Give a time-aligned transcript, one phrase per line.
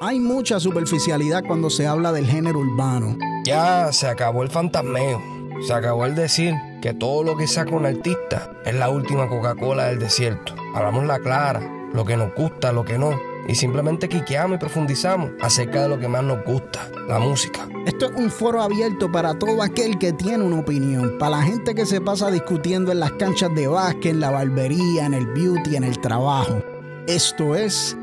[0.00, 3.18] Hay mucha superficialidad cuando se habla del género urbano.
[3.44, 5.20] Ya se acabó el fantasmeo.
[5.66, 9.86] Se acabó el decir que todo lo que saca un artista es la última Coca-Cola
[9.86, 10.54] del desierto.
[10.72, 11.60] Hablamos la clara,
[11.92, 13.18] lo que nos gusta, lo que no.
[13.48, 17.66] Y simplemente quiqueamos y profundizamos acerca de lo que más nos gusta, la música.
[17.84, 21.74] Esto es un foro abierto para todo aquel que tiene una opinión, para la gente
[21.74, 25.74] que se pasa discutiendo en las canchas de básquet, en la barbería, en el beauty,
[25.74, 26.62] en el trabajo.
[27.08, 27.96] Esto es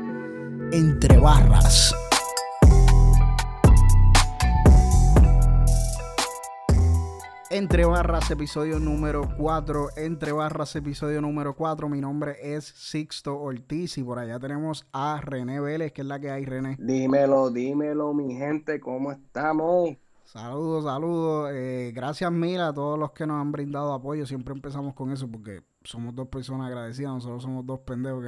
[0.72, 1.94] entre barras.
[7.50, 9.88] Entre barras, episodio número 4.
[9.96, 11.88] Entre barras, episodio número 4.
[11.88, 16.18] Mi nombre es Sixto Ortiz y por allá tenemos a René Vélez, que es la
[16.18, 16.76] que hay, René.
[16.78, 19.96] Dímelo, dímelo, mi gente, ¿cómo estamos?
[20.24, 21.50] Saludos, saludos.
[21.54, 24.26] Eh, gracias mil a todos los que nos han brindado apoyo.
[24.26, 28.24] Siempre empezamos con eso porque somos dos personas agradecidas, nosotros somos dos pendejos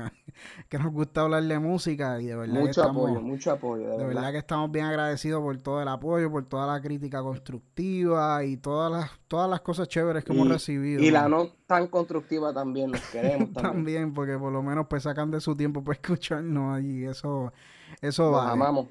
[0.68, 3.98] que, nos gusta hablar de música y de verdad mucho que estamos, apoyo, mucho apoyo,
[3.98, 4.32] de, verdad.
[4.32, 8.90] que estamos bien agradecidos por todo el apoyo, por toda la crítica constructiva y todas
[8.90, 11.02] las todas las cosas chéveres que hemos recibido.
[11.02, 13.72] Y la no tan constructiva también, los queremos también.
[13.74, 17.52] también, porque por lo menos pues sacan de su tiempo para escucharnos y eso
[18.00, 18.86] eso Nos amamos.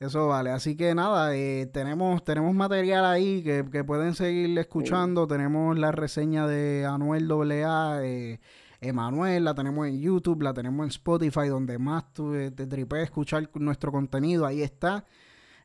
[0.00, 0.50] Eso vale.
[0.50, 5.26] Así que nada, eh, tenemos, tenemos material ahí que, pueden seguir escuchando.
[5.26, 8.40] Tenemos la reseña de Anuel AA, eh,
[8.80, 13.04] Emanuel, la tenemos en YouTube, la tenemos en Spotify, donde más tú, eh, te tripees
[13.04, 14.46] escuchar nuestro contenido.
[14.46, 15.04] Ahí está.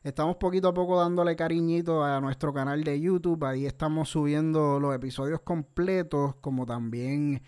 [0.02, 3.44] Estamos poquito a poco dándole cariñito a nuestro canal de YouTube.
[3.44, 7.40] Ahí estamos subiendo los episodios completos, como también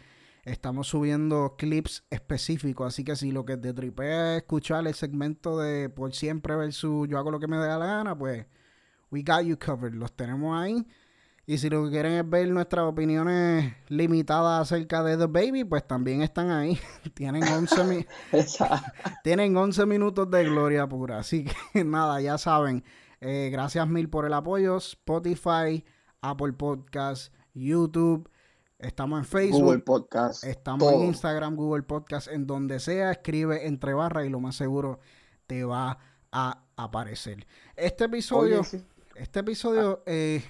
[0.47, 5.59] Estamos subiendo clips específicos, así que si lo que te tripea es escuchar el segmento
[5.59, 8.47] de por siempre versus yo hago lo que me dé la gana, pues
[9.11, 9.93] we got you covered.
[9.93, 10.87] Los tenemos ahí.
[11.47, 15.85] Y si lo que quieren es ver nuestras opiniones limitadas acerca de The Baby, pues
[15.85, 16.79] también están ahí.
[17.15, 18.07] tienen 11,
[19.25, 21.19] tienen 11 minutos de gloria pura.
[21.19, 22.85] Así que nada, ya saben.
[23.21, 24.77] Eh, gracias mil por el apoyo.
[24.77, 25.85] Spotify,
[26.21, 28.31] Apple Podcast, YouTube.
[28.79, 33.95] Estamos en Facebook, Google Podcast, estamos en Instagram, Google Podcast, en donde sea, escribe entre
[33.95, 35.01] barras y lo más seguro
[35.47, 35.99] te va
[36.31, 37.47] a aparecer.
[37.75, 38.61] Este episodio,
[39.15, 40.45] este episodio eh,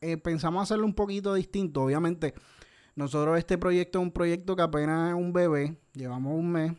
[0.00, 1.84] eh, pensamos hacerlo un poquito distinto.
[1.84, 2.34] Obviamente,
[2.96, 6.72] nosotros este proyecto es un proyecto que apenas es un bebé, llevamos un mes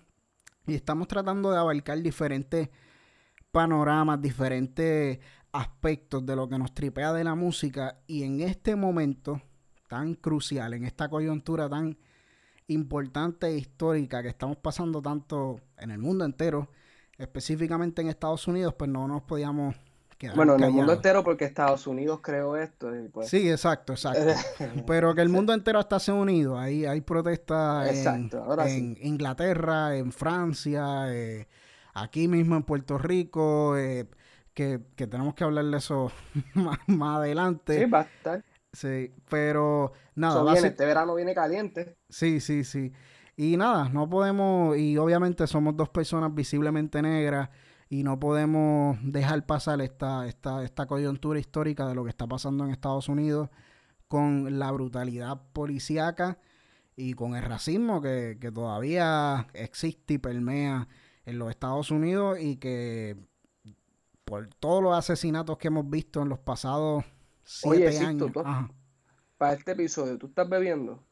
[0.68, 2.68] y estamos tratando de abarcar diferentes
[3.52, 5.19] panoramas, diferentes
[5.53, 9.41] aspectos de lo que nos tripea de la música y en este momento
[9.89, 11.97] tan crucial, en esta coyuntura tan
[12.67, 16.69] importante e histórica que estamos pasando tanto en el mundo entero,
[17.17, 19.75] específicamente en Estados Unidos, pues no nos podíamos
[20.19, 20.35] quedar.
[20.35, 22.91] Bueno, en el mundo entero porque Estados Unidos creó esto.
[23.11, 23.29] pues...
[23.29, 24.31] Sí, exacto, exacto.
[24.85, 26.59] Pero que el mundo entero está se unido.
[26.59, 27.89] Ahí hay protestas
[28.67, 31.47] en, Inglaterra, en Francia, eh,
[31.95, 33.75] aquí mismo en Puerto Rico.
[33.75, 34.07] Eh,
[34.53, 36.11] que, tenemos que hablar de eso
[36.53, 37.79] más, más adelante.
[37.79, 38.44] Sí, va a estar.
[38.72, 40.53] Sí, pero nada.
[40.53, 41.97] este verano viene caliente.
[42.09, 42.91] Sí, sí, sí.
[43.35, 47.50] Y nada, no podemos, y obviamente somos dos personas visiblemente negras
[47.90, 52.66] y no podemos dejar pasar esta, esta, esta coyuntura histórica de lo que está pasando
[52.66, 53.50] en Estados Unidos
[54.08, 56.40] con la brutalidad policíaca
[56.96, 60.88] y con el racismo que, que todavía existe y permea
[61.25, 63.16] en los Estados Unidos y que
[64.25, 67.06] por todos los asesinatos que hemos visto en los pasados
[67.63, 68.31] Oye, años.
[69.37, 71.03] para este episodio, ¿tú estás bebiendo?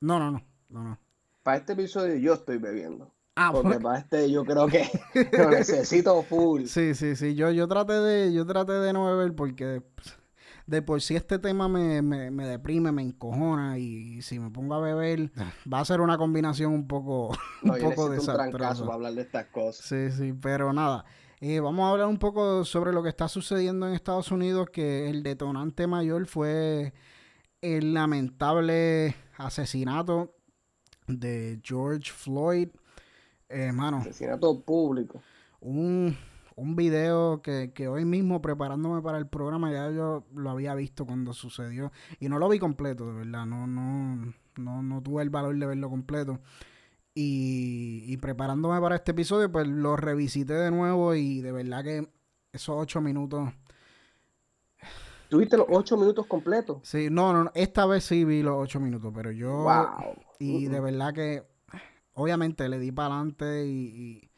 [0.00, 0.98] No, no, no, no, no.
[1.42, 3.14] Para este episodio yo estoy bebiendo.
[3.36, 4.86] Ah, porque para este yo creo que
[5.38, 6.64] lo necesito full.
[6.64, 7.34] Sí, sí, sí.
[7.34, 9.82] Yo, yo traté de, yo traté de no beber porque
[10.66, 14.80] de, por sí este tema me, me, deprime, me encojona y si me pongo a
[14.80, 15.32] beber
[15.72, 17.28] va a ser una combinación un poco,
[17.62, 18.84] un poco desastrosa.
[18.84, 19.86] para hablar de estas cosas.
[19.86, 21.04] Sí, sí, pero nada.
[21.42, 25.08] Eh, vamos a hablar un poco sobre lo que está sucediendo en Estados Unidos, que
[25.08, 26.92] el detonante mayor fue
[27.62, 30.34] el lamentable asesinato
[31.06, 32.68] de George Floyd.
[33.48, 33.98] hermano.
[33.98, 35.22] Eh, asesinato público.
[35.62, 36.14] Un,
[36.56, 41.06] un video que, que, hoy mismo preparándome para el programa ya yo lo había visto
[41.06, 45.30] cuando sucedió y no lo vi completo, de verdad, no, no, no, no tuve el
[45.30, 46.38] valor de verlo completo.
[47.14, 52.08] Y, preparándome para este episodio, pues lo revisité de nuevo y de verdad que
[52.52, 53.50] esos ocho minutos.
[55.28, 56.78] ¿Tuviste los ocho minutos completos?
[56.82, 59.66] Sí, no, no, esta vez sí vi los ocho minutos, pero yo.
[60.38, 61.44] Y de verdad que,
[62.14, 64.30] obviamente, le di para adelante y,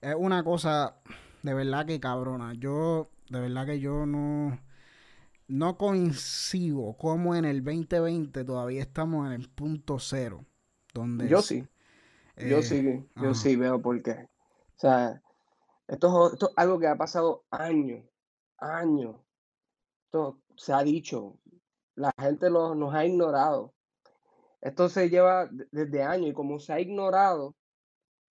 [0.00, 1.00] es una cosa
[1.42, 2.54] de verdad que cabrona.
[2.54, 4.58] Yo, de verdad que yo no.
[5.48, 10.44] No coincido como en el 2020 todavía estamos en el punto cero.
[10.92, 11.64] Donde yo sí.
[12.38, 14.28] Yo eh, sí, yo sí veo por qué.
[14.76, 15.20] O sea,
[15.86, 18.04] Esto, esto es algo que ha pasado años,
[18.58, 19.16] años.
[20.06, 21.38] Esto se ha dicho,
[21.94, 23.74] la gente nos ha ignorado.
[24.60, 27.54] Esto se lleva desde años y como se ha ignorado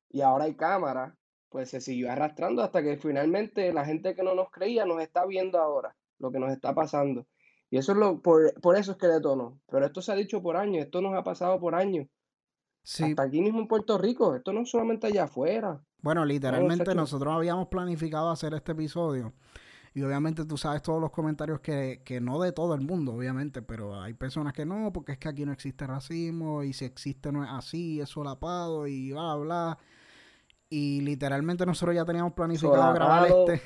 [0.09, 1.15] y ahora hay cámara,
[1.49, 5.25] pues se siguió arrastrando hasta que finalmente la gente que no nos creía nos está
[5.25, 7.25] viendo ahora lo que nos está pasando.
[7.69, 9.59] Y eso es lo, por, eso es que detonó.
[9.69, 12.07] Pero esto se ha dicho por años, esto nos ha pasado por años.
[12.83, 15.81] Hasta aquí mismo en Puerto Rico, esto no solamente allá afuera.
[16.01, 19.33] Bueno, literalmente nosotros habíamos planificado hacer este episodio.
[19.93, 23.63] Y obviamente tú sabes todos los comentarios que, que, no de todo el mundo, obviamente,
[23.63, 27.31] pero hay personas que no, porque es que aquí no existe racismo y si existe
[27.31, 29.79] no es así, es solapado y bla, bla.
[30.69, 33.61] Y literalmente nosotros ya teníamos planificado grabar este.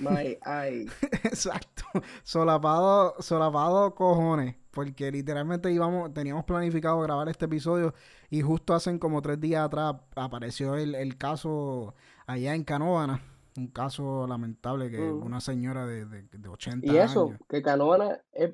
[1.24, 1.83] Exacto.
[2.24, 4.56] Solapado, solapado cojones.
[4.69, 7.94] Porque literalmente íbamos, teníamos planificado grabar este episodio.
[8.30, 11.95] Y justo hace como tres días atrás apareció el, caso
[12.27, 13.21] allá en Canóvana.
[13.57, 15.24] Un caso lamentable que mm.
[15.24, 16.95] una señora de, de, de 80 años.
[16.95, 18.51] Y eso, que Canóvana es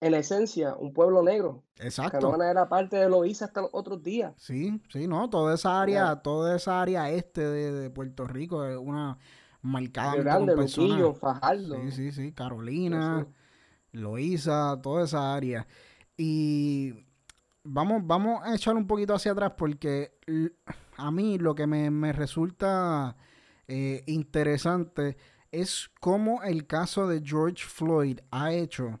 [0.00, 1.64] en esencia, un pueblo negro.
[1.78, 2.12] Exacto.
[2.12, 4.32] Canóvana era parte de Loíza hasta los otros días.
[4.36, 9.18] Sí, sí, no, toda esa área, toda esa área este de, Puerto Rico es una
[9.62, 11.76] marcada grande, Luquillo, Fajardo.
[11.82, 13.26] Sí, sí, sí, Carolina,
[13.92, 15.66] Loíza, toda esa área.
[16.16, 16.94] Y
[17.64, 20.12] vamos, vamos a echar un poquito hacia atrás porque
[20.96, 23.16] a mí lo que me, resulta
[23.66, 25.16] eh, interesante
[25.50, 29.00] es cómo el caso de George Floyd ha hecho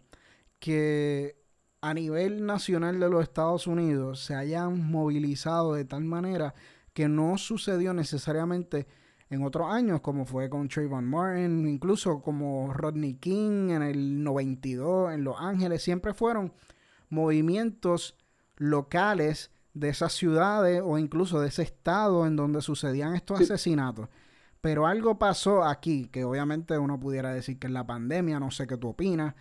[0.58, 1.36] que
[1.80, 6.54] a nivel nacional de los Estados Unidos se hayan movilizado de tal manera
[6.92, 8.86] que no sucedió necesariamente
[9.30, 15.12] en otros años, como fue con Trayvon Martin, incluso como Rodney King en el 92
[15.12, 16.52] en Los Ángeles, siempre fueron
[17.10, 18.16] movimientos
[18.56, 24.08] locales de esas ciudades o incluso de ese estado en donde sucedían estos asesinatos.
[24.60, 28.66] Pero algo pasó aquí, que obviamente uno pudiera decir que es la pandemia, no sé
[28.66, 29.34] qué tú opinas,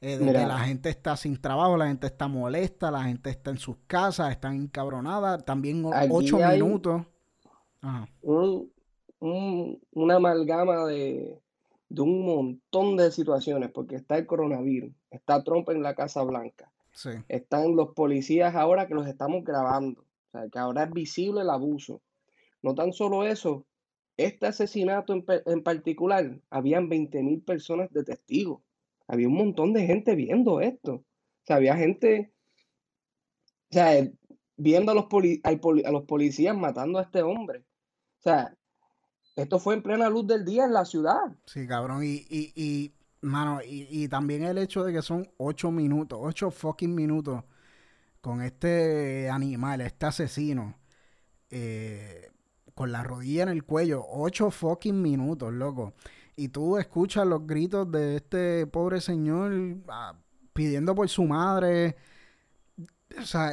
[0.00, 3.50] eh, de que la gente está sin trabajo, la gente está molesta, la gente está
[3.50, 7.02] en sus casas, están encabronadas, también ocho minutos.
[8.22, 11.40] Un, una amalgama de,
[11.90, 16.70] un montón de situaciones, porque está el coronavirus, está Trump en la Casa Blanca,
[17.26, 21.50] están los policías ahora que los estamos grabando, o sea, que ahora es visible el
[21.50, 22.00] abuso.
[22.62, 23.64] No tan solo eso,
[24.16, 28.60] este asesinato en, en particular, habían 20 mil personas de testigos
[29.08, 30.92] había un montón de gente viendo esto.
[30.94, 31.04] O
[31.44, 32.32] sea, había gente,
[33.70, 34.08] o sea,
[34.56, 35.06] viendo a los,
[35.44, 37.60] a los policías matando a este hombre.
[38.18, 38.54] O sea,
[39.34, 41.20] esto fue en plena luz del día en la ciudad.
[41.46, 42.04] Sí, cabrón.
[42.04, 46.94] Y, y, y mano, y, también el hecho de que son ocho minutos, ocho fucking
[46.94, 47.44] minutos
[48.20, 50.76] con este animal, este asesino,
[51.50, 52.30] eh,
[52.74, 55.94] con la rodilla en el cuello, ocho fucking minutos, loco
[56.38, 59.52] y tú escuchas los gritos de este pobre señor
[59.88, 60.14] ah,
[60.52, 61.96] pidiendo por su madre.
[63.18, 63.50] O sea,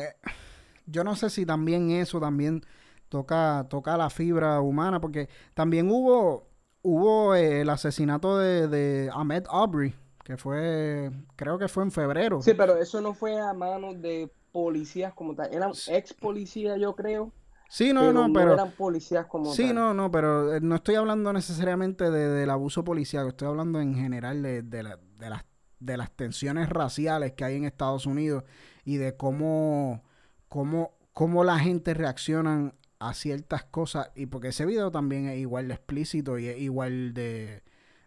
[0.86, 2.64] yo no sé si también eso también
[3.10, 6.48] toca, toca la fibra humana, porque también hubo,
[6.84, 12.44] hubo eh, el asesinato de, Ahmed Aubrey, que fue, creo que fue en febrero.
[12.44, 16.96] Sí, pero eso no fue a manos de policías como tal, eran ex policías yo
[16.96, 17.32] creo
[17.70, 18.54] Sí, no, no, pero.
[18.54, 19.54] eran policías como.
[19.54, 23.80] Sí, no, no, pero eh, no estoy hablando necesariamente de, del abuso policial, estoy hablando
[23.82, 25.46] en general de, de, la, de, las,
[25.80, 28.44] de las tensiones raciales que hay en Estados Unidos
[28.84, 30.04] y de cómo,
[30.48, 34.12] cómo, cómo la gente reacciona a ciertas cosas.
[34.16, 37.64] Y porque ese video también es igual de explícito y es igual de,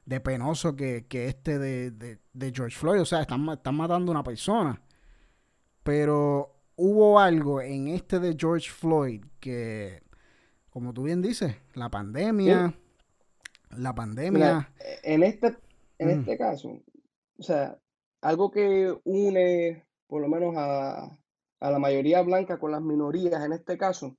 [0.06, 3.00] de penoso que, que este de, de, de George Floyd.
[3.00, 4.80] O sea, están, están matando a una persona.
[5.82, 10.00] Pero hubo algo en este de George Floyd que,
[10.70, 12.72] como tú bien dices, la pandemia,
[13.76, 14.72] la pandemia.
[15.02, 15.56] en este,
[15.98, 16.20] en mm.
[16.20, 16.80] este caso,
[17.36, 17.76] o sea,
[18.22, 21.18] algo que une por lo menos a,
[21.60, 24.16] a la mayoría blanca con las minorías en este caso,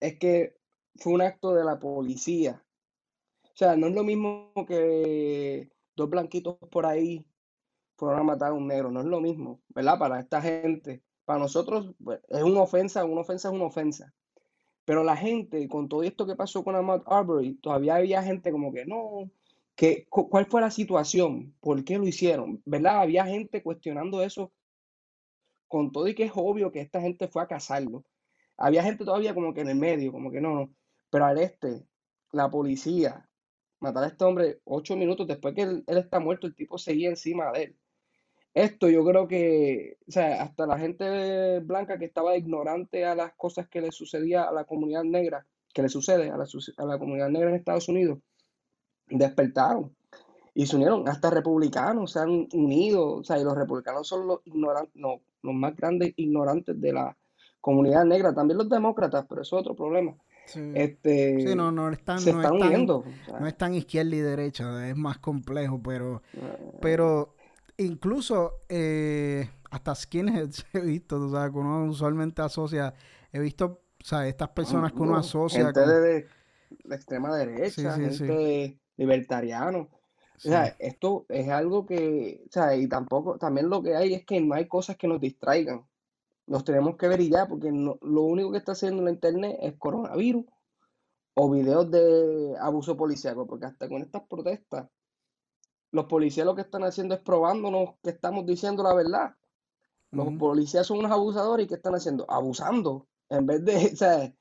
[0.00, 0.56] es que
[0.96, 2.64] fue un acto de la policía.
[3.44, 7.26] O sea, no es lo mismo que dos blanquitos por ahí
[7.98, 9.98] fueron a matar a un negro, no es lo mismo, ¿verdad?
[9.98, 14.14] Para esta gente para nosotros pues, es una ofensa, una ofensa es una ofensa.
[14.84, 18.72] Pero la gente, con todo esto que pasó con Ahmad Arbery, todavía había gente como
[18.72, 19.30] que no,
[19.76, 21.54] que, ¿cuál fue la situación?
[21.60, 22.62] ¿Por qué lo hicieron?
[22.64, 23.00] ¿Verdad?
[23.00, 24.52] Había gente cuestionando eso
[25.68, 28.04] con todo y que es obvio que esta gente fue a cazarlo.
[28.56, 30.74] Había gente todavía como que en el medio, como que no, no.
[31.10, 31.86] Pero al este,
[32.32, 33.28] la policía,
[33.80, 37.50] matar a este hombre ocho minutos después que él está muerto, el tipo seguía encima
[37.52, 37.78] de él.
[38.54, 43.32] Esto yo creo que, o sea, hasta la gente blanca que estaba ignorante a las
[43.32, 46.44] cosas que le sucedía a la comunidad negra, que le sucede a la,
[46.76, 48.18] a la comunidad negra en Estados Unidos,
[49.08, 49.94] despertaron
[50.54, 54.40] y se unieron, hasta republicanos se han unido, o sea, y los republicanos son los
[54.44, 57.16] ignorantes, no, los más grandes ignorantes de la
[57.60, 60.14] comunidad negra, también los demócratas, pero eso es otro problema.
[60.74, 63.04] Este, no, no están, se están uniendo.
[63.38, 66.56] no es tan izquierda y derecha, es más complejo, pero, ah.
[66.80, 67.34] pero
[67.78, 72.94] incluso eh, hasta quienes he visto, o sea, que uno usualmente asocia,
[73.32, 75.64] he visto, o sea, estas personas que uno asocia.
[75.64, 76.26] Gente de,
[76.84, 79.88] la extrema derecha, gente libertariano.
[80.44, 84.26] O sea, esto es algo que, o sea, y tampoco, también lo que hay es
[84.26, 85.86] que no hay cosas que nos distraigan.
[86.48, 89.74] Nos tenemos que ver y ya, porque lo único que está haciendo la internet es
[89.78, 90.44] coronavirus
[91.34, 94.88] o videos de abuso policíaco, porque hasta con estas protestas,
[95.92, 99.36] los policías lo que están haciendo es probándonos que estamos diciendo la verdad.
[100.10, 102.30] Los policías son unos abusadores y ¿qué están haciendo?
[102.30, 103.06] Abusando.
[103.28, 104.32] En vez de, o sea,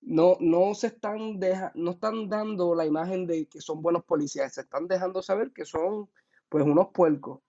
[0.00, 4.54] no, no se están deja, no están dando la imagen de que son buenos policías,
[4.54, 6.08] se están dejando saber que son
[6.48, 7.40] pues unos puercos.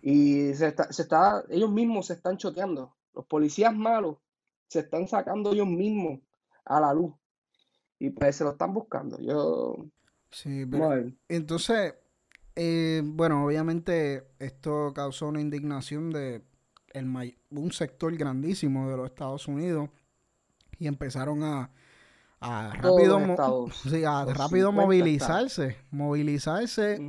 [0.00, 2.96] Y se está, se está, ellos mismos se están choteando.
[3.14, 4.16] Los policías malos
[4.68, 6.20] se están sacando ellos mismos
[6.64, 7.14] a la luz.
[7.98, 9.18] Y pues se lo están buscando.
[9.20, 9.76] Yo.
[10.30, 10.64] Sí,
[11.28, 11.94] entonces,
[12.62, 16.42] eh, bueno, obviamente esto causó una indignación de
[16.92, 17.06] el
[17.52, 19.88] un sector grandísimo de los Estados Unidos
[20.78, 21.70] y empezaron a,
[22.38, 23.18] rápido,
[24.34, 27.00] rápido movilizarse, movilizarse,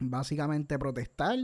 [0.00, 1.38] básicamente protestar.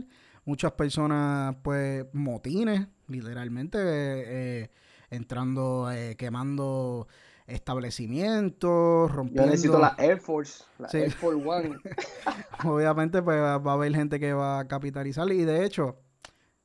[0.44, 4.70] Muchas personas, pues, motines, literalmente, eh,
[5.08, 7.06] entrando, eh, quemando
[7.50, 9.44] establecimientos, rompiendo...
[9.44, 11.78] Yo necesito la Air Force, la Air Force One.
[12.64, 15.98] Obviamente, pues, va a haber gente que va a capitalizar y, de hecho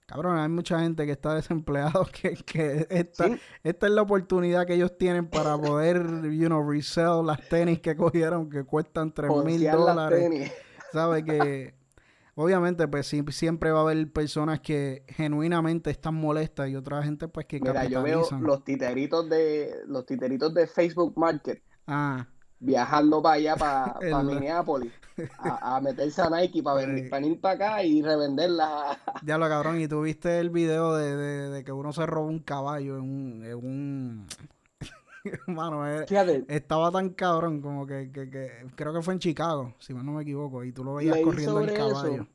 [0.06, 3.30] Cabrón, hay mucha gente que está desempleado que, que esta,
[3.63, 7.96] esta es la oportunidad que ellos tienen para poder, you know, resell las tenis que
[7.96, 10.51] cogieron que cuestan 3 mil dólares.
[10.92, 11.24] ¿Sabes?
[11.24, 11.74] Que
[12.36, 17.46] obviamente pues siempre va a haber personas que genuinamente están molestas y otra gente pues
[17.48, 21.62] que Mira, yo veo los titeritos de los titeritos de Facebook Market.
[21.88, 22.27] Ah
[22.60, 24.92] viajando para allá, para, Minneapolis,
[25.39, 28.98] a, meterse a Nike para venir, para ir para acá y revenderla.
[29.24, 32.98] Ya lo cabrón, y tú viste el video de, que uno se robó un caballo
[32.98, 34.27] en un...
[35.48, 36.05] Mano, eh,
[36.48, 38.12] estaba tan cabrón como que,
[38.75, 41.74] creo que fue en Chicago, si no me equivoco, y tú lo veías corriendo el
[41.74, 42.27] caballo.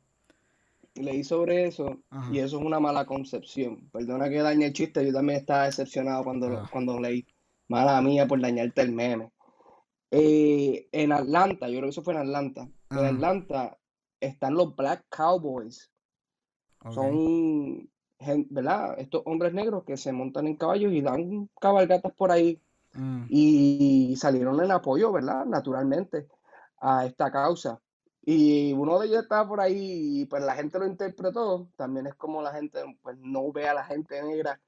[0.95, 1.99] leí sobre eso
[2.31, 3.89] y eso es una mala concepción.
[3.91, 6.69] Perdona que dañe el chiste, yo también estaba decepcionado cuando, ah.
[6.71, 7.25] cuando leí.
[7.67, 9.31] Mala mía por dañarte el meme.
[10.11, 12.67] Eh, en Atlanta, yo creo que eso fue en Atlanta.
[12.89, 13.77] En Atlanta
[14.19, 15.89] están los Black Cowboys.
[16.89, 17.89] Son,
[18.49, 18.99] ¿verdad?
[18.99, 22.61] Estos hombres negros que se montan en caballos y dan cabalgatas por ahí.
[22.93, 23.25] Mm.
[23.29, 25.45] Y salieron en apoyo, ¿verdad?
[25.45, 26.27] Naturalmente,
[26.79, 27.79] a esta causa.
[28.23, 31.69] Y uno de ellos estaba por ahí y pues la gente lo interpretó.
[31.75, 34.59] También es como la gente pues no ve a la gente negra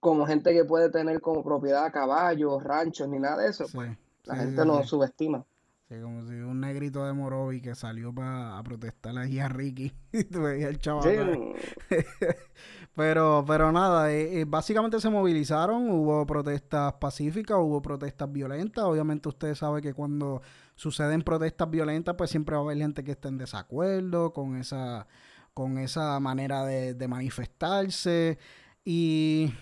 [0.00, 3.66] como gente que puede tener como propiedad caballos, ranchos, ni nada de eso.
[3.72, 3.96] Pues.
[4.24, 5.44] La gente no subestima.
[5.88, 10.24] Sí, como si un negrito de Morovi que salió para protestar ahí a Ricky y
[10.24, 11.54] tú veías el chaval.
[12.96, 18.84] pero, pero nada, eh, eh, básicamente se movilizaron, hubo protestas pacíficas, hubo protestas violentas.
[18.84, 20.42] Obviamente usted sabe que cuando
[20.74, 25.06] suceden protestas violentas, pues siempre va a haber gente que esté en desacuerdo con esa,
[25.54, 28.38] con esa manera de manifestarse.
[28.84, 29.52] Y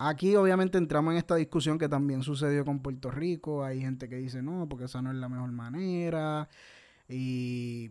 [0.00, 3.64] Aquí obviamente entramos en esta discusión que también sucedió con Puerto Rico.
[3.64, 6.48] Hay gente que dice no, porque esa no es la mejor manera.
[7.08, 7.90] Y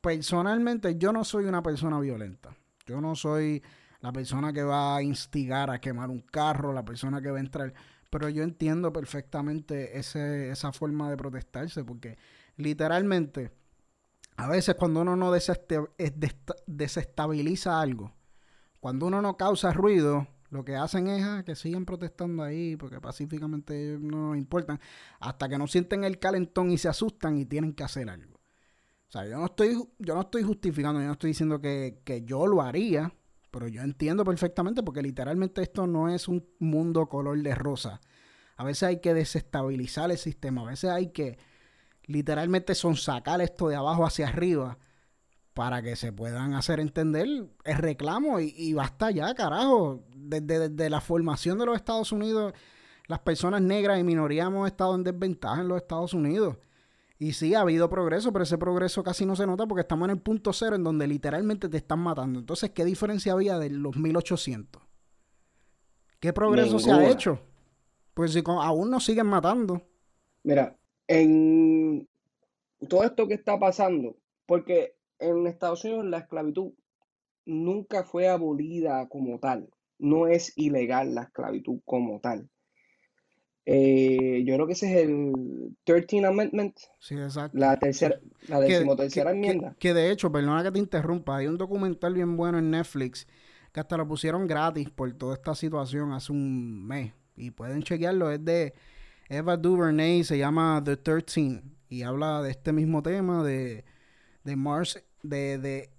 [0.00, 2.56] personalmente yo no soy una persona violenta.
[2.86, 3.62] Yo no soy
[4.00, 7.40] la persona que va a instigar a quemar un carro, la persona que va a
[7.40, 7.74] entrar.
[8.10, 12.18] Pero yo entiendo perfectamente ese, esa forma de protestarse, porque
[12.56, 13.52] literalmente,
[14.36, 15.32] a veces cuando uno no
[16.66, 18.14] desestabiliza algo,
[18.80, 23.00] cuando uno no causa ruido, lo que hacen es ah, que sigan protestando ahí porque
[23.00, 24.80] pacíficamente no importan
[25.20, 28.36] hasta que no sienten el calentón y se asustan y tienen que hacer algo.
[29.08, 32.22] O sea, yo no estoy, yo no estoy justificando, yo no estoy diciendo que, que
[32.24, 33.12] yo lo haría,
[33.58, 38.00] pero yo entiendo perfectamente porque literalmente esto no es un mundo color de rosa.
[38.56, 41.40] A veces hay que desestabilizar el sistema, a veces hay que
[42.04, 44.78] literalmente son sacar esto de abajo hacia arriba
[45.54, 47.26] para que se puedan hacer entender
[47.64, 50.04] el reclamo y, basta ya, carajo.
[50.14, 52.52] Desde, la formación de los Estados Unidos,
[53.08, 56.58] las personas negras y minorías hemos estado en desventaja en los Estados Unidos.
[57.18, 60.16] Y sí, ha habido progreso, pero ese progreso casi no se nota porque estamos en
[60.16, 62.38] el punto cero en donde literalmente te están matando.
[62.38, 64.80] Entonces, ¿qué diferencia había de los 1800?
[66.20, 67.40] ¿Qué progreso se ha hecho?
[68.14, 69.82] Pues si aún nos siguen matando.
[70.44, 70.76] Mira,
[71.08, 72.08] en
[72.88, 76.72] todo esto que está pasando, porque en Estados Unidos la esclavitud
[77.44, 82.48] nunca fue abolida como tal, no es ilegal la esclavitud como tal.
[83.70, 86.74] Eh, yo creo que ese es el 13 Amendment.
[87.00, 87.58] Sí, exacto.
[87.58, 89.76] La tercera, la decimotercera enmienda.
[89.78, 93.26] Que, de hecho, perdona que te interrumpa, hay un documental bien bueno en Netflix
[93.70, 97.12] que hasta lo pusieron gratis por toda esta situación hace un mes.
[97.36, 98.72] Y pueden chequearlo, es de
[99.28, 103.84] Eva DuVernay, se llama The 13 y habla de este mismo tema de,
[104.44, 105.90] de Mars, de, de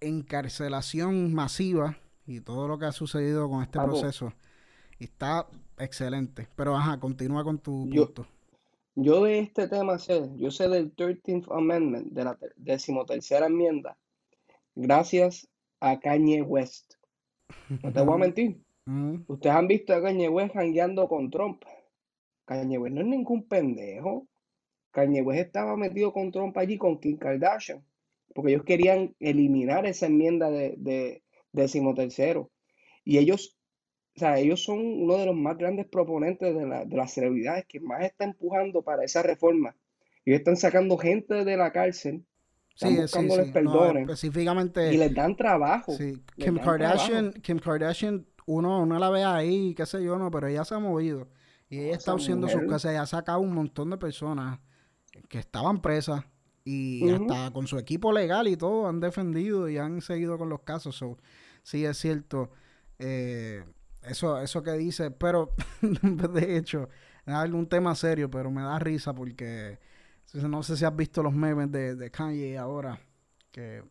[0.00, 1.96] encarcelación masiva
[2.26, 4.34] y todo lo que ha sucedido con este proceso.
[4.98, 5.46] Y está
[5.78, 6.48] excelente.
[6.56, 8.26] Pero ajá, continúa con tu punto.
[8.94, 13.98] Yo de este tema sé, yo sé del 13th Amendment, de la decimotercera enmienda,
[14.74, 15.48] gracias
[15.80, 16.94] a Kanye West.
[17.82, 18.60] No te voy a mentir.
[18.86, 19.24] Mm.
[19.26, 21.62] Ustedes han visto a Kanye West jangueando con Trump.
[22.46, 24.26] Kanye West no es ningún pendejo.
[24.92, 27.84] Kanye West estaba metido con Trump allí con Kim Kardashian,
[28.34, 32.50] porque ellos querían eliminar esa enmienda de, de decimotercero.
[33.04, 33.55] Y ellos
[34.16, 37.66] o sea, ellos son uno de los más grandes proponentes de, la, de las celebridades
[37.66, 39.76] que más está empujando para esa reforma.
[40.24, 42.24] Ellos están sacando gente de la cárcel,
[42.74, 44.02] están buscándoles perdones.
[44.04, 44.94] específicamente.
[44.94, 45.92] Y les dan trabajo.
[46.36, 50.64] Kim Kardashian, Kim Kardashian, uno, no la ve ahí, qué sé yo, no, pero ella
[50.64, 51.28] se ha movido.
[51.68, 54.60] Y ella está haciendo sus cosas, ella ha sacado un montón de personas
[55.28, 56.24] que estaban presas
[56.64, 60.62] y hasta con su equipo legal y todo han defendido y han seguido con los
[60.62, 61.04] casos.
[61.62, 62.50] sí, es cierto.
[62.98, 63.62] Eh,
[64.08, 66.88] eso, eso que dice, pero de hecho,
[67.24, 69.78] es algún tema serio, pero me da risa porque
[70.34, 72.98] no sé si has visto los memes de, de Kanye ahora,
[73.50, 73.82] que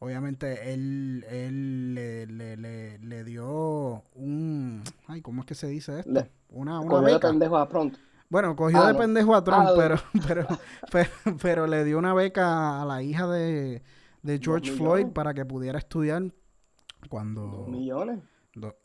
[0.00, 4.82] obviamente él, él le, le, dio un...
[5.06, 6.26] Ay, ¿cómo es que se dice esto?
[6.50, 7.94] una, una cogió de pendejo a Trump.
[8.28, 10.46] Bueno, cogió de pendejo a Trump, pero,
[10.92, 11.08] pero,
[11.40, 13.82] pero, le dio una beca a la hija de,
[14.22, 16.22] de George Floyd para que pudiera estudiar
[17.08, 17.46] cuando...
[17.46, 18.20] Dos millones.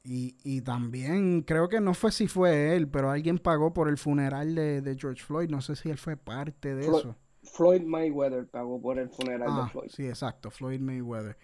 [0.04, 3.98] Y, y, también creo que no fue si fue él, pero alguien pagó por el
[3.98, 5.50] funeral de, George Floyd.
[5.50, 7.16] No sé si él fue parte de eso.
[7.44, 9.90] Floyd Mayweather pagó por el funeral de ah, Floyd.
[9.90, 11.38] Sí, exacto, Floyd Mayweather.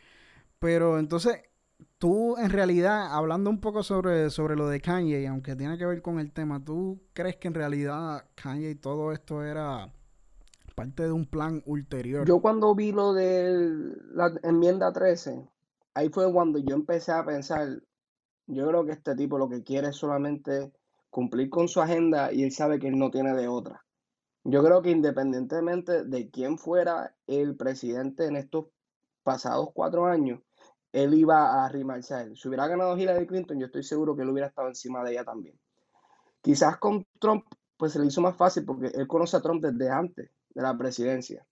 [0.60, 1.42] Pero entonces,
[1.98, 6.02] tú en realidad, hablando un poco sobre, sobre lo de Kanye, aunque tiene que ver
[6.02, 9.92] con el tema, ¿tú crees que en realidad Kanye y todo esto era
[10.76, 12.26] parte de un plan ulterior?
[12.26, 15.46] Yo cuando vi lo de la enmienda 13,
[15.94, 17.82] ahí fue cuando yo empecé a pensar,
[18.50, 20.72] yo creo que este tipo lo que quiere es solamente
[21.10, 23.86] cumplir con su agenda y él sabe que él no tiene de otra.
[24.44, 28.66] Yo creo que independientemente de quién fuera el presidente en estos
[29.24, 30.42] pasados cuatro años,
[30.92, 32.36] él iba a arrimarse a él.
[32.36, 35.24] Si hubiera ganado Hillary Clinton, yo estoy seguro que él hubiera estado encima de ella
[35.24, 35.56] también.
[36.42, 37.46] Quizás con Trump,
[37.78, 40.76] pues se le hizo más fácil porque él conoce a Trump desde antes de la
[40.76, 41.46] presidencia.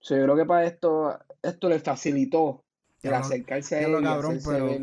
[0.00, 2.62] O sea, yo creo que para esto, esto le facilitó
[3.02, 3.96] el acercarse a él.
[4.44, 4.78] pero,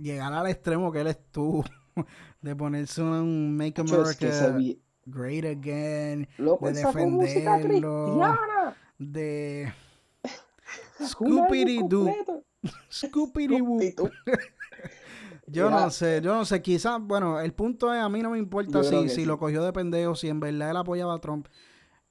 [0.00, 1.64] llegar al extremo que él estuvo,
[2.40, 4.58] de ponerse un Make America
[5.04, 8.20] Great Again, de defenderlo,
[8.98, 9.72] de
[11.04, 12.14] Scooby Doo.
[12.90, 14.10] Scooby Doo.
[15.48, 18.38] Yo no sé, yo no sé, quizás, bueno, el punto es, a mí no me
[18.38, 21.48] importa si, si lo cogió de pendejo, si en verdad él apoyaba a Trump.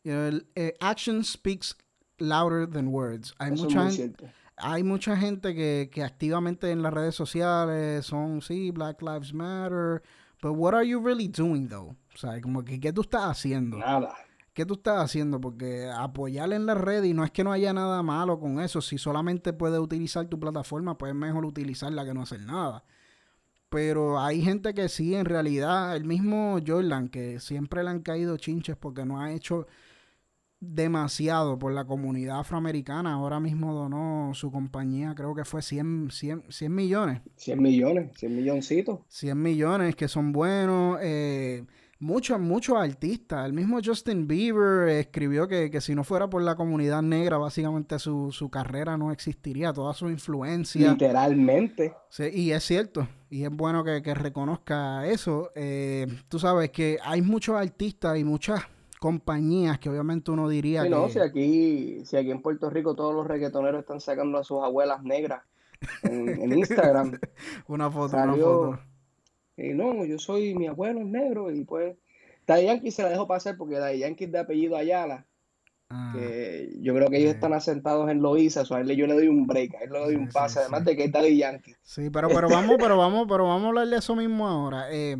[0.03, 1.75] El, eh, action speaks
[2.17, 3.33] louder than words.
[3.39, 8.71] Hay mucha gente, hay mucha gente que, que activamente en las redes sociales son, sí,
[8.71, 10.01] Black Lives Matter,
[10.41, 11.95] but what are you really doing though?
[12.13, 13.77] O sea, como que, ¿qué tú estás haciendo?
[13.77, 14.13] Nada.
[14.53, 15.39] ¿Qué tú estás haciendo?
[15.39, 18.81] Porque apoyar en la red y no es que no haya nada malo con eso.
[18.81, 22.83] Si solamente puedes utilizar tu plataforma, pues es mejor utilizarla que no hacer nada.
[23.69, 28.35] Pero hay gente que sí, en realidad, el mismo Jordan, que siempre le han caído
[28.35, 29.67] chinches porque no ha hecho
[30.61, 33.13] demasiado por la comunidad afroamericana.
[33.13, 37.21] Ahora mismo donó su compañía, creo que fue 100, 100, 100 millones.
[37.35, 38.99] 100 millones, 100 milloncitos.
[39.09, 40.99] 100 millones que son buenos.
[41.01, 41.65] Eh,
[41.99, 43.43] muchos, muchos artistas.
[43.45, 48.31] El mismo Justin Bieber escribió que, si no fuera por la comunidad negra, básicamente su,
[48.31, 50.91] su carrera no existiría, toda su influencia.
[50.91, 51.95] Literalmente.
[52.09, 53.07] Sí, y es cierto.
[53.31, 55.49] Y es bueno que, reconozca eso.
[55.55, 58.61] Eh, tú sabes que hay muchos artistas y muchas
[59.01, 60.89] compañías que obviamente uno diría que...
[60.91, 64.63] No, si aquí, si aquí en Puerto Rico todos los reggaetoneros están sacando a sus
[64.63, 65.41] abuelas negras
[66.03, 67.19] en, Instagram.
[67.67, 68.79] una foto, una foto.
[69.57, 71.97] Y no, yo soy, mi abuelo es negro y pues...
[72.45, 75.25] Daddy Yankee se la dejó pasar porque Daddy Yankee es de apellido Ayala.
[75.89, 76.13] Ah.
[76.15, 79.27] que yo creo que ellos están asentados en Loíza, o a él yo le doy
[79.27, 81.75] un break, a él le doy un pase, además de que es Daddy Yankee.
[81.81, 84.85] Sí, pero, pero vamos, pero vamos, pero vamos a hablar de eso mismo ahora.
[84.91, 85.17] Eh,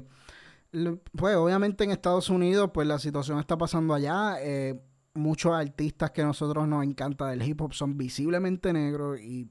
[1.18, 4.38] pues obviamente en Estados Unidos, pues la situación está pasando allá.
[4.42, 4.82] Eh,
[5.14, 9.50] muchos artistas que a nosotros nos encanta del hip hop son visiblemente negros y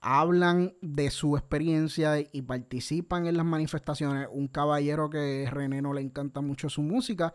[0.00, 4.28] hablan de su experiencia y participan en las manifestaciones.
[4.30, 7.34] Un caballero que René no le encanta mucho su música,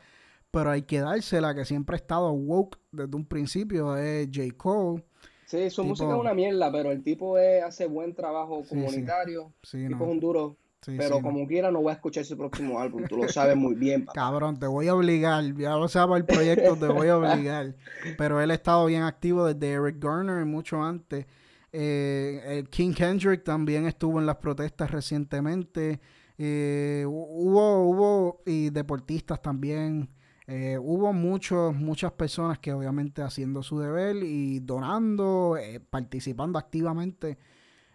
[0.50, 4.56] pero hay que dársela, que siempre ha estado woke desde un principio, es J.
[4.56, 5.04] Cole.
[5.46, 9.52] Sí, su música es una mierda, pero el tipo hace buen trabajo comunitario.
[9.62, 10.58] Sí, tipo es un duro.
[10.86, 14.06] Pero como quiera no voy a escuchar su próximo álbum, tú lo sabes muy bien.
[14.14, 17.76] Cabrón, te voy a obligar, ya lo sabes el proyecto, te voy a obligar.
[18.18, 21.26] Pero él ha estado bien activo desde Eric Garner y mucho antes.
[21.72, 26.00] Eh, King Kendrick también estuvo en las protestas recientemente.
[26.38, 30.10] Eh, hubo, hubo y deportistas también.
[30.46, 37.38] Eh, hubo muchos, muchas personas que obviamente haciendo su deber y donando, eh, participando activamente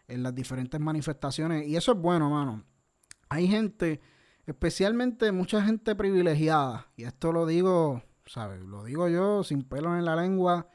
[0.06, 1.66] en las diferentes manifestaciones.
[1.66, 2.64] Y eso es bueno, mano.
[3.28, 4.00] Hay gente,
[4.46, 8.60] especialmente mucha gente privilegiada, y esto lo digo, ¿sabes?
[8.62, 10.68] Lo digo yo sin pelos en la lengua.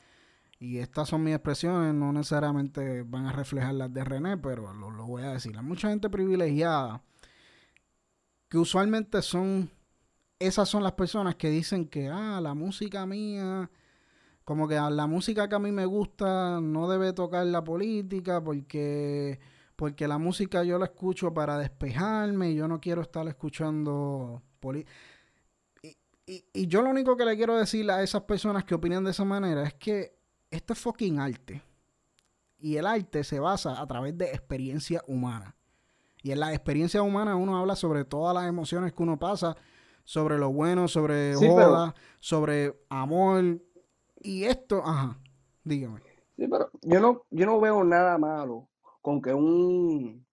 [0.60, 4.92] Y estas son mis expresiones, no necesariamente van a reflejar las de René, pero lo,
[4.92, 5.58] lo voy a decir.
[5.58, 7.04] Hay mucha gente privilegiada
[8.48, 9.70] que usualmente son
[10.40, 13.70] esas son las personas que dicen que, ah, la música mía,
[14.44, 19.40] como que la música que a mí me gusta no debe tocar la política porque,
[19.76, 24.92] porque la música yo la escucho para despejarme y yo no quiero estar escuchando política.
[26.26, 29.12] Y, y, yo lo único que le quiero decir a esas personas que opinan de
[29.12, 30.16] esa manera es que
[30.50, 31.62] esto es fucking arte.
[32.58, 35.58] Y el arte se basa a través de experiencia humana.
[36.22, 39.58] Y en la experiencia humana uno habla sobre todas las emociones que uno pasa
[40.06, 43.62] sobre lo bueno, sobre joda, sobre amor.
[44.22, 45.20] Y esto, ajá,
[45.64, 46.02] dígame.
[46.38, 48.70] Sí, pero yo no, yo no veo nada malo
[49.04, 50.26] con que un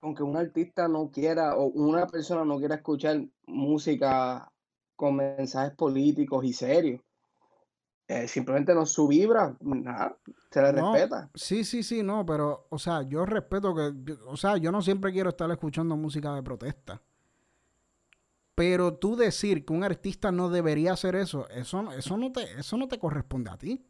[0.00, 4.50] con que un artista no quiera o una persona no quiera escuchar música
[4.96, 7.00] con mensajes políticos y serios.
[8.08, 10.16] Eh, simplemente no su vibra, nada,
[10.50, 11.30] se le respeta.
[11.34, 15.12] Sí, sí, sí, no, pero, o sea, yo respeto que, o sea, yo no siempre
[15.12, 17.00] quiero estar escuchando música de protesta.
[18.54, 22.76] Pero tú decir que un artista no debería hacer eso, eso, eso, no, te, eso
[22.76, 23.84] no te corresponde a ti.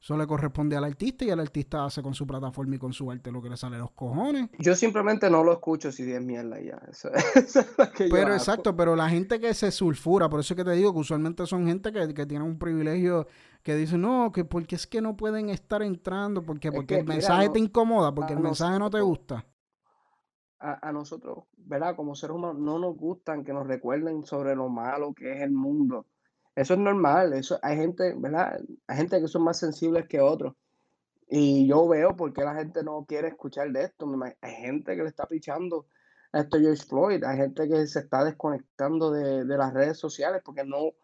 [0.00, 3.10] Eso le corresponde al artista y el artista hace con su plataforma y con su
[3.10, 4.48] arte lo que le sale a los cojones.
[4.58, 6.80] Yo simplemente no lo escucho si es mierda ya.
[8.10, 11.00] pero exacto, pero la gente que se sulfura, por eso es que te digo que
[11.00, 13.26] usualmente son gente que, que tiene un privilegio
[13.62, 17.48] que dice, no, que porque es que no pueden estar entrando, porque, porque el mensaje
[17.48, 19.44] te incomoda, porque el mensaje no te gusta
[20.60, 21.94] a, nosotros, ¿verdad?
[21.94, 25.52] Como seres humanos, no nos gustan que nos recuerden sobre lo malo que es el
[25.52, 26.06] mundo.
[26.58, 28.60] Eso es normal, eso hay gente, ¿verdad?
[28.88, 30.54] Hay gente que son más sensibles que otros.
[31.30, 34.12] Y yo veo por qué la gente no quiere escuchar de esto.
[34.40, 35.86] Hay gente que le está pichando
[36.32, 40.64] a esto George Floyd, hay gente que se está desconectando de, las redes sociales porque
[40.64, 40.94] no,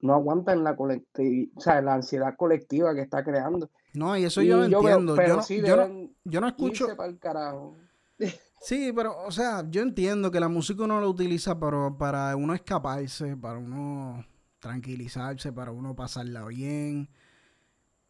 [0.00, 3.70] no aguantan la, o sea, la ansiedad colectiva que está creando.
[3.94, 5.16] No, y eso yo lo entiendo.
[5.16, 6.94] yo, no, yo, no, escucho.
[6.94, 7.74] Para el carajo.
[8.60, 12.54] Sí, pero, o sea, yo entiendo que la música uno la utiliza para, para uno
[12.54, 14.24] escaparse, para uno
[14.64, 17.10] tranquilizarse, para uno pasarla bien.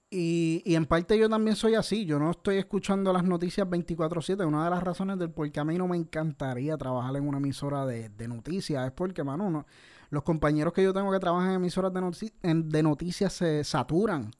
[0.08, 2.04] Y, y, en parte yo también soy así.
[2.06, 4.46] Yo no estoy escuchando las noticias 24-7.
[4.46, 7.38] Una de las razones del por qué a mí no me encantaría trabajar en una
[7.38, 9.66] emisora de, noticias es porque, mano,
[10.10, 14.30] los compañeros que yo tengo que trabajan en emisoras de, de noticias se saturan.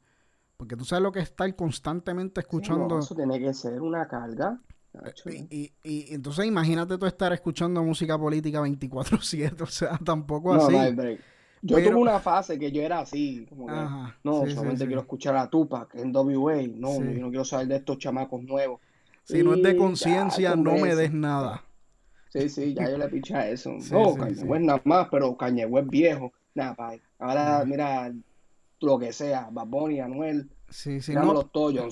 [0.56, 3.00] Porque tú sabes lo que es estar constantemente escuchando.
[3.00, 4.60] eso tiene que ser una carga.
[5.50, 10.76] Y, y, entonces imagínate tú estar escuchando música política 24/7, o sea, tampoco así.
[11.66, 13.72] Yo tuve una fase que yo era así, como que,
[14.22, 17.98] no, solamente quiero escuchar a Tupac en WA, no, yo no quiero saber de estos
[17.98, 18.80] chamacos nuevos.
[19.24, 21.64] Si no es de conciencia, no me des nada.
[22.28, 23.72] Sí, sí, ya yo le piché a eso.
[23.90, 26.32] no, Cañe nada más, pero Cañe es viejo.
[26.54, 26.94] Nada, pa.
[27.18, 28.12] Ahora, mira,
[28.80, 30.50] lo que sea, Baboni, Anuel.
[30.68, 31.88] Sí, sí, no, yo,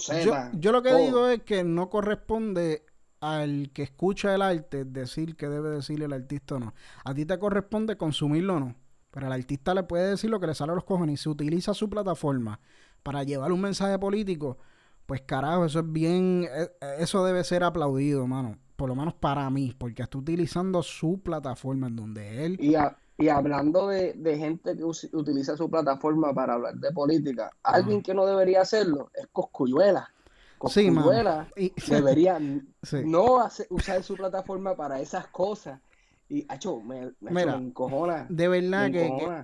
[0.55, 2.85] yo, lo que digo es que no corresponde
[3.21, 6.75] al que escucha el arte decir que debe decirle el artista o no.
[7.05, 8.75] A ti te corresponde consumirlo o no.
[9.13, 11.21] Pero el artista le puede decir lo que le sale a los cojones.
[11.21, 12.59] Y si utiliza su plataforma
[13.05, 14.59] para llevar un mensaje político,
[15.07, 16.49] pues carajo, eso es bien.
[16.51, 18.59] E, eso debe ser aplaudido, mano.
[18.75, 22.57] Por lo menos para mí, porque está utilizando su plataforma en donde él.
[22.59, 22.75] Y,
[23.23, 28.27] y hablando de, gente que utiliza su plataforma para hablar de política, alguien que no
[28.27, 30.11] debería hacerlo es Coscuyuela
[30.69, 30.91] sí,
[31.89, 32.39] debería
[33.05, 35.81] no usar su plataforma para esas cosas.
[36.33, 38.27] Y, acho, me, me, encojona.
[38.31, 38.91] De verdad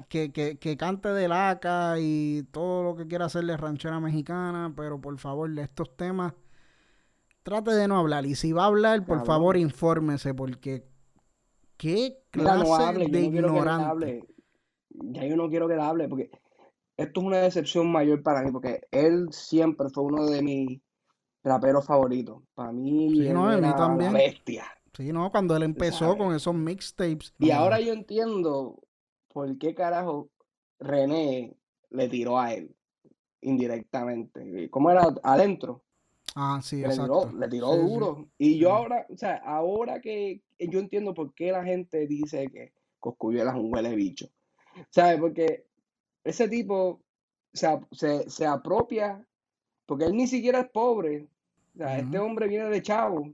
[0.09, 4.99] que, que, que, cante de laca y todo lo que quiera hacerle ranchera mexicana, pero
[4.99, 6.33] por favor, de estos temas,
[7.43, 8.25] trate de no hablar.
[8.25, 10.87] Y si va a hablar, por favor, infórmese, porque
[11.77, 14.25] qué clase de ignorante.
[14.89, 16.31] Ya yo no quiero que le hable, porque
[16.97, 20.81] esto es una decepción mayor para mí, porque él siempre fue uno de mis
[21.45, 22.43] raperos favoritos.
[22.55, 24.15] Para mí, Sí, él no, a mí era también.
[24.15, 24.65] la bestia.
[24.99, 26.17] Sí, no, cuando él empezó sabes.
[26.17, 27.33] con esos mixtapes.
[27.39, 28.83] Y no, ahora yo entiendo
[29.29, 30.29] por qué carajo
[30.81, 31.57] René
[31.91, 32.75] le tiró a él
[33.41, 34.69] indirectamente.
[34.71, 35.85] ¿Cómo era adentro?
[36.35, 37.83] Ah, sí, le tiró, le tiró Sí, sí.
[37.95, 38.29] duro.
[38.39, 38.75] Y yo Sí.
[38.75, 43.57] ahora, o sea, ahora que yo entiendo por qué la gente dice que Cosculluela es
[43.57, 44.29] un huele bicho.
[44.91, 45.21] ¿Sabes?
[45.21, 45.67] Porque
[46.25, 47.01] ese tipo
[47.53, 49.25] se, se, se apropia,
[49.87, 51.29] porque él ni siquiera es pobre.
[51.75, 53.33] O sea, este hombre viene de chavo.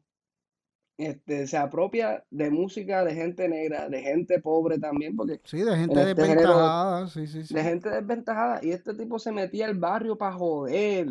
[0.97, 5.77] Este, se apropia de música de gente negra, de gente pobre también, porque Sí, de
[5.77, 7.09] gente en este género desventajada.
[7.09, 7.55] Sí, sí, sí.
[7.55, 8.61] de gente desventajada.
[8.63, 11.09] Y este tipo se metía al barrio para joder.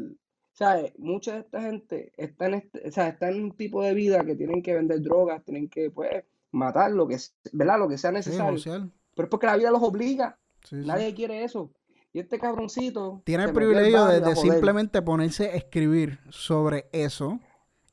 [0.53, 0.93] ¿Sabes?
[0.99, 4.23] Mucha de esta gente está en, este, o sea, está en un tipo de vida
[4.23, 7.17] que tienen que vender drogas, tienen que, pues, matar lo que,
[7.51, 7.79] ¿verdad?
[7.79, 8.61] Lo que sea necesario.
[9.15, 10.37] Pero es porque la vida los obliga.
[10.63, 10.87] Sí, sí.
[10.87, 11.71] Nadie quiere eso.
[12.13, 17.39] Y este cabroncito Tiene el privilegio de, simplemente ponerse a escribir sobre eso.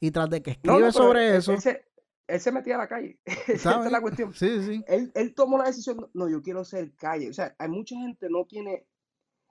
[0.01, 1.85] Y tras de que escribe no, sobre él, eso, él se,
[2.27, 3.19] él se metía a la calle.
[3.47, 4.33] Esa es la cuestión.
[4.33, 4.85] Sí, sí.
[4.89, 7.29] Él, él tomó la decisión, no, yo quiero ser calle.
[7.29, 8.87] O sea, hay mucha gente no tiene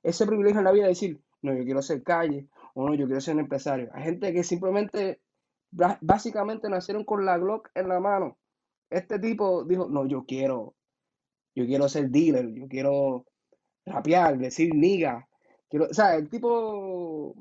[0.01, 3.05] ese privilegio en la vida de decir, no, yo quiero ser calle, o no, yo
[3.05, 3.89] quiero ser un empresario.
[3.93, 5.21] Hay gente que simplemente,
[6.01, 8.37] básicamente nacieron con la Glock en la mano.
[8.89, 10.75] Este tipo dijo, no, yo quiero,
[11.53, 13.25] yo quiero ser dealer, yo quiero
[13.85, 15.27] rapear, decir niga.
[15.69, 17.35] Quiero, o sea, el tipo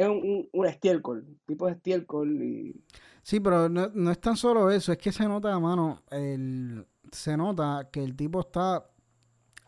[0.00, 2.82] es un, un, estiércol, tipo es estiércol y
[3.22, 7.36] Sí, pero no, no es tan solo eso, es que se nota, mano, el, se
[7.36, 8.86] nota que el tipo está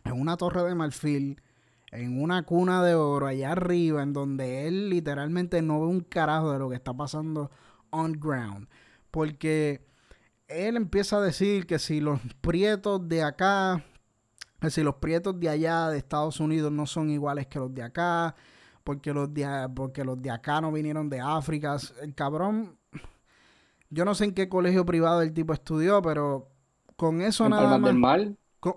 [0.04, 1.40] en una torre de marfil,
[1.90, 6.50] en una cuna de oro allá arriba, en donde él literalmente no ve un carajo
[6.52, 7.50] de lo que está pasando
[7.90, 8.68] on ground.
[9.10, 9.86] Porque
[10.48, 13.84] él empieza a decir que si los prietos de acá,
[14.60, 17.82] que si los prietos de allá de Estados Unidos no son iguales que los de
[17.82, 18.34] acá,
[18.84, 21.76] porque los de, porque los de acá no vinieron de África.
[22.00, 22.78] El cabrón,
[23.90, 26.48] yo no sé en qué colegio privado el tipo estudió, pero
[26.96, 28.28] con eso en nada más,
[28.60, 28.74] con,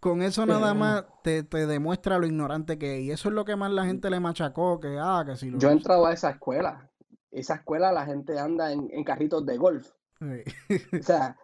[0.00, 3.02] con eso nada más te, te demuestra lo ignorante que es.
[3.02, 5.58] Y eso es lo que más la gente le machacó, que ah, que si lo...
[5.58, 6.90] Yo he entrado a esa escuela.
[7.30, 9.90] Esa escuela la gente anda en, en carritos de golf.
[10.20, 10.96] Sí.
[10.96, 11.36] O sea,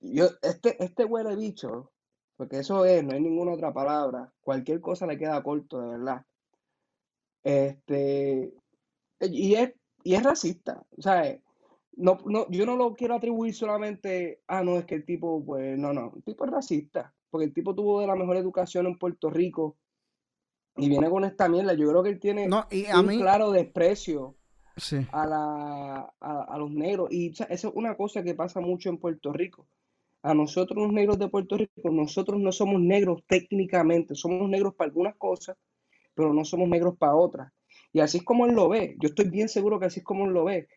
[0.00, 1.92] yo, este, este huele bicho,
[2.36, 4.32] porque eso es, no hay ninguna otra palabra.
[4.40, 6.24] Cualquier cosa le queda corto, de verdad.
[7.48, 8.52] Este,
[9.20, 9.72] y es,
[10.04, 10.84] y es racista.
[10.98, 11.38] O sea,
[11.96, 15.78] no, no, yo no lo quiero atribuir solamente, ah, no, es que el tipo, pues,
[15.78, 18.98] no, no, el tipo es racista, porque el tipo tuvo de la mejor educación en
[18.98, 19.78] Puerto Rico
[20.76, 21.74] y viene con esta mierda.
[21.74, 23.18] Yo creo que él tiene No, y a un mí...
[23.18, 24.36] claro desprecio
[24.76, 24.98] Sí.
[25.10, 27.08] a, la, a, a los negros.
[27.10, 29.66] Y eso es una cosa que pasa mucho en Puerto Rico.
[30.22, 34.88] A nosotros los negros de Puerto Rico, nosotros no somos negros técnicamente, somos negros para
[34.88, 35.56] algunas cosas,
[36.18, 37.52] pero no somos negros para otras.
[37.92, 38.96] Y así es como él lo ve.
[39.00, 40.68] Yo estoy bien seguro que así es como él lo ve.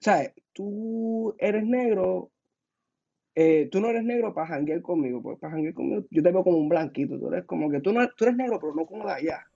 [0.00, 2.30] Sea, tú eres negro,
[3.34, 6.44] eh, tú no eres negro para janguear conmigo, pues para janguear conmigo yo te veo
[6.44, 9.06] como un blanquito, tú eres como que tú, no, tú eres negro, pero no como
[9.06, 9.46] de allá.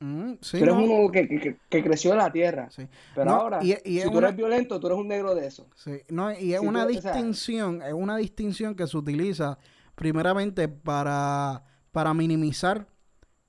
[0.00, 2.68] Mm, sí, tú eres no, uno que, que, que- creció en la tierra.
[2.70, 2.86] sí.
[3.14, 5.46] Pero No, ahora, y- y si tú una- eres violento, tú eres un negro de
[5.46, 5.66] eso.
[5.74, 8.96] Sí, no, y es Si una tú- o sea- distinción, es una distinción que se
[8.98, 9.58] utiliza
[9.94, 12.86] primeramente para, para minimizar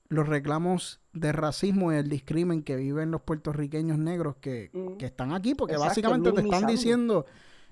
[0.09, 4.97] los reclamos de racismo y el discrimen que viven los puertorriqueños negros que, Mm.
[4.97, 7.25] que están aquí, porque Exacto, básicamente te están diciendo,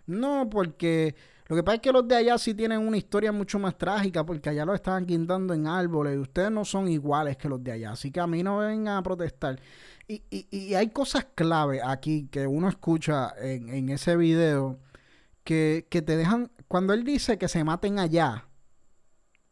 [0.08, 1.15] no, porque
[1.48, 4.26] lo que pasa es que los de allá sí tienen una historia mucho más trágica,
[4.26, 7.71] porque allá los estaban quintando en árboles y ustedes no son iguales que los de
[7.71, 9.60] allá, así que a mí no me vengan a protestar.
[10.08, 14.78] Y, y- y hay cosas clave aquí que uno escucha en, en ese video
[15.43, 18.45] que, que te dejan, cuando él dice que se maten allá,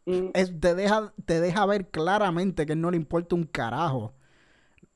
[0.06, 4.12] Mm, es- te, deja, te deja ver claramente que él no le importa un carajo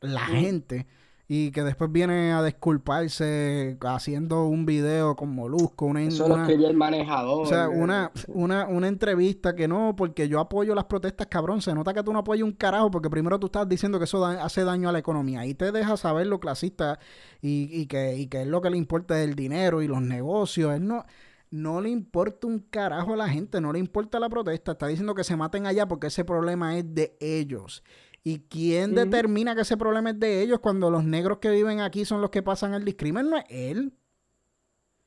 [0.00, 0.32] la Mm.
[0.32, 0.86] gente
[1.30, 6.68] y que después viene a disculparse haciendo un video con Molusco, una, Eso lo escribió
[6.70, 7.42] el manejador.
[7.42, 11.60] o sea, una, una, una entrevista que no, porque yo apoyo las protestas, cabrón.
[11.60, 14.20] Se nota que tú no apoyas un carajo, porque primero tú estás diciendo que eso
[14.20, 15.44] da- hace daño a la economía.
[15.44, 16.98] Y te deja saber lo clasista
[17.42, 20.00] y, y que, y que es lo que le importa es el dinero y los
[20.00, 20.74] negocios.
[20.74, 21.04] Él no,
[21.50, 24.72] no le importa un carajo a la gente, no le importa la protesta.
[24.72, 27.82] Está diciendo que se maten allá porque ese problema es de ellos.
[28.24, 32.04] ¿Y quién determina que ese problema es de ellos cuando los negros que viven aquí
[32.04, 33.30] son los que pasan el discrimen?
[33.30, 33.94] No es él.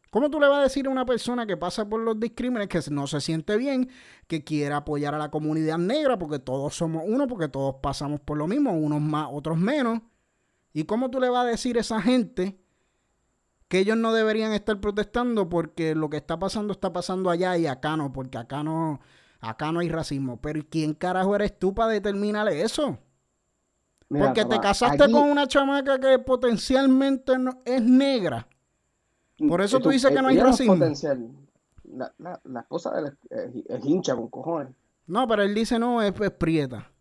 [0.09, 2.81] ¿Cómo tú le vas a decir a una persona que pasa por los discrímenes que
[2.89, 3.89] no se siente bien,
[4.27, 8.37] que quiera apoyar a la comunidad negra, porque todos somos uno, porque todos pasamos por
[8.37, 10.01] lo mismo, unos más, otros menos?
[10.73, 12.60] ¿Y cómo tú le vas a decir a esa gente
[13.71, 17.67] que ellos no deberían estar protestando porque lo que está pasando está pasando allá y
[17.67, 18.99] acá no, porque acá no,
[19.39, 20.41] acá no hay racismo?
[20.41, 22.97] Pero ¿y ¿quién carajo eres tú para determinar eso?
[24.09, 27.31] Porque te casaste con una chamaca que potencialmente
[27.63, 28.45] es negra.
[29.47, 30.75] Por eso tú, dices que no hay racismo.
[31.85, 34.73] La, la, esposa de él es, hincha con cojones.
[35.07, 36.91] No, pero él dice no, es, prieta.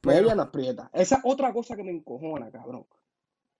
[0.00, 0.90] Pero ella no es prieta.
[0.92, 2.84] Esa otra cosa que me encojona, cabrón.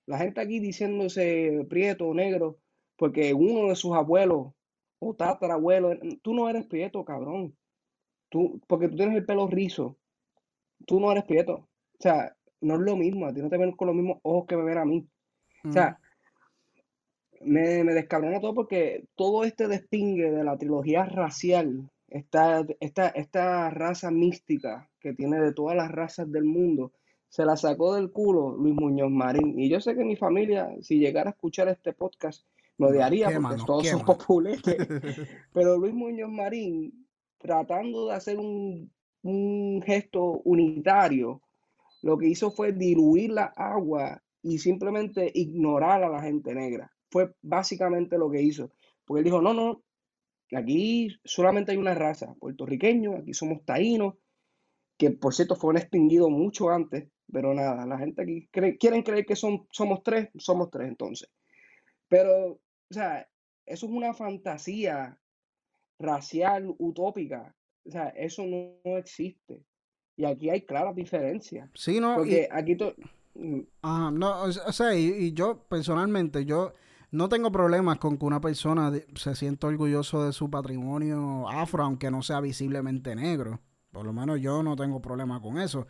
[0.07, 2.59] La gente aquí diciéndose prieto o negro,
[2.97, 4.53] porque uno de sus abuelos
[4.99, 7.57] o tatarabuelos, tú no eres prieto, cabrón.
[8.29, 9.97] Tú, porque tú tienes el pelo rizo.
[10.87, 11.55] Tú no eres prieto.
[11.55, 13.27] O sea, no es lo mismo.
[13.27, 15.07] A ti no te ven con los mismos ojos que me ven a mí.
[15.67, 15.99] O sea,
[17.41, 23.71] me, me descabrona todo porque todo este despingue de la trilogía racial, esta, esta, esta
[23.71, 26.93] raza mística que tiene de todas las razas del mundo,
[27.35, 29.59] se la sacó del culo Luis Muñoz Marín.
[29.59, 32.47] Y yo sé que mi familia, si llegara a escuchar este podcast,
[32.79, 34.63] me odiaría porque todos son populares.
[35.53, 38.89] Pero Luis Muñoz Marín, tratando de hacer un,
[39.23, 41.43] un gesto unitario,
[42.03, 47.35] lo que hizo fue diluir la agua y simplemente ignorar a la gente negra fue
[47.43, 48.71] básicamente lo que hizo.
[49.05, 49.83] Porque él dijo, no, no,
[50.53, 54.15] aquí solamente hay una raza, puertorriqueño, aquí somos taínos,
[54.97, 59.37] que por cierto fueron extinguidos mucho antes, pero nada, la gente aquí quieren creer que
[59.37, 61.29] son, somos tres, somos tres entonces.
[62.09, 63.29] Pero, o sea,
[63.67, 65.19] eso es una fantasía
[65.99, 67.55] racial utópica.
[67.87, 69.63] O sea, eso no, existe.
[70.17, 71.69] Y aquí hay claras diferencias.
[71.75, 72.17] Sí, no.
[72.17, 72.77] Porque aquí...
[73.83, 76.73] Ah, no, o sea, y, yo personalmente, yo
[77.11, 82.13] no tengo problemas con que una persona se sienta orgulloso de su patrimonio afro, aunque
[82.13, 83.61] no sea visiblemente negro.
[83.95, 85.87] Por lo menos yo no tengo problema con eso.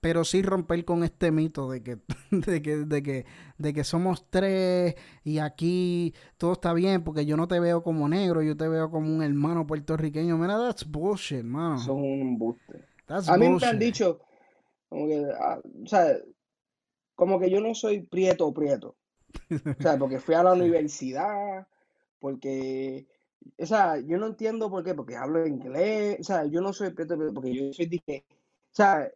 [0.00, 1.98] Pero sí romper con este mito de que,
[2.30, 3.24] de que, de que,
[3.56, 8.08] de que somos tres y aquí todo está bien porque yo no te veo como
[8.08, 10.36] negro, yo te veo como un hermano puertorriqueño.
[10.36, 11.78] Mira, that's bullshit, man.
[11.78, 12.84] Son un embuste.
[13.08, 14.20] a mí me han dicho,
[14.88, 16.18] como que, ah, o sea,
[17.14, 18.96] como que yo no soy prieto o prieto.
[19.50, 21.66] O sea, porque fui a la universidad,
[22.18, 23.06] porque,
[23.58, 26.90] o sea, yo no entiendo por qué, porque hablo inglés, o sea, yo no soy
[26.90, 29.08] porque yo soy dije, o sea,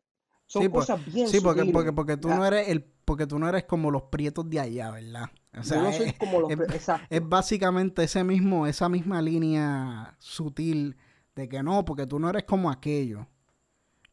[0.46, 3.48] son pues, cosas bien Sí, porque, porque, porque tú no eres el, porque tú no
[3.48, 5.30] eres como los prietos de allá, ¿verdad?
[5.58, 10.16] O sea, yo no soy como los es, es básicamente ese mismo, esa misma línea
[10.18, 10.96] sutil
[11.34, 13.26] de que no, porque tú no eres como aquello.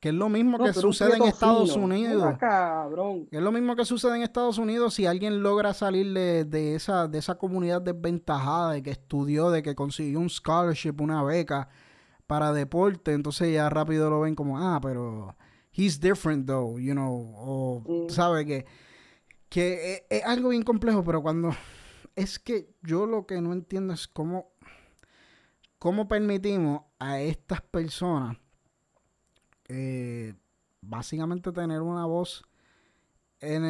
[0.05, 2.35] Que es lo mismo que sucede en Estados Unidos.
[3.31, 7.17] Es lo mismo que sucede en Estados Unidos si alguien logra salir de, esa, de
[7.17, 11.69] esa comunidad desventajada, de que estudió, de que consiguió un scholarship, una beca
[12.27, 15.35] para deporte, entonces ya rápido lo ven como, ah, pero
[15.73, 18.09] he's different though, you know, o mm.
[18.11, 18.67] sabe que,
[19.49, 21.49] que es, es algo bien complejo, pero cuando
[22.15, 24.51] es que yo lo que no entiendo es cómo,
[25.79, 28.37] cómo permitimos a estas personas
[29.67, 30.33] eh,
[30.81, 32.45] básicamente tener una voz
[33.39, 33.65] en,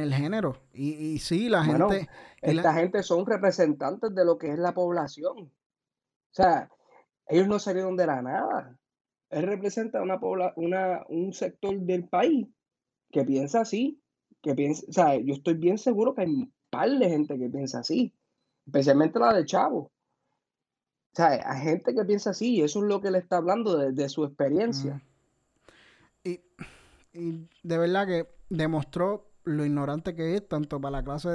[0.00, 0.56] el género.
[0.72, 2.08] Y, y sí, la gente...
[2.40, 5.38] Esta gente son representantes de lo que es la población.
[5.38, 6.70] O sea,
[7.26, 8.76] ellos no salieron de la nada.
[9.30, 10.18] Él representa una,
[10.56, 12.48] una un sector del país
[13.12, 14.02] que piensa así,
[14.42, 17.48] que piensa, o sea, yo estoy bien seguro que hay un par de gente que
[17.48, 18.14] piensa así,
[18.66, 19.78] especialmente la de Chavo.
[21.12, 23.76] O sea, hay gente que piensa así y eso es lo que le está hablando
[23.76, 25.02] de, su experiencia.
[26.24, 26.40] Y,
[27.62, 31.28] de verdad que demostró lo ignorante que es, tanto para la clase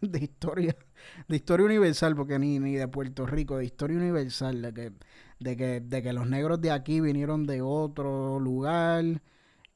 [0.00, 0.76] de, historia,
[1.28, 4.92] de historia universal, porque ni, ni de Puerto Rico, de historia universal, de que,
[5.40, 9.04] de que, de que los negros de aquí vinieron de otro lugar,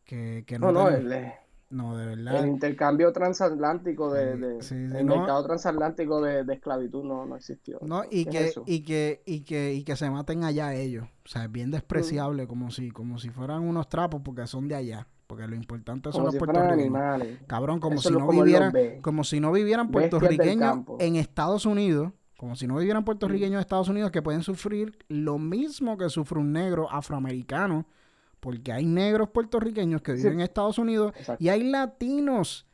[0.05, 1.33] que, que no, no, no,
[1.75, 2.45] de verdad.
[2.45, 4.59] El intercambio transatlántico de, de
[4.99, 7.79] el mercado transatlántico de, esclavitud no, no existió.
[7.83, 11.07] No, y que, y que, y que, y que se maten allá ellos.
[11.25, 14.77] O sea, es bien despreciable, como si, como si fueran unos trapos porque son de
[14.77, 15.09] allá.
[15.27, 17.39] Porque lo importante son los puertorriqueños.
[17.47, 22.13] Cabrón, como si no vivieran, como si no vivieran puertorriqueños en Estados Unidos.
[22.37, 26.39] Como si no vivieran puertorriqueños en Estados Unidos que pueden sufrir lo mismo que sufre
[26.39, 27.87] un negro afroamericano
[28.45, 32.67] porque hay negros puertorriqueños que viven en Estados Unidos y hay latinos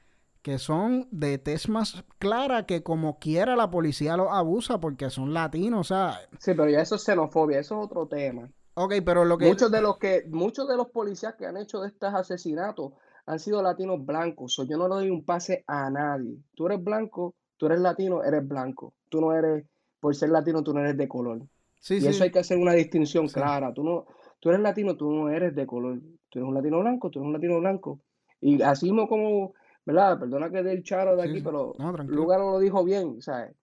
[0.42, 5.32] que son de tez más clara que como quiera la policía los abusa porque son
[5.32, 6.18] latinos, o sea...
[6.40, 8.50] Sí, pero ya eso es xenofobia, eso es otro tema.
[8.74, 9.46] Ok, pero lo que...
[9.46, 12.94] Muchos de los, que, muchos de los policías que han hecho de estos asesinatos
[13.26, 16.36] han sido latinos blancos, yo no le doy un pase a nadie.
[16.56, 18.92] Tú eres blanco, tú eres latino, eres blanco.
[19.08, 19.64] Tú no eres,
[20.00, 21.42] por ser latino, tú no eres de color.
[21.78, 23.72] Sí, y eso hay que hacer una distinción clara.
[23.72, 24.06] Tú no,
[24.40, 26.00] tú eres latino, tú no eres de color.
[26.28, 28.00] Tú eres un latino blanco, tú eres un latino blanco.
[28.40, 30.18] Y así como, ¿verdad?
[30.18, 33.54] Perdona que dé el charo de aquí, pero no, Lugar lo dijo bien, ¿sabes?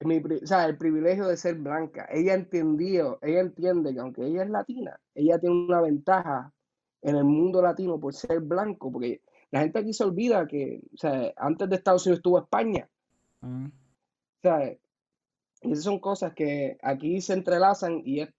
[0.00, 2.06] Mi, o sea, el privilegio de ser blanca.
[2.10, 6.52] Ella entendió, ella entiende que aunque ella es latina, ella tiene una ventaja
[7.02, 10.96] en el mundo latino por ser blanco, porque la gente aquí se olvida que, o
[10.96, 12.88] sea, antes de Estados Unidos estuvo España.
[13.40, 13.66] Mm.
[13.66, 14.72] O sea,
[15.62, 18.30] y esas son cosas que aquí se entrelazan y es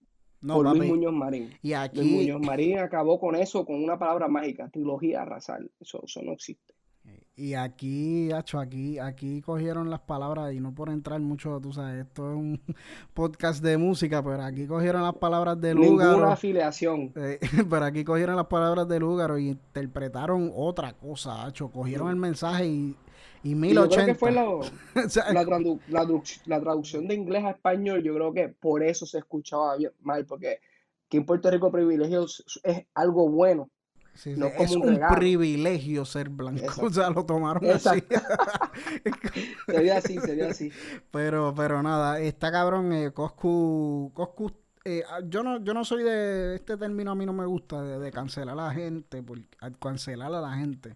[0.43, 0.89] No, por Luis papi.
[0.89, 1.49] Muñoz Marín.
[1.61, 5.61] Y Luis aquí, Muñoz Marín acabó con eso con una palabra mágica, trilogía arrasar.
[5.79, 6.73] Eso, eso no existe.
[7.35, 12.05] y aquí, hacho, aquí, aquí cogieron las palabras y no por entrar mucho, tú sabes,
[12.05, 12.61] esto es un
[13.13, 16.31] podcast de música, pero aquí cogieron las palablas de Ninguna Lúgaro.
[16.31, 17.11] afiliación.
[17.15, 17.39] eh,
[17.69, 21.69] pero aquí cogieron las palabras de Lúgaro y interpretaron otra cosa, hacho.
[21.71, 22.95] Cogieron el mensaje y,
[23.43, 24.15] y Y yo creo que 1080.
[24.15, 24.61] fue lo-
[25.33, 29.05] la, tradu- la traduc- la traducción de inglés a español, yo creo que por eso
[29.05, 30.59] se escuchaba bien- mal, porque
[31.07, 33.69] aquí en Puerto Rico privilegios es algo bueno.
[34.15, 35.15] Sí, No sí, es un regalo.
[35.15, 36.59] privilegio ser blanco.
[36.61, 36.85] Exacto.
[36.85, 38.03] O sea, lo tomaron así.
[39.65, 40.71] Sería así, sería así.
[41.11, 42.93] pero, pero nada, está cabrón.
[42.93, 44.51] Eh, Coscu, Coscu,
[44.85, 47.81] eh, ah, yo no, yo no soy de este término a mí no me gusta
[47.81, 49.39] de, de cancelar a la gente, por,
[49.79, 50.95] cancelar a la gente,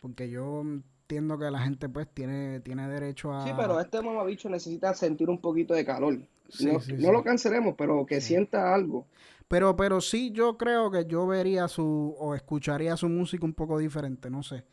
[0.00, 0.64] porque yo
[1.06, 3.44] entiendo que la gente pues tiene, tiene derecho a.
[3.44, 6.18] Sí, pero este mamabicho necesita sentir un poquito de calor.
[6.48, 7.12] Sí, no sí, no sí.
[7.12, 9.06] lo cancelemos, pero que sienta algo.
[9.46, 13.78] Pero, pero sí, yo creo que yo vería su o escucharía su música un poco
[13.78, 14.64] diferente, no sé.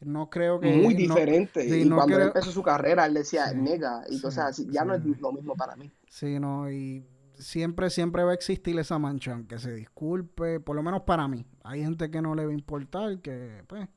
[0.00, 1.68] No creo que Muy no- diferente.
[1.68, 4.66] sí, y no cuando él empezó su carrera, él decía nega y así.
[4.70, 5.90] Ya no es lo mismo para mí.
[6.08, 10.82] Sí, no, y siempre, siempre va a existir esa mancha, aunque se disculpe, por lo
[10.82, 11.44] menos para mí.
[11.62, 13.88] Hay gente que no le va a importar, que pues,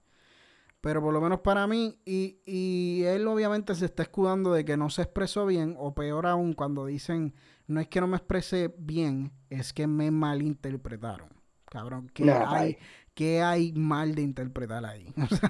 [0.86, 4.78] pero por lo menos para mí, y, y él obviamente se está escudando de que
[4.78, 7.34] no se expresó bien, o peor aún, cuando dicen,
[7.66, 11.30] no es que no me expresé bien, es que me malinterpretaron.
[11.72, 12.78] Cabrón, ¿qué Nah, hay,
[13.16, 15.12] qué hay mal de interpretar ahí?
[15.24, 15.50] O sea,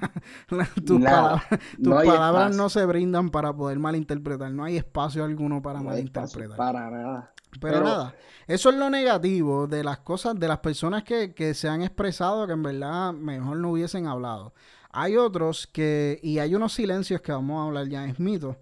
[0.51, 1.21] la- tus Nada.
[1.43, 5.79] palabras, tus No palabras no se brindan para poder malinterpretar, no hay espacio alguno para
[5.79, 6.55] No malinterpretar.
[6.55, 7.33] para nada.
[7.59, 8.15] Pero, Pero- nada,
[8.47, 12.47] eso es lo negativo de las cosas, de las personas que, que se han expresado
[12.47, 14.53] que en verdad mejor no hubiesen hablado.
[14.95, 18.57] Hay otros que, y hay unos silencios que vamos a hablar ya es mito,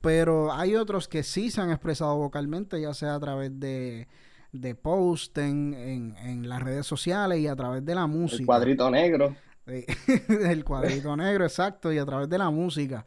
[0.00, 4.08] pero hay otros que sí se han expresado vocalmente, ya sea a través de,
[4.52, 8.42] de post en, en, en las redes sociales y a través de la música.
[8.42, 9.36] El cuadrito negro.
[9.66, 13.04] El cuadrito negro, exacto, y a través de la música.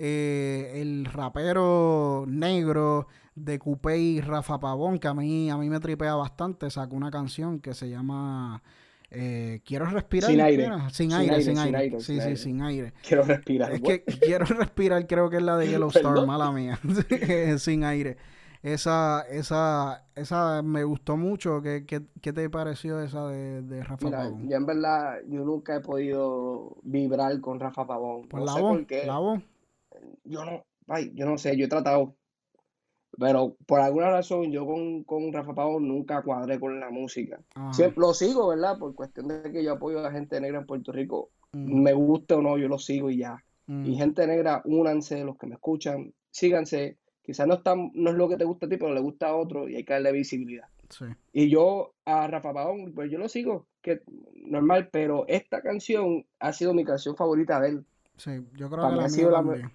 [0.00, 5.80] Eh, el rapero negro de Coupé y Rafa Pavón, que a mí, a mí me
[5.80, 8.62] tripea bastante, sacó una canción que se llama
[9.10, 10.30] eh, Quiero respirar.
[10.30, 10.76] Sin aire.
[10.90, 11.76] Sin, Sin aire, aire, sin sin aire.
[11.76, 12.36] aire, Sí, sin sí, aire.
[12.36, 12.94] sin aire.
[13.02, 13.72] Quiero respirar.
[13.72, 16.26] Es que quiero respirar, creo que es la de Yellowstar, Perdón.
[16.26, 16.80] mala mía.
[17.58, 18.16] Sin aire.
[18.62, 21.62] Esa, esa, esa me gustó mucho.
[21.62, 24.48] ¿Qué, qué, qué te pareció esa de, de Rafa Mira, Pavón?
[24.48, 28.28] yo en verdad, yo nunca he podido vibrar con Rafa Pavón.
[28.28, 29.06] Por no la sé voz, por qué.
[29.06, 29.42] la voz.
[30.24, 32.16] Yo no, ay, yo no sé, yo he tratado.
[33.18, 37.40] Pero por alguna razón yo con, con Rafa Pavón nunca cuadré con la música.
[37.54, 37.72] Ajá.
[37.72, 38.78] Siempre, lo sigo, ¿verdad?
[38.78, 41.30] Por cuestión de que yo apoyo a la gente negra en Puerto Rico.
[41.52, 43.42] Mm, Me guste o no, yo lo sigo y ya.
[43.66, 43.86] mm.
[43.86, 46.98] Y gente negra, únanse, los que me escuchan, síganse.
[47.22, 49.36] Quizás no, están, no es lo que te gusta a ti, pero le gusta a
[49.36, 50.68] otro y hay que darle visibilidad.
[50.88, 51.04] Sí.
[51.32, 54.00] Y yo a Rafa Pavón, pues yo lo sigo, que
[54.46, 57.84] normal, pero esta canción ha sido mi canción favorita de él.
[58.16, 59.72] Sí, yo creo Para que la ha sido la.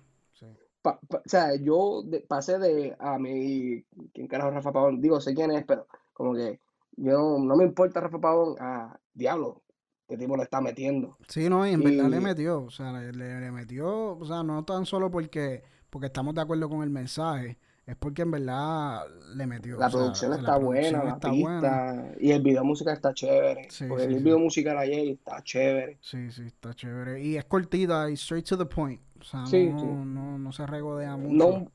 [0.83, 5.01] Pa- pa- o sea, yo de- pasé de a mí, ¿quién carajo Rafa Pavón?
[5.01, 6.59] Digo, sé quién es, pero como que
[6.97, 9.63] yo no, no me importa Rafa Pavón a diablo,
[10.07, 11.17] qué tipo le está metiendo.
[11.27, 14.43] Sí, no, y en verdad le metió, o sea, le, le- le metió, o sea,
[14.43, 19.05] no tan solo porque, porque estamos de acuerdo con el mensaje, es porque en verdad
[19.35, 19.77] le metió.
[19.77, 22.15] La o sea, producción la está buena, producción la está pista, buena.
[22.19, 23.67] y el video musical está chévere.
[23.69, 24.23] Sí, porque sí, el sí.
[24.23, 25.99] video musical ayer está chévere.
[25.99, 27.21] Sí, sí, está chévere.
[27.23, 31.15] Y es cortita y straight to the point, o sea, no, no, no se regodea
[31.17, 31.35] mucho.
[31.35, 31.71] No,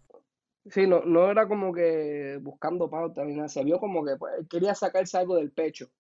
[0.67, 4.33] sí, no, no era como que buscando pauta ni nada, se vio como que pues,
[4.49, 5.91] quería sacarse algo del pecho.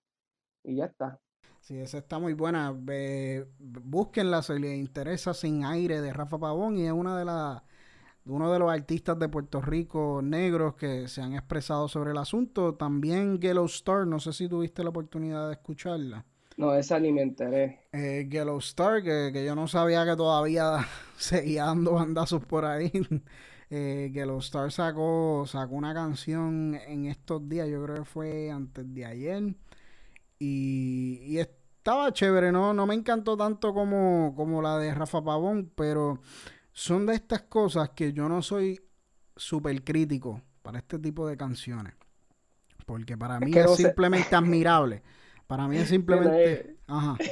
[0.65, 1.21] Y ya está.
[1.61, 2.73] Sí, esa está muy buena.
[2.77, 7.63] Ve- búsquenla, si les interesa Sin Aire de Rafa Pavón y es una de las
[8.29, 12.75] uno de los artistas de Puerto Rico negros que se han expresado sobre el asunto.
[12.75, 16.25] También Yellow Star, no sé si tuviste la oportunidad de escucharla.
[16.59, 17.81] No, esa ni me enteré.
[17.93, 22.91] Eh, Yellow Star, que, que yo no sabía que todavía seguía dando bandazos por ahí.
[23.71, 28.95] Eh, Yellow Star sacó, sacó una canción en estos días, yo creo que fue antes
[28.95, 29.55] de ayer.
[30.39, 32.75] Y, y estaba chévere, ¿no?
[32.75, 36.21] No me encantó tanto como, como la de Rafa Pavón, pero
[36.79, 38.81] son de estas cosas que yo no soy
[39.35, 41.95] súper crítico para este tipo de canciones.
[42.87, 45.03] Porque para mí que es no simplemente admirable.
[45.49, 46.77] Para mí es simplemente...
[46.87, 47.17] Ajá.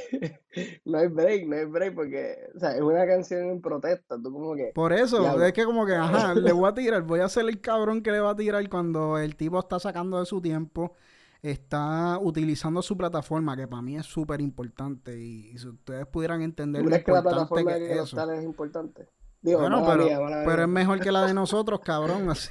[0.85, 4.15] No hay break, no hay break, porque, o sea, es una canción en protesta.
[4.19, 7.19] Tú como que, Por eso, es que como que, ajá, le voy a tirar, voy
[7.19, 10.25] a ser el cabrón que le va a tirar cuando el tipo está sacando de
[10.25, 10.95] su tiempo
[11.43, 15.19] está utilizando su plataforma, que para mí es súper importante.
[15.19, 18.33] Y, si ustedes pudieran entender ¿Tú crees que la plataforma que de eso.
[18.33, 19.07] es importante?
[19.47, 20.07] Digo, bueno, pero,
[20.45, 22.49] pero es mejor que la de nosotros, cabrón, así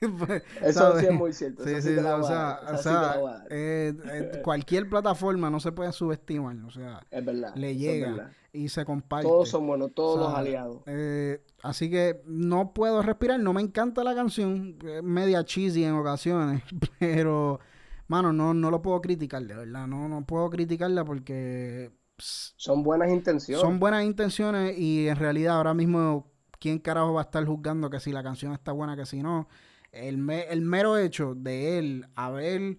[0.18, 1.64] pues, Eso sí es muy cierto.
[1.64, 6.70] Sí, sí, o sea, o sea eh, eh, cualquier plataforma no se puede subestimar, o
[6.70, 9.26] sea, es verdad, le llega y se comparte.
[9.26, 10.82] Todos son buenos, todos los aliados.
[10.86, 16.62] Eh, así que no puedo respirar, no me encanta la canción, media cheesy en ocasiones,
[16.98, 17.60] pero
[18.08, 19.86] mano, no, no lo puedo criticar, de verdad.
[19.86, 21.90] No, no puedo criticarla porque.
[22.18, 23.60] son buenas intenciones.
[23.60, 28.00] Son buenas intenciones y en realidad ahora mismo, ¿quién carajo va a estar juzgando que
[28.00, 29.48] si la canción está buena, que si no?
[29.92, 32.78] El, el mero hecho de él haber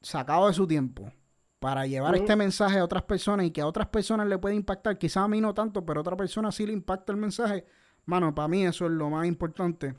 [0.00, 1.12] sacado de su tiempo
[1.58, 4.96] para llevar este mensaje a otras personas y que a otras personas le puede impactar,
[4.96, 7.64] quizás a mí no tanto, pero a otra persona sí le impacta el mensaje,
[8.06, 9.94] mano, para mí eso es lo más importante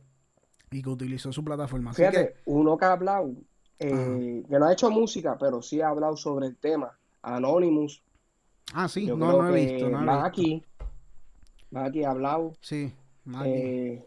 [0.71, 1.93] y que utilizó su plataforma.
[1.93, 3.33] Fíjate, uno que ha hablado
[3.79, 6.97] eh, que no ha hecho música, pero sí ha hablado sobre el tema.
[7.21, 8.03] Anonymous.
[8.73, 9.89] Ah, sí, no, no he visto.
[9.89, 10.63] No más aquí.
[11.73, 12.53] Aquí ha hablado.
[12.61, 12.93] Sí,
[13.45, 14.05] eh,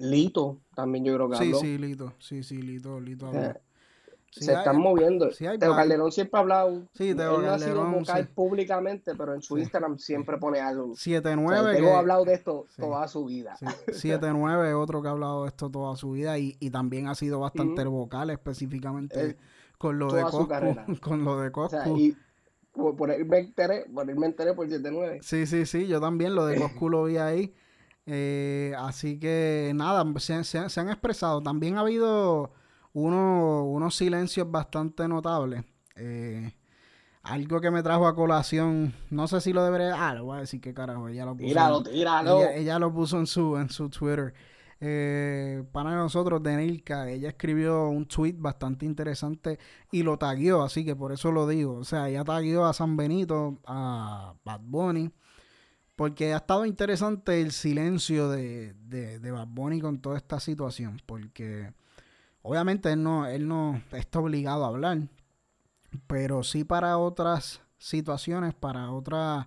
[0.00, 1.58] Lito también yo creo que habló.
[1.58, 2.12] Sí, sí, Lito.
[2.18, 3.54] Sí, sí, Lito, Lito habló
[4.40, 5.28] se están moviendo.
[5.30, 6.82] Teo Calderón siempre ha hablado.
[6.94, 10.94] Sí, Teo él no ha sido vocal públicamente, pero en su Instagram siempre pone algo.
[10.94, 11.86] 7-9.
[11.86, 13.56] O ha hablado de esto toda su vida.
[13.60, 17.14] 7-9 es otro que ha hablado de esto toda su vida y, y también ha
[17.14, 19.36] sido bastante vocal específicamente
[19.78, 20.48] con, lo de Coscu,
[21.00, 21.76] con lo de Coscu.
[21.76, 22.16] O sea, y
[22.74, 25.20] por, por, él me enteré, por él me enteré por 7-9.
[25.22, 27.54] Sí, sí, sí, yo también lo de Coscu lo vi ahí.
[28.06, 31.42] Eh, así que nada, se, se han expresado.
[31.42, 32.52] También ha habido
[32.94, 35.64] uno, unos silencios bastante notables.
[35.96, 36.52] Eh,
[37.22, 40.08] algo que me trajo a colación, no sé si lo debería.
[40.08, 41.48] Ah, lo voy a decir que carajo, ella lo puso.
[41.48, 42.42] Tíralo, tíralo.
[42.48, 44.34] Ella, lo puso en su, en su Twitter.
[44.86, 49.58] Eh, para nosotros, Denilka, ella escribió un tweet bastante interesante
[49.90, 51.76] y lo tagueó, así que por eso lo digo.
[51.76, 55.10] O sea, ella tagueó a San Benito, a Bad Bunny,
[55.96, 61.00] porque ha estado interesante el silencio de, de, de Bad Bunny con toda esta situación,
[61.06, 61.72] porque
[62.46, 64.98] Obviamente él no, él no está obligado a hablar,
[66.06, 69.46] pero sí para otras situaciones, para otras,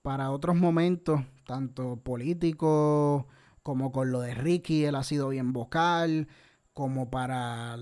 [0.00, 3.26] para otros momentos, tanto políticos
[3.64, 6.28] como con lo de Ricky, él ha sido bien vocal,
[6.74, 7.76] como para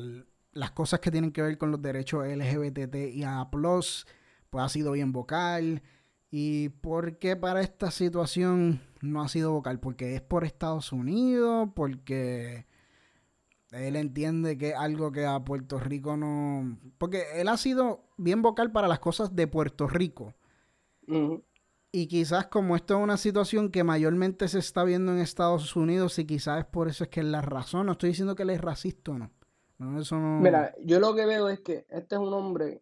[0.53, 4.07] las cosas que tienen que ver con los derechos LGBT y A+, pues
[4.53, 5.83] ha sido bien vocal.
[6.31, 9.81] ¿Y por qué para esta situación no ha sido vocal?
[9.81, 12.67] Porque es por Estados Unidos, porque
[13.73, 16.79] él entiende que es algo que a Puerto Rico no...
[16.97, 20.33] Porque él ha sido bien vocal para las cosas de Puerto Rico.
[21.95, 26.19] Y quizás como esto es una situación que mayormente se está viendo en Estados Unidos
[26.19, 27.87] y quizás es por eso es que es la razón.
[27.87, 30.01] No estoy diciendo que él es racista o no.
[30.01, 30.41] eso no...
[30.41, 32.81] Mira, yo lo que veo es que este es un hombre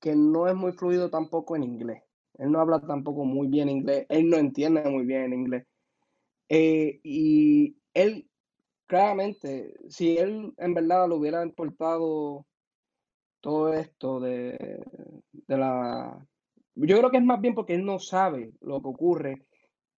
[0.00, 2.02] que no es muy fluido tampoco en inglés.
[2.36, 4.06] Él no habla tampoco muy bien inglés.
[4.08, 5.66] Él no entiende muy bien inglés.
[6.48, 8.28] Eh, y él
[8.86, 12.46] claramente, si él en verdad lo hubiera importado
[13.40, 14.84] todo esto de,
[15.46, 16.26] la...
[16.76, 19.46] Yo creo que es más bien porque él no sabe lo que ocurre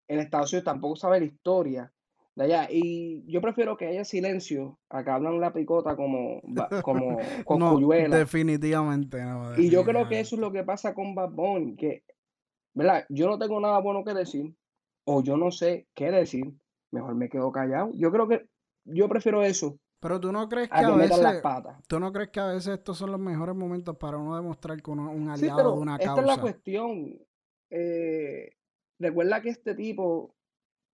[0.08, 1.92] en Estados Unidos, tampoco sabe la historia
[2.34, 2.68] de allá.
[2.70, 6.42] Y yo prefiero que haya silencio a que hablan la picota como,
[6.82, 9.58] como con no, definitivamente no.
[9.58, 12.04] Y yo creo que eso es lo que pasa con Bad Bunny, que,
[12.74, 13.06] ¿verdad?
[13.08, 14.54] Yo no tengo nada bueno que decir,
[15.04, 16.52] o yo no sé qué decir,
[16.90, 17.90] mejor me quedo callado.
[17.94, 18.46] Yo creo que
[18.84, 19.78] yo prefiero eso.
[20.00, 21.42] Pero tú no crees que a, veces
[21.86, 24.90] tú no crees que a veces estos son los mejores momentos para uno demostrar que
[24.90, 26.10] uno es un aliado de una causa.
[26.10, 27.18] Esta es la cuestión.
[27.70, 28.56] Eh,
[28.98, 30.34] recuerda que este tipo,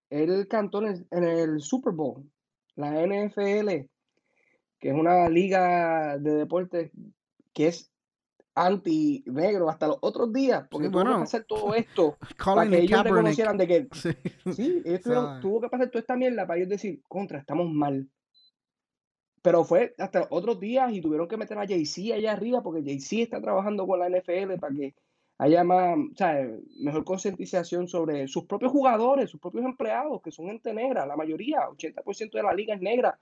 [0.08, 2.30] él cantó en el, Super Bowl,
[2.76, 3.88] la NFL,
[4.78, 6.92] que es una liga de deportes
[7.52, 7.92] que es
[8.54, 13.56] anti-negro hasta los otros días, porque tuvo que hacer todo esto para que ellos reconocieran
[13.56, 13.88] de que
[14.52, 14.82] sí,
[15.40, 18.08] tuvo que pasar toda esta mierda para ellos decir, contra, estamos mal.
[19.42, 23.22] Pero fue hasta otros días y tuvieron que meter a Jay-Z allá arriba porque Jay-Z
[23.22, 24.94] está trabajando con la NFL para que
[25.38, 30.46] haya más, o sea, mejor concientización sobre sus propios jugadores, sus propios empleados, que son
[30.46, 33.18] gente negra, la mayoría, 80% de la liga es negra.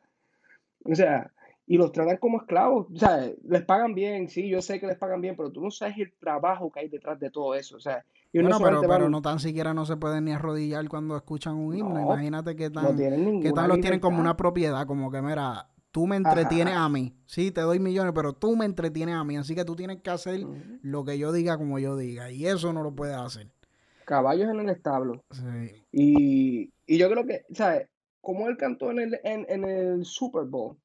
[0.85, 1.31] O sea,
[1.67, 2.89] y los tratan como esclavos.
[2.93, 5.71] O sea, les pagan bien, sí, yo sé que les pagan bien, pero tú no
[5.71, 7.77] sabes el trabajo que hay detrás de todo eso.
[7.77, 11.17] O sea, y bueno, pero, pero no tan siquiera no se pueden ni arrodillar cuando
[11.17, 12.01] escuchan un himno.
[12.01, 16.17] Imagínate que tan, que tan los tienen como una propiedad, como que mira, tú me
[16.17, 17.15] entretienes a mí.
[17.27, 19.37] Sí, te doy millones, pero tú me entretienes a mí.
[19.37, 20.41] Así que tú tienes que hacer
[20.83, 22.31] lo que yo diga como yo diga.
[22.31, 23.49] Y eso no lo puedes hacer.
[24.05, 25.25] Caballos en el establo.
[25.31, 25.85] Sí.
[25.93, 27.89] Y, y yo creo que, ¿sabes?
[28.21, 30.77] Como él cantó en el, en, en el Super Bowl,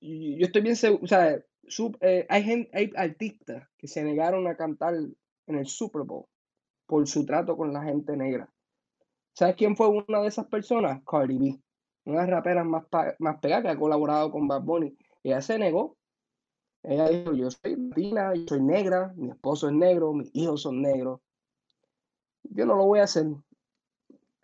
[0.00, 1.40] yo estoy bien seguro, o sea,
[2.00, 6.26] eh, hay, gente, hay artistas que se negaron a cantar en el Super Bowl
[6.86, 8.48] por su trato con la gente negra.
[9.32, 11.02] ¿Sabes quién fue una de esas personas?
[11.04, 11.60] Cardi B,
[12.06, 12.84] una de las raperas más,
[13.18, 14.96] más pegadas que ha colaborado con Bad Bunny.
[15.22, 15.96] Ella se negó.
[16.82, 20.80] Ella dijo, yo soy latina, yo soy negra, mi esposo es negro, mis hijos son
[20.80, 21.20] negros.
[22.44, 23.26] Yo no lo voy a hacer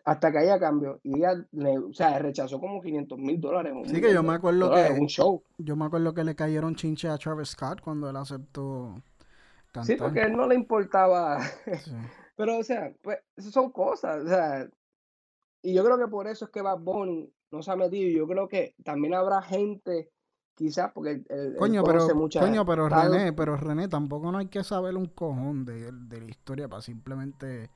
[0.03, 0.99] hasta que haya cambio.
[1.03, 1.45] Y ella
[1.89, 3.73] o sea, rechazó como 500 mil dólares.
[3.85, 4.99] Sí, que yo me acuerdo que.
[4.99, 5.41] Un show.
[5.57, 9.01] Yo me acuerdo que le cayeron chinches a Travis Scott cuando él aceptó
[9.71, 9.85] cantar.
[9.85, 11.39] Sí, porque él no le importaba.
[12.35, 14.25] Pero, o sea, pues, son cosas.
[14.25, 14.67] O sea,
[15.63, 18.09] y yo creo que por eso es que Bad Bunny no se ha metido.
[18.11, 20.11] Yo creo que también habrá gente.
[20.55, 22.07] Quizás porque el, coño, pero,
[22.39, 26.29] coño, pero René, pero René, tampoco no hay que saber un cojón de, de la
[26.29, 27.71] historia para simplemente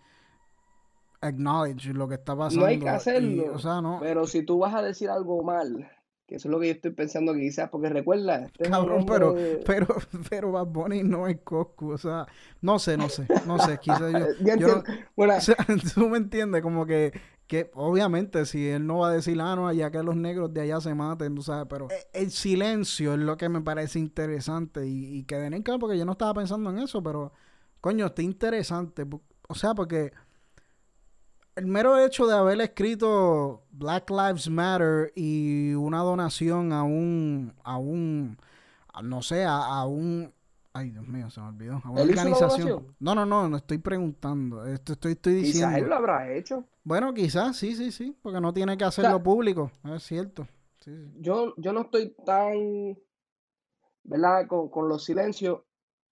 [1.22, 2.62] acknowledge lo que está pasando.
[2.62, 3.98] No hay que hacerlo.
[4.00, 5.90] Pero si tú vas a decir algo mal,
[6.28, 8.43] que eso es lo que yo estoy pensando que quizás, porque recuerda.
[8.45, 9.88] Este Cabrón, pero, pero,
[10.30, 12.28] pero Bad Bunny no es Coscu, o sea,
[12.61, 14.11] no sé, no sé, no sé, quizás
[14.59, 14.84] yo.
[15.15, 15.55] bueno, o sea,
[15.93, 17.13] tú me entiendes, como que,
[17.47, 20.61] que obviamente si él no va a decir, ah, no, allá que los negros de
[20.61, 24.86] allá se maten, tú sabes, pero e, el silencio es lo que me parece interesante
[24.86, 27.32] y, y que den claro, porque yo no estaba pensando en eso, pero
[27.80, 29.05] coño, está interesante,
[29.47, 30.11] o sea, porque
[31.58, 37.78] el mero hecho de haber escrito Black Lives Matter y una donación a un, a
[37.78, 38.38] un,
[39.03, 40.32] no sé, a, un,
[40.74, 42.95] ay Dios mío, se me olvidó, a una organización.
[42.99, 45.70] No, no, no, no estoy preguntando, esto estoy, estoy diciendo.
[45.70, 46.64] Quizás él lo habrá hecho.
[46.84, 50.47] Bueno, quizás, sí, sí, sí, porque no tiene que hacerlo público, es cierto.
[51.20, 52.97] Yo, yo no estoy tan,
[54.03, 54.47] ¿verdad?
[54.47, 55.62] Con, con los silencios,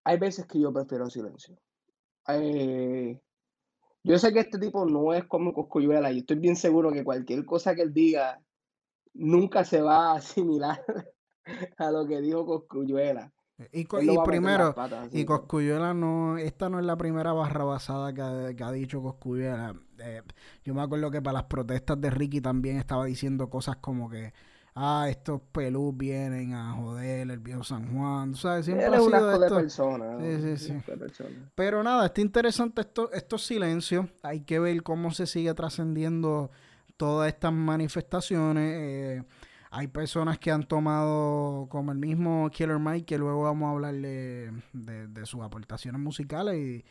[0.03, 1.55] hay veces que yo prefiero silencio.
[2.27, 3.21] Eh,
[4.05, 7.43] yo sé que este tipo no es como Coscuyuela y estoy bien seguro que cualquier
[7.43, 8.39] cosa que él diga
[9.15, 10.79] nunca se va a asimilar
[11.77, 13.33] a lo que dijo Coscuyuela.
[13.71, 13.85] Y,
[14.25, 14.75] primero,
[15.11, 19.73] y Coscuyuela no, esta no es la primera barra basada que, ha dicho Coscuyuela.
[19.97, 20.21] Eh,
[20.63, 24.33] yo me acuerdo que para las protestas de Ricky también estaba diciendo cosas como que
[24.75, 28.65] ah, estos pelús vienen a joder el viejo San Juan, ¿sabes?
[28.65, 30.21] Siempre ha sido de personas.
[30.21, 30.93] Sí, sí, sí.
[31.55, 34.05] Pero nada, está interesante esto, estos silencios.
[34.21, 36.51] Hay que ver cómo se sigue trascendiendo
[36.97, 38.75] todas estas manifestaciones.
[38.77, 39.23] Eh,
[39.71, 44.51] hay personas que han tomado, como el mismo Killer Mike, que luego vamos a hablarle
[44.73, 46.85] de, de sus aportaciones musicales y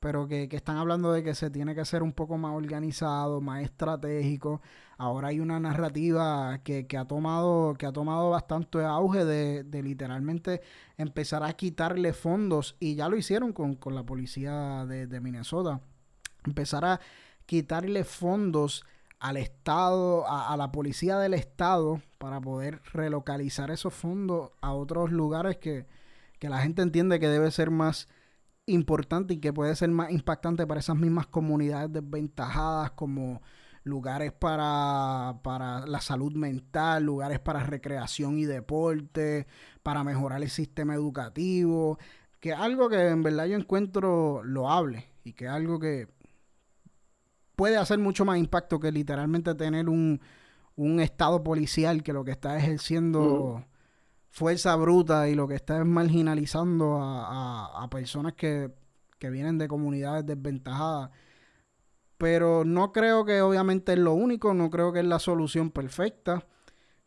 [0.00, 3.62] pero que, están hablando de que se tiene que ser un poco más organizado, más
[3.62, 4.60] estratégico.
[4.98, 10.60] Ahora hay una narrativa que, ha, tomado, que ha tomado bastante auge de, literalmente
[10.96, 15.80] empezar a quitarle fondos, y ya lo hicieron con, la policía de, Minnesota,
[16.44, 17.00] empezar a
[17.46, 18.84] quitarle fondos
[19.18, 25.10] al Estado, a, a, la policía del Estado, para poder relocalizar esos fondos a otros
[25.10, 25.86] lugares que,
[26.38, 28.08] que la gente entiende que debe ser más
[28.66, 33.40] importante y que puede ser más impactante para esas mismas comunidades desventajadas como
[33.84, 39.46] lugares para, para la salud mental, lugares para recreación y deporte,
[39.82, 41.98] para mejorar el sistema educativo,
[42.40, 46.08] que es algo que en verdad yo encuentro loable y que es algo que
[47.54, 50.20] puede hacer mucho más impacto que literalmente tener un,
[50.74, 53.64] un estado policial que lo que está ejerciendo
[54.30, 58.70] fuerza bruta y lo que está es marginalizando a, personas que,
[59.20, 61.10] vienen de comunidades desventajadas.
[62.18, 66.44] Pero no creo que obviamente es lo único, no creo que es la solución perfecta.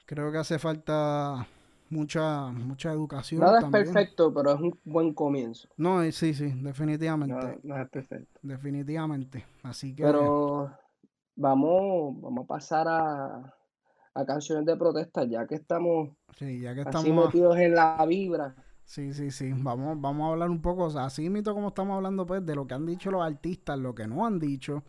[0.05, 1.47] Creo que hace falta
[1.89, 3.41] mucha mucha educación.
[3.41, 5.69] Nada es perfecto, pero es un buen comienzo.
[5.77, 7.59] No, eh, sí, sí, definitivamente.
[7.63, 8.39] No, es perfecto.
[8.43, 9.45] Definitivamente.
[9.63, 10.03] Así que.
[10.03, 10.71] Pero
[11.35, 13.55] vamos, vamos a pasar a,
[14.19, 18.55] a canciones de protesta, ya que estamos, sí, ya que así metidos en la vibra.
[18.85, 19.51] Sí, sí, sí.
[19.55, 22.55] Vamos, vamos a hablar un poco, o sea, así mito como estamos hablando pues de
[22.55, 24.83] lo que han dicho los artistas, lo que no han dicho.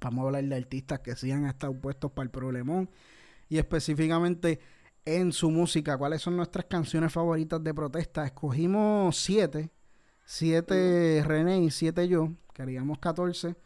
[0.00, 2.88] Vamos a hablar de artistas que sí han estado puestos para el problemón
[3.48, 4.60] y específicamente
[5.04, 8.24] en su música, cuáles son nuestras canciones favoritas de protesta.
[8.24, 9.70] Escogimos siete,
[10.24, 13.56] siete René y siete yo, queríamos 14.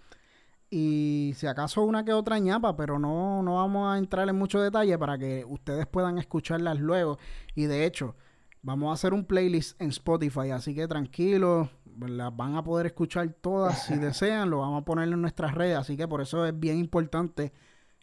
[0.71, 4.61] Y si acaso una que otra ñapa, pero no, no vamos a entrar en mucho
[4.61, 7.18] detalle para que ustedes puedan escucharlas luego.
[7.57, 8.14] Y de hecho,
[8.62, 11.68] vamos a hacer un playlist en Spotify, así que tranquilos,
[11.99, 15.77] las van a poder escuchar todas si desean, lo vamos a poner en nuestras redes,
[15.77, 17.53] así que por eso es bien importante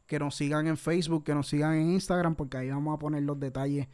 [0.05, 3.23] que nos sigan en Facebook, que nos sigan en Instagram, porque ahí vamos a poner
[3.23, 3.87] los detalles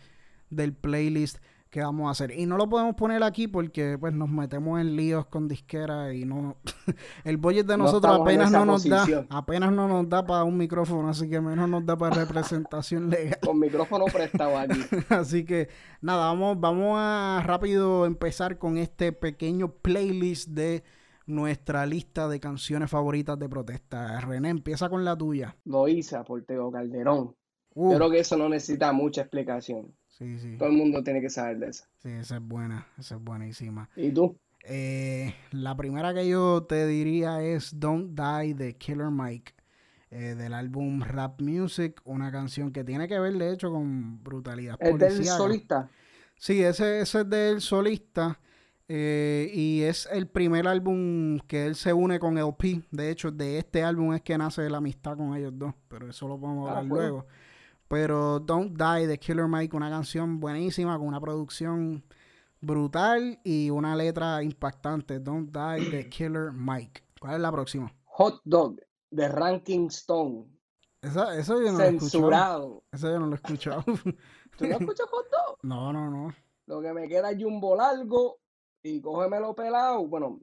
[0.50, 1.40] del playlist
[1.74, 2.38] ¿qué vamos a hacer?
[2.38, 6.24] Y no lo podemos poner aquí porque pues nos metemos en líos con disquera y
[6.24, 6.56] no
[7.26, 11.10] el budget de nosotros apenas no nos da, apenas no nos da para un micrófono,
[11.10, 13.40] así que menos nos da para representación legal.
[13.44, 14.80] Con micrófono prestado aquí.
[15.10, 15.68] así que
[16.00, 20.84] nada, vamos vamos a rápido empezar con este pequeño playlist de
[21.26, 24.22] nuestra lista de canciones favoritas de protesta.
[24.22, 25.58] René, empieza con la tuya.
[25.66, 27.36] Loisa por Teo Calderón.
[27.76, 29.96] Yo creo que eso no necesita mucha explicación.
[30.18, 30.58] Sí, sí.
[30.58, 31.86] Todo el mundo tiene que saber de eso.
[32.02, 33.90] Sí, esa es buena, esa es buenísima.
[33.96, 34.38] ¿Y tú?
[34.66, 39.54] Eh, la primera que yo te diría es Don't Die de Killer Mike.
[40.16, 44.78] Eh, del álbum Rap Music, una canción que tiene que ver de hecho con brutalidad.
[44.80, 45.90] ¿Es del solista?
[46.38, 48.40] Sí, ese, ese es del solista.
[48.88, 52.84] Eh, y es el primer álbum que él se une con LP.
[52.92, 55.74] De hecho, de este álbum es que nace la amistad con ellos dos.
[55.88, 57.26] Pero eso lo podemos ah, hablar luego.
[57.94, 62.04] Pero Don't Die de Killer Mike, una canción buenísima con una producción
[62.60, 65.20] brutal y una letra impactante.
[65.20, 67.04] Don't Die de Killer Mike.
[67.22, 67.94] ¿Cuál es la próxima?
[68.06, 68.82] Hot Dog
[69.12, 70.48] de Ranking Stone.
[71.04, 72.68] Esa, eso yo no Censurado.
[72.68, 73.84] Lo eso yo no lo he escuchado.
[74.58, 75.60] ¿Tú no escuchas Hot Dog?
[75.62, 76.34] No, no, no.
[76.66, 78.40] Lo que me queda es Jumbo Largo
[78.82, 80.08] y cógemelo pelado.
[80.08, 80.42] Bueno,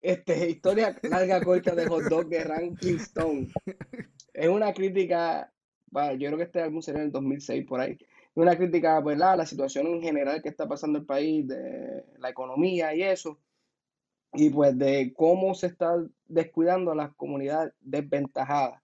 [0.00, 3.52] este, historia larga corta de Hot Dog de Ranking Stone.
[4.34, 5.52] Es una crítica
[5.92, 7.98] yo creo que este álbum sería en el 2006 por ahí.
[8.34, 12.30] Una crítica pues, la, la situación en general que está pasando el país, de la
[12.30, 13.38] economía y eso,
[14.32, 18.80] y pues de cómo se está descuidando a las comunidades desventajadas.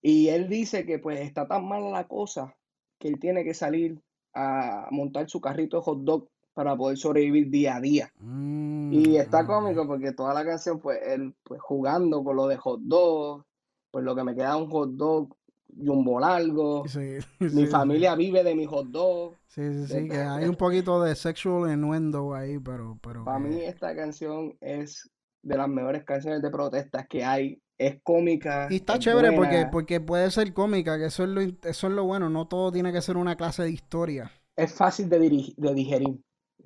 [0.00, 2.54] Y él dice que pues está tan mala la cosa
[2.98, 4.00] que él tiene que salir
[4.34, 8.12] a montar su carrito de hot dog para poder sobrevivir día a día.
[8.18, 12.56] Mm, y está cómico porque toda la canción, pues él pues jugando con lo de
[12.56, 13.44] hot dog,
[13.90, 15.36] pues lo que me queda un hot dog
[15.76, 16.84] jumbo largo.
[17.40, 19.36] mi familia vive de mi hot dog.
[19.48, 22.98] Sí, sí, sí, que hay un poquito de sexual enuendo ahí, pero...
[23.02, 25.10] pero Para mí esta canción es
[25.42, 27.60] de las mejores canciones de protestas que hay.
[27.76, 28.66] Es cómica.
[28.70, 32.04] Y está chévere porque, porque puede ser cómica, que eso es, lo, eso es lo
[32.04, 32.28] bueno.
[32.28, 34.32] No todo tiene que ser una clase de historia.
[34.56, 35.18] Es fácil de,
[35.56, 36.20] de digerir.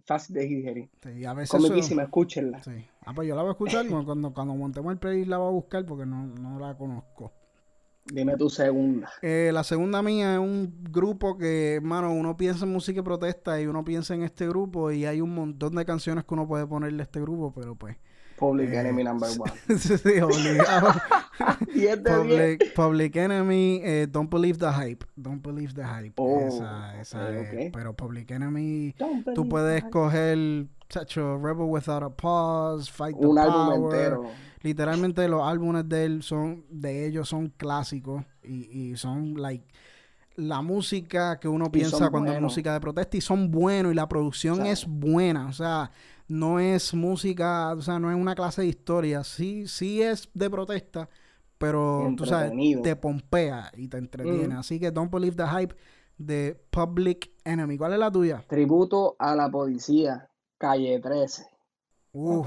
[0.07, 0.91] Fácil de digerir.
[1.03, 2.63] Sí, a veces Comiquísima, escúchenla.
[2.63, 2.87] Sí.
[3.05, 5.53] Ah, pues yo la voy a escuchar cuando, cuando montemos el playlist la voy a
[5.53, 7.33] buscar porque no, no la conozco.
[8.05, 9.11] Dime tu segunda.
[9.23, 13.61] Eh, la segunda mía es un grupo que, hermano, uno piensa en música y protesta
[13.61, 16.67] y uno piensa en este grupo y hay un montón de canciones que uno puede
[16.67, 17.97] ponerle a este grupo, pero pues...
[18.37, 19.53] Public eh, Enemy number one.
[19.79, 20.93] sí, obligado.
[22.05, 25.05] Public, Public, Enemy, eh, Don't Believe the Hype.
[25.17, 26.15] Don't Believe the Hype.
[26.17, 27.73] Oh, esa, esa es.
[27.73, 28.95] Pero Public Enemy,
[29.35, 34.31] tú puedes coger, chacho, Rebel Without a Pause, Fight the un álbum entero
[34.63, 39.65] literalmente los álbumes de él son, de ellos son clásicos y, son like
[40.37, 44.09] la música que uno piensa cuando es música de protesta y son buenos y la
[44.09, 45.91] producción es buena, o sea,
[46.33, 50.49] no es música, o sea, no es una clase de historia, sí, sí es de
[50.49, 51.11] protesta,
[51.59, 52.53] pero tú sabes,
[52.83, 54.55] te pompea y te entretiene.
[54.55, 55.77] Así que Don't Believe the Hype
[56.17, 57.77] de Public Enemy.
[57.77, 58.45] ¿Cuál es la tuya?
[58.49, 61.47] Tributo a la policía, Calle 13.
[62.15, 62.45] Uh,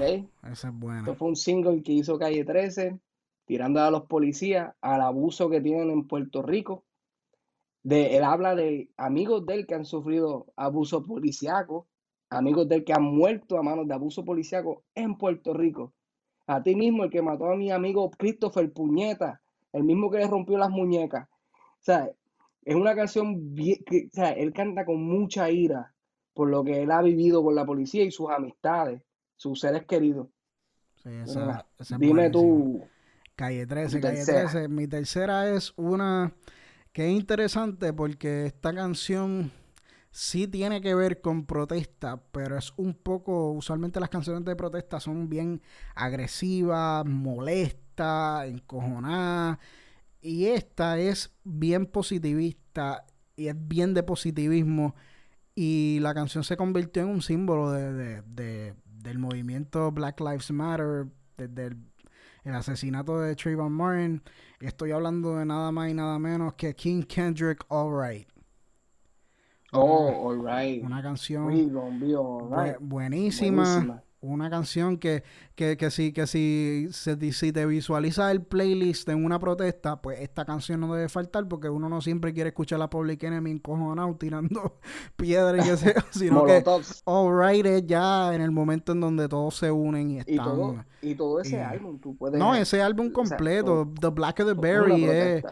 [0.51, 0.99] Esa es buena.
[0.99, 2.99] Esto fue un single que hizo Calle 13,
[3.45, 6.83] tirando a los policías al abuso que tienen en Puerto Rico.
[7.83, 11.87] De, él habla de amigos de él que han sufrido abuso policiaco,
[12.29, 15.93] amigos de él que han muerto a manos de abuso policiaco en Puerto Rico.
[16.47, 19.41] A ti mismo, el que mató a mi amigo Christopher Puñeta,
[19.73, 21.27] el mismo que le rompió las muñecas.
[21.51, 22.09] O sea,
[22.63, 25.93] es una canción que, o sea, él canta con mucha ira
[26.33, 29.01] por lo que él ha vivido con la policía y sus amistades
[29.37, 30.27] sus seres queridos.
[31.03, 31.65] Sí, esa,
[31.99, 32.81] Dime tú.
[33.35, 34.67] Calle 13, Calle 13.
[34.69, 36.33] Mi tercera es una
[36.93, 39.51] que es interesante porque esta canción
[40.15, 45.01] sí tiene que ver con protesta, pero es un poco, usualmente las canciones de protesta
[45.01, 45.61] son bien
[45.93, 49.59] agresivas, molestas, encojonadas.
[50.21, 53.05] Y esta es bien positivista
[53.35, 54.95] y es bien de positivismo.
[55.53, 61.75] Y la canción se convirtió en un símbolo de, del movimiento Black Lives Matter, desde
[62.45, 64.23] el, asesinato de Trayvon Martin.
[64.61, 68.34] Estoy hablando de nada más y nada menos que King Kendrick All Right.
[69.75, 70.83] Oh, All Right.
[70.83, 71.71] Una canción
[72.79, 75.23] buenísima una canción que,
[75.55, 80.45] que, que si, que si, si, te visualiza el playlist en una protesta, pues esta
[80.45, 84.79] canción no debe faltar porque uno no siempre quiere escuchar a Public Enemy encojonado tirando
[85.15, 86.63] piedras y sea, sino que
[87.05, 90.85] Alright es ya en el momento en donde todos se unen y están.
[91.01, 92.39] Y todo, ese álbum, tú puedes...
[92.39, 95.43] No, ese álbum completo, The Black of the Berry, es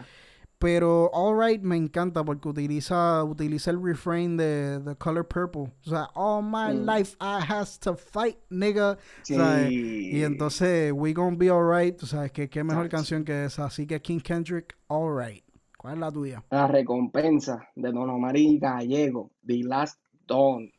[0.64, 5.74] Pero All Right me encanta porque utiliza, utiliza el refrain de The Color Purple.
[5.86, 6.90] O sea, All my Mm.
[6.90, 8.98] life I has to fight, nigga.
[9.28, 13.66] Y entonces, We Gonna Be Alright, tú sabes que qué mejor canción que esa.
[13.66, 15.44] Así que King Kendrick, Alright.
[15.78, 16.44] ¿Cuál es la tuya?
[16.50, 20.00] La recompensa de Don Omar y Gallego, The Last
[20.30, 20.72] Dawn.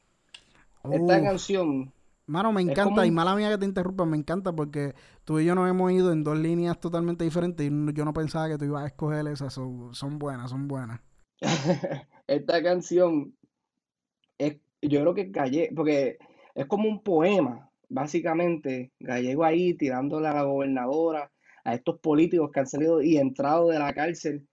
[0.90, 1.92] Esta canción,
[2.26, 4.94] Mano, me encanta, como y mala mía que te interrumpa, me encanta porque
[5.24, 8.48] tú y yo nos hemos ido en dos líneas totalmente diferentes y yo no pensaba
[8.48, 9.52] que tú ibas a escoger esas.
[9.54, 11.00] so- son buenas, son buenas.
[12.26, 13.34] esta canción
[14.38, 16.18] es, yo creo que Gallego, porque
[16.54, 21.30] es como un poema, básicamente, Gallego ahí tirándole a la gobernadora,
[21.64, 24.46] a estos políticos que han salido y entrado de la cárcel.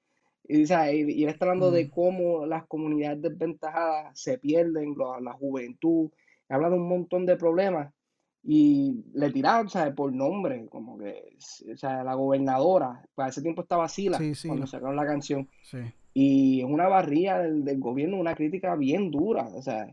[0.47, 5.19] Y, dice, y, y él está hablando de cómo las comunidades desventajadas se pierden, lo-
[5.19, 6.11] la juventud,
[6.49, 7.93] habla de un montón de problemas.
[8.43, 9.93] Y le tiraron, ¿sabes?
[9.93, 11.37] Por nombre, como que,
[11.71, 14.47] o sea, la gobernadora, para ese tiempo estaba Sila Sí, sí.
[14.47, 15.47] cuando sacaron la canción.
[15.63, 15.77] Sí.
[16.13, 19.87] Y es una barría del, del gobierno, una crítica bien dura, o sea,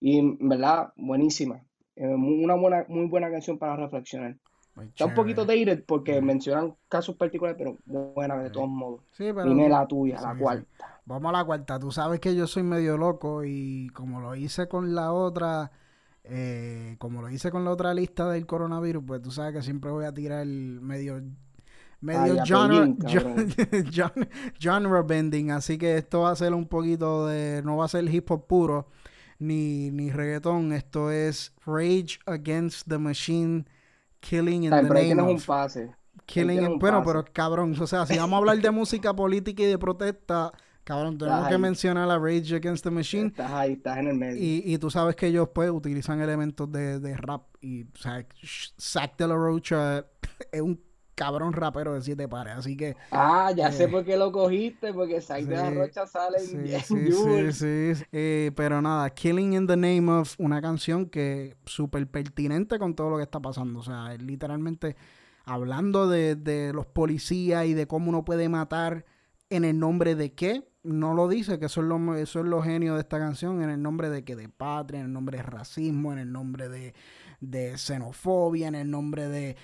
[0.00, 1.62] y en verdad, buenísima.
[1.96, 4.36] Eh, una buena, muy buena canción para reflexionar.
[4.74, 9.02] Muy Está un poquito dated porque mencionan casos particulares, pero buena de todos modos.
[9.12, 11.00] Sí, pero Dime la tuya, la cuarta.
[11.06, 11.78] Vamos a la cuarta.
[11.78, 15.70] Tú sabes que yo soy medio loco y como lo hice con la otra,
[16.24, 19.90] eh, como lo hice con la otra lista del coronavirus, pues tú sabes que siempre
[19.90, 21.22] voy a tirar el medio
[22.00, 24.28] medio Ay, genre,
[24.60, 28.04] genre bending, así que esto va a ser un poquito de, no va a ser
[28.12, 28.88] hip hop puro
[29.38, 33.64] ni, ni reggaetón, esto es Rage Against the Machine,
[34.20, 35.46] Killing in Ay, the pero Name tienes un of.
[35.46, 35.94] pase.
[36.26, 37.06] Killing in- un bueno, pase.
[37.12, 40.52] pero cabrón, o sea, si vamos a hablar de música política y de protesta,
[40.84, 43.26] cabrón, tenemos que mencionar a Rage Against the Machine.
[43.28, 44.36] Estás ahí, estás en el medio.
[44.42, 48.26] Y, y tú sabes que ellos pues utilizan elementos de, de rap y o sea,
[48.80, 50.04] Zack de la Rocha
[50.52, 50.80] es un
[51.14, 54.92] cabrón rapero de siete pares, así que Ah, ya sé eh, por qué lo cogiste,
[54.92, 57.56] porque Zack de la sí, Rocha sale en, sí, en sí, sí, Jules.
[57.58, 58.04] sí.
[58.10, 63.10] Eh, pero nada, Killing in the Name of, una canción que súper pertinente con todo
[63.10, 63.78] lo que está pasando.
[63.78, 64.96] O sea, es literalmente
[65.44, 69.04] hablando de, de los policías y de cómo uno puede matar
[69.56, 70.68] en el nombre de qué.
[70.82, 73.70] No lo dice, que eso es lo, eso es lo genio de esta canción, en
[73.70, 76.94] el nombre de que de patria, en el nombre de racismo, en el nombre de,
[77.40, 79.56] de xenofobia, en el nombre de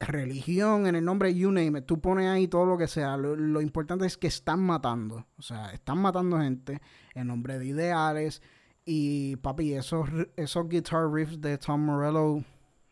[0.00, 3.16] religión, en el nombre you name it, tú pones ahí todo lo que sea.
[3.16, 5.26] Lo, lo importante es que están matando.
[5.38, 6.80] O sea, están matando gente
[7.14, 8.42] en nombre de ideales.
[8.84, 12.42] Y papi, esos, esos guitar riffs de Tom Morello.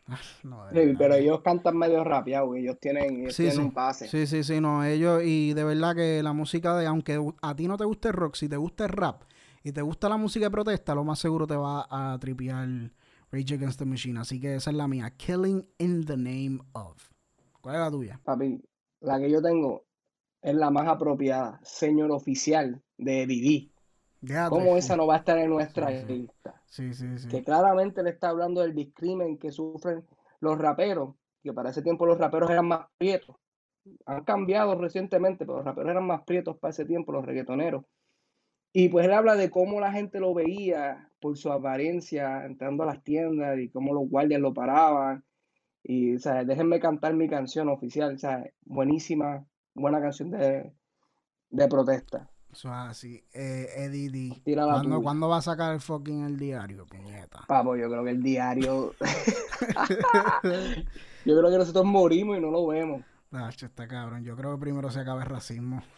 [0.08, 3.62] Ah, no, Sí, pero que- ellos cantan medio rapeado, ellos tienen, ellos Sí, tienen sí.
[3.62, 4.08] un pase.
[4.08, 7.68] Sí, sí, sí, no, ellos, y de verdad que la música de, aunque a ti
[7.68, 9.22] no te guste el rock, si te gusta el rap
[9.62, 12.68] y te gusta la música de protesta, lo más seguro te va a tripear
[13.30, 14.20] Rage Against the Machine.
[14.20, 17.10] Así que esa es la mía, Killing in the Name of.
[17.60, 18.20] ¿Cuál es la tuya?
[18.24, 18.60] Papi,
[19.00, 19.84] la que yo tengo
[20.42, 23.72] es la más apropiada, señor oficial de Didi.
[24.48, 26.62] ¿Cómo esa no va a estar en nuestra lista?
[27.28, 30.04] Que claramente le está hablando del discrimen que sufren
[30.40, 33.36] los raperos, que para ese tiempo los raperos eran más prietos.
[34.06, 37.84] Han cambiado recientemente, pero los raperos eran más prietos para ese tiempo, los reggaetoneros.
[38.72, 42.86] Y pues él habla de cómo la gente lo veía por su apariencia entrando a
[42.86, 45.24] las tiendas y cómo los guardias lo paraban.
[45.84, 50.72] Y, sea, déjenme cantar mi canción oficial, sea, buenísima, buena canción de,
[51.50, 52.33] de protesta.
[52.54, 53.24] Eso es así.
[53.32, 54.40] Eh, Eddie D.
[54.44, 55.02] Tira la ¿Cuándo, tuya.
[55.02, 57.42] ¿Cuándo va a sacar el fucking el diario, puñeta?
[57.48, 58.94] Papo, yo creo que el diario,
[61.24, 63.02] yo creo que nosotros morimos y no lo vemos.
[63.32, 64.22] Nacho, está cabrón.
[64.22, 65.82] Yo creo que primero se acaba el racismo.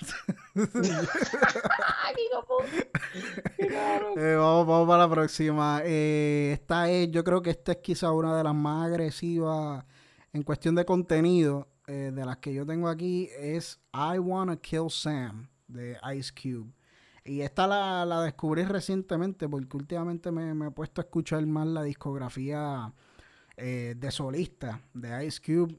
[4.17, 5.81] Eh, vamos, vamos para la próxima.
[5.85, 9.85] Eh, esta es, yo creo que esta es quizá una de las más agresivas
[10.33, 13.29] en cuestión de contenido eh, de las que yo tengo aquí.
[13.39, 16.73] Es I Wanna Kill Sam de Ice Cube.
[17.25, 21.67] Y esta la, la descubrí recientemente porque últimamente me, me he puesto a escuchar más
[21.67, 22.93] la discografía
[23.57, 25.79] eh, de solista de Ice Cube.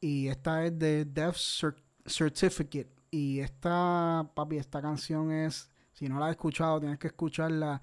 [0.00, 2.90] Y esta es de Death Cer- Certificate.
[3.10, 7.82] Y esta, papi, esta canción es, si no la has escuchado, tienes que escucharla.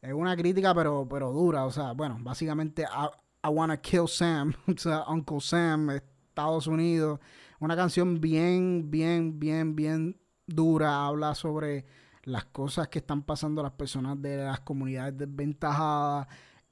[0.00, 1.64] Es una crítica, pero, pero dura.
[1.66, 7.20] O sea, bueno, básicamente, I, I Wanna Kill Sam, o sea, Uncle Sam, Estados Unidos.
[7.60, 10.16] Una canción bien, bien, bien, bien
[10.54, 11.06] dura.
[11.06, 11.84] Habla sobre
[12.24, 16.26] las cosas que están pasando a las personas de las comunidades desventajadas.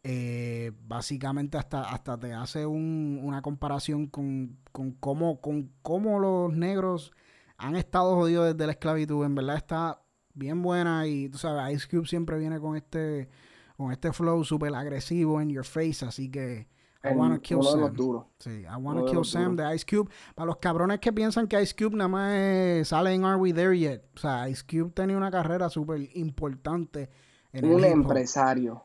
[0.05, 6.53] Eh, básicamente hasta, hasta te hace un- una comparación con, con, cómo, con cómo los
[6.53, 7.13] negros
[7.57, 9.25] han estado jodidos desde la esclavitud.
[9.25, 10.01] En verdad está
[10.35, 13.29] bien buena y tú sabes, Ice Cube siempre viene con este,
[13.77, 16.05] con este flow súper agresivo en your face.
[16.07, 16.69] Así que
[17.05, 17.95] I Wanna Kill Sam.
[18.39, 20.11] Sí, I Wanna Kill Sam de Ice Cube.
[20.35, 23.79] Para los cabrones que piensan que Ice Cube nada más sale en Are We There
[23.79, 24.03] Yet.
[24.17, 27.09] O sea, Ice Cube tenía una carrera súper importante.
[27.53, 28.85] En Un empresario.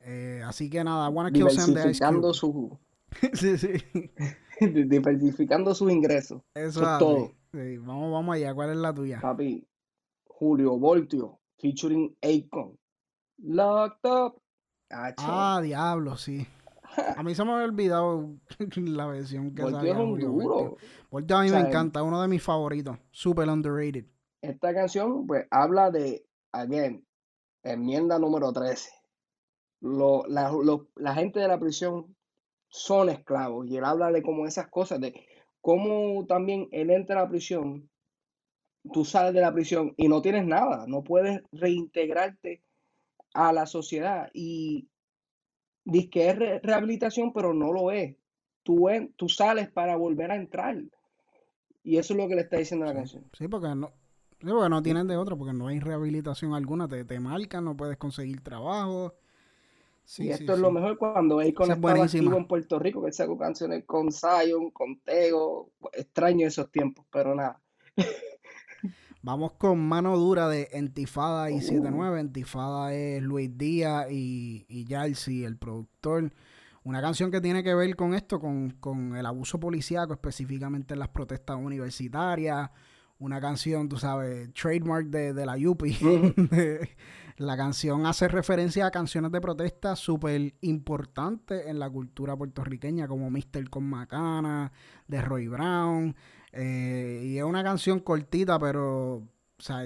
[0.00, 2.34] Eh, así que nada, I Wanna Kill Sam de Ice Cube.
[2.34, 2.78] Su...
[3.34, 3.72] sí, sí.
[4.60, 6.42] Diversificando sus ingresos.
[6.54, 7.32] Eso, es todo.
[7.52, 8.54] Sí, vamos, vamos allá.
[8.54, 9.20] ¿Cuál es la tuya?
[9.20, 9.66] Papi,
[10.26, 12.78] Julio Voltio, featuring Akon.
[13.38, 14.40] Locked Up.
[14.90, 16.46] Ah, diablo, sí.
[17.16, 18.34] A mí se me había olvidado
[18.76, 20.76] la versión que Voltio es un duro.
[21.10, 22.98] Voltio a mí me encanta, uno de mis favoritos.
[23.10, 24.06] Super underrated.
[24.42, 27.06] Esta canción, pues, habla de, again,
[27.62, 28.90] enmienda número 13.
[29.80, 30.52] Lo, la,
[30.96, 32.14] la gente de la prisión
[32.68, 33.66] son esclavos.
[33.68, 35.14] Y él habla de como esas cosas, de
[35.60, 37.88] cómo también él entra a la prisión,
[38.92, 42.62] tú sales de la prisión y no tienes nada, no puedes reintegrarte
[43.32, 44.28] a la sociedad.
[44.34, 44.88] Y
[45.84, 48.16] dice que es rehabilitación, pero no lo es.
[48.62, 50.76] Tú, tú sales para volver a entrar.
[51.82, 53.24] Y eso es lo que le está diciendo la canción.
[53.36, 53.92] Sí, porque no,
[54.40, 57.98] porque no tienen de otro, porque no hay rehabilitación alguna, te, te marcan, no puedes
[57.98, 59.14] conseguir trabajo
[60.18, 63.38] y esto es lo mejor cuando Akon estaba activo en Puerto Rico, que él sacó
[63.38, 65.70] canciones con Zion, con Tego.
[65.92, 67.60] Extraño esos tiempos, pero nada.
[69.24, 72.20] Vamos con Mano Dura de Entifada y 79.
[72.20, 76.30] Entifada es Luis Díaz y, y el productor.
[76.82, 81.00] Una canción que tiene que ver con esto, con, con el abuso policíaco, específicamente en
[81.00, 82.68] las protestas universitarias.
[83.18, 85.96] Una canción, tú sabes, trademark de, de la Yupi.
[87.36, 93.28] La canción hace referencia a canciones de protesta súper importantes en la cultura puertorriqueña, como
[93.28, 93.70] Mr.
[93.70, 94.70] Con Macana,
[95.08, 96.14] de Roy Brown.
[96.54, 99.22] Eh, y es una canción cortita, pero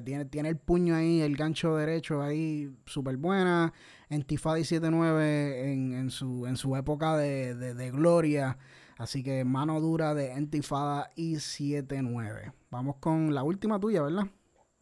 [0.05, 3.73] Tiene, tiene el puño ahí, el gancho derecho ahí, súper buena.
[4.11, 8.59] Entifada y 79 en, en, su, en su época de, de, gloria.
[8.97, 12.53] Así que mano dura de Entifada y 79.
[12.71, 14.27] Vamos con la última tuya, ¿verdad?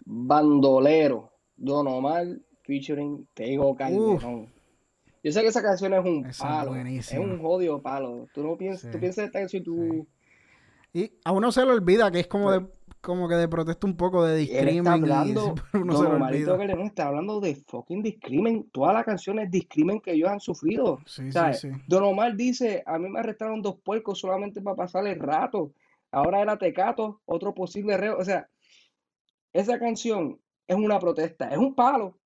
[0.05, 1.33] Bandolero.
[1.57, 2.27] Don Omar
[2.63, 4.53] featuring Tego Calderón.
[5.23, 6.77] Yo sé que esa canción es un palo.
[6.77, 8.29] Es, un jodido palo.
[8.33, 10.07] Tú no piensas, tú piensas esta canción y tú.
[10.97, 12.67] Y a uno se le olvida que es como de
[13.03, 14.79] como que de protesta un poco de discrimen.
[14.79, 18.71] Está hablando, uno se está hablando de fucking discrimen.
[18.71, 20.99] Toda la canción es discrimen que ellos han sufrido.
[21.05, 21.69] Sí, sí, sí.
[21.87, 25.75] Don Omar dice, a mí me arrestaron dos puercos solamente para pasar el rato.
[26.11, 28.17] Ahora era Tecato, otro posible reo.
[28.17, 28.49] O sea,
[29.53, 32.19] esa canción es una protesta, es un palo,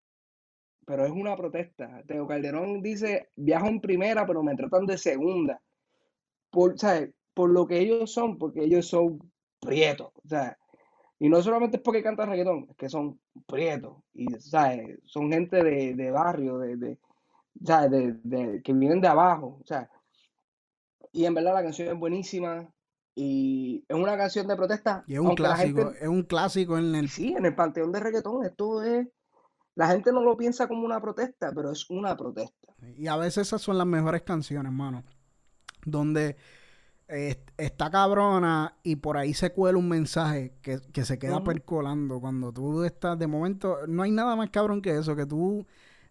[0.87, 2.05] pero es una protesta.
[2.07, 5.61] Teo Calderón dice, viajo en primera, pero me tratan de segunda.
[6.51, 6.77] Por,
[7.35, 9.19] por lo que ellos son, porque ellos son
[9.61, 10.13] prietos.
[11.19, 13.97] y no solamente es porque cantan reggaetón, es que son prietos.
[14.15, 14.27] Y
[15.05, 16.77] son gente de, barrio, de,
[17.55, 19.61] de, que vienen de abajo.
[21.13, 22.69] y en verdad la canción es buenísima.
[23.15, 25.05] Y es una canción de protesta.
[25.07, 27.09] Y es un clásico, es un clásico en el...
[27.09, 28.47] Sí, en el panteón de reggaetón.
[28.47, 29.09] Esto es
[29.75, 32.75] la gente no lo piensa como una protesta, pero es una protesta.
[32.97, 35.05] Y a veces esas son las mejores canciones, mano.
[35.85, 36.37] Donde
[37.57, 42.21] está cabrona y por ahí se cuela un mensaje que, se queda percolando.
[42.21, 45.67] Cuando tú estás, de momento, no hay nada más cabrón que eso, que tú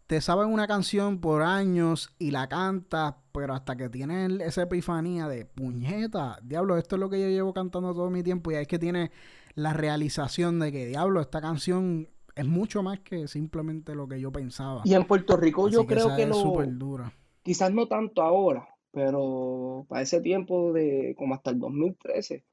[0.07, 5.27] te sabes una canción por años y la cantas, pero hasta que tienes esa epifanía
[5.27, 8.63] de puñeta, diablo, esto es lo que yo llevo cantando todo mi tiempo y ahí
[8.63, 9.11] es que tienes
[9.53, 14.31] la realización de que, diablo, esta canción es mucho más que simplemente lo que yo
[14.31, 14.81] pensaba.
[14.85, 17.11] Y en Puerto Rico yo creo que no.
[17.43, 22.43] Quizás no tanto ahora, pero para ese tiempo de como hasta el 2013,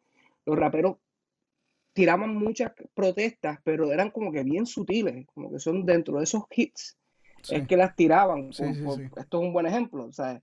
[0.45, 0.97] los raperos
[1.93, 6.45] tiraban muchas protestas, pero eran como que bien sutiles, como que son dentro de esos
[6.51, 6.97] hits.
[7.49, 8.51] Es que las tiraban.
[8.51, 10.05] esto es un buen ejemplo.
[10.05, 10.43] O sea,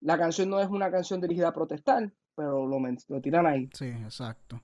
[0.00, 3.68] la canción no es una canción dirigida a protestar, pero lo, lo tiran ahí.
[3.74, 4.62] Sí, exacto.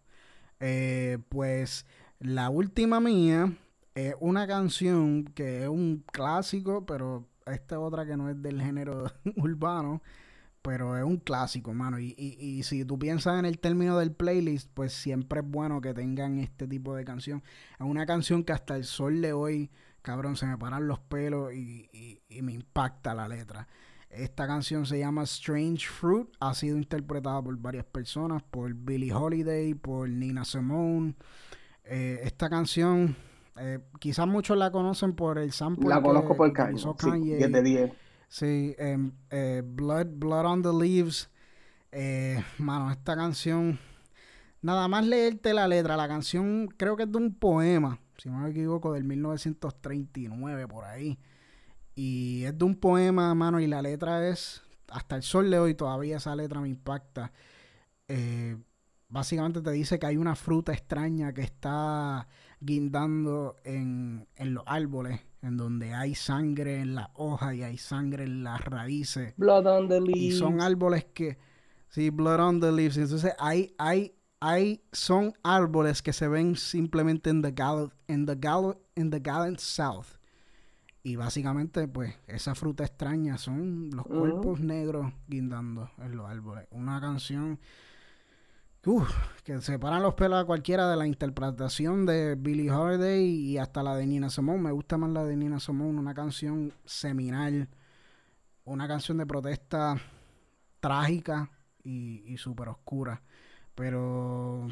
[0.60, 1.86] Eh, pues
[2.18, 3.52] la última mía
[3.94, 8.60] es una canción que es un clásico, pero esta es otra que no es del
[8.60, 9.04] género
[9.36, 10.02] urbano,
[10.68, 11.98] pero es un clásico, mano.
[11.98, 15.80] Y, y, y, si tú piensas en el término del playlist, pues siempre es bueno
[15.80, 17.42] que tengan este tipo de canción.
[17.80, 19.70] Es una canción que hasta el sol de hoy,
[20.02, 23.66] cabrón, se me paran los pelos y, y me impacta la letra.
[24.10, 29.72] Esta canción se llama Strange Fruit, ha sido interpretada por varias personas, por Billie Holiday,
[29.72, 31.14] por Nina Simone.
[31.84, 33.16] Eh, esta canción
[33.58, 35.88] eh, quizás muchos la conocen por el sample.
[35.88, 36.78] La conozco por Kanye.
[36.78, 37.92] Sí, 10 de 10.
[38.28, 41.30] Sí, em, eh, Blood, Blood on the Leaves.
[41.92, 43.78] Eh, mano, esta canción.
[44.60, 45.96] Nada más leerte la letra.
[45.96, 50.84] La canción creo que es de un poema, si no me equivoco, del 1939 por
[50.84, 51.18] ahí.
[51.94, 55.74] Y es de un poema, mano, y la letra es hasta el sol de hoy
[55.74, 57.32] todavía esa letra me impacta.
[58.08, 58.56] Eh,
[59.08, 62.28] básicamente te dice que hay una fruta extraña que está
[62.60, 68.24] guindando en, en, los árboles, en donde hay sangre en las hojas y hay sangre
[68.24, 69.34] en las raíces.
[69.36, 70.16] Blood on the leaves.
[70.16, 71.38] Y son árboles que,
[71.88, 72.96] sí, blood on the leaves.
[72.96, 78.36] Entonces hay, hay, hay, son árboles que se ven simplemente en the, gal en the,
[78.36, 80.18] gal en the gallant south.
[81.02, 86.66] Y básicamente, pues, esa fruta extraña son los cuerpos negros guindando en los árboles.
[86.70, 87.58] Una canción
[88.84, 89.10] Uf,
[89.44, 93.96] que separan los pelos a cualquiera de la interpretación de Billie Holiday y hasta la
[93.96, 94.62] de Nina Simone.
[94.62, 97.68] Me gusta más la de Nina Simone, una canción seminal,
[98.64, 100.00] una canción de protesta
[100.80, 101.50] trágica
[101.82, 103.22] y, y súper oscura.
[103.74, 104.68] Pero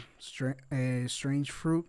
[0.71, 1.87] eh, Strange Fruit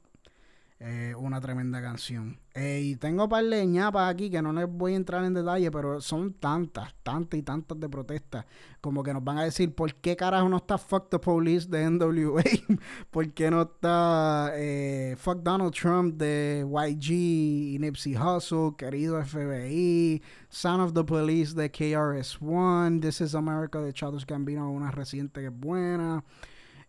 [1.18, 2.40] una tremenda canción.
[2.54, 5.70] Eh, y tengo par de ñapas aquí que no les voy a entrar en detalle,
[5.70, 8.48] pero son tantas, tantas y tantas de protesta.
[8.82, 11.88] Como que nos van a decir, ¿por qué carajo no está Fuck the Police de
[11.88, 12.42] NWA?
[13.12, 20.22] ¿Por qué no está eh, Fuck Donald Trump de YG y Nipsey Hussle, querido FBI,
[20.50, 25.48] Son of the Police de KRS-One, This is America de Childish Gambino, una reciente que
[25.48, 26.24] es buena.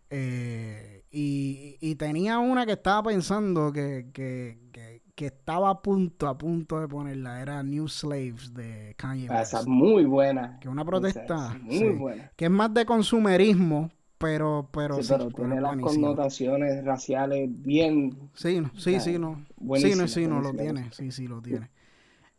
[0.09, 4.05] Eh, y, tenía una que estaba pensando que,
[5.17, 7.41] estaba a punto, a punto de ponerla.
[7.41, 9.53] Era New Slaves de Kanye ah, West.
[9.53, 10.59] Esa es muy buena.
[10.59, 11.57] Que una protesta.
[11.61, 12.31] muy buena.
[12.35, 14.69] Que es más de consumerismo, pero...
[14.71, 18.29] Pero, sí, pero tiene las connotaciones raciales bien...
[18.33, 19.45] Sí, sí, sí, no.
[19.75, 20.89] Sí, no, sí, no, lo tiene.
[20.91, 21.69] Sí, sí, lo tiene.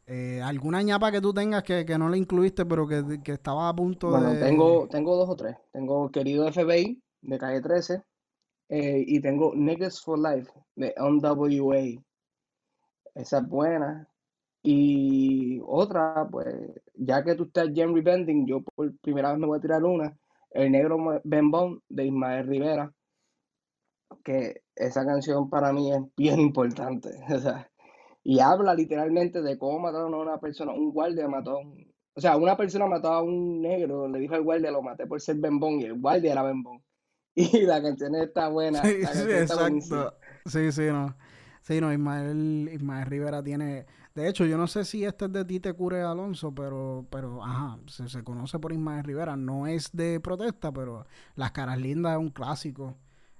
[0.06, 3.76] Eh, ¿Alguna ñapa que tú tengas que, no le incluiste, pero que, que estaba a
[3.76, 4.18] punto de...?
[4.18, 5.56] Bueno, tengo, tengo dos o tres.
[5.72, 8.02] Tengo Querido FBI, de calle 13.
[8.70, 12.00] Eh, y tengo Niggas for Life de NWA.
[13.16, 14.08] Esa es buena.
[14.62, 16.54] Y otra, pues,
[16.94, 20.16] ya que tú estás Henry Bending, yo por primera vez me voy a tirar una.
[20.50, 22.92] El negro Bembón de Ismael Rivera.
[24.24, 27.10] Que esa canción para mí es bien importante.
[28.22, 30.72] y habla literalmente de cómo mataron a una persona.
[30.72, 31.92] Un guardia mató a un.
[32.14, 35.20] O sea, una persona mató a un negro, le dijo al guardia, lo maté por
[35.20, 36.82] ser Bembón, y el guardia era Bembón.
[37.34, 38.82] Y la canción está buena.
[38.82, 40.16] Sí, sí, exacto.
[40.46, 41.16] Sí, sí, no.
[41.62, 43.86] Sí, no, Ismael, Ismael Rivera tiene...
[44.14, 47.78] De hecho, yo no sé si este es de Tite Cure Alonso, pero, pero ajá,
[47.86, 49.36] se, se, conoce por Ismael Rivera.
[49.36, 51.06] No es de protesta, pero
[51.36, 52.96] Las Caras Lindas es un clásico.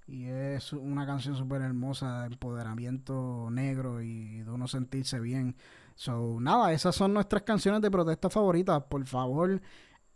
[0.07, 5.57] Y es una canción súper hermosa de empoderamiento negro y de uno sentirse bien.
[5.95, 8.82] So, nada, esas son nuestras canciones de protesta favoritas.
[8.84, 9.61] Por favor,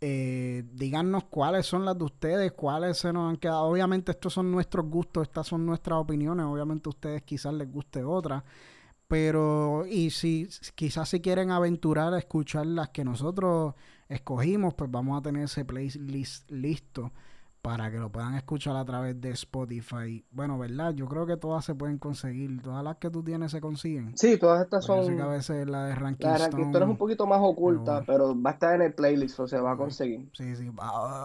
[0.07, 3.63] eh, díganos cuáles son las de ustedes, cuáles se nos han quedado.
[3.63, 8.03] Obviamente estos son nuestros gustos, estas son nuestras opiniones, obviamente a ustedes quizás les guste
[8.03, 8.45] otra,
[9.07, 13.73] pero y si quizás si quieren aventurar a escuchar las que nosotros
[14.07, 17.11] escogimos, pues vamos a tener ese playlist listo
[17.65, 20.23] para que lo puedan escuchar a través de Spotify.
[20.29, 20.93] Bueno, ¿verdad?
[20.93, 22.61] Yo creo que todas se pueden conseguir.
[22.61, 24.15] Todas las que tú tienes se consiguen.
[24.15, 25.19] Sí, todas estas son.
[25.19, 28.39] a veces la de Ranking La de Ranking Stone es un poquito más oculta, pero,
[28.39, 30.29] va a estar en el playlist, o sea, va a conseguir.
[30.33, 30.69] Sí, sí.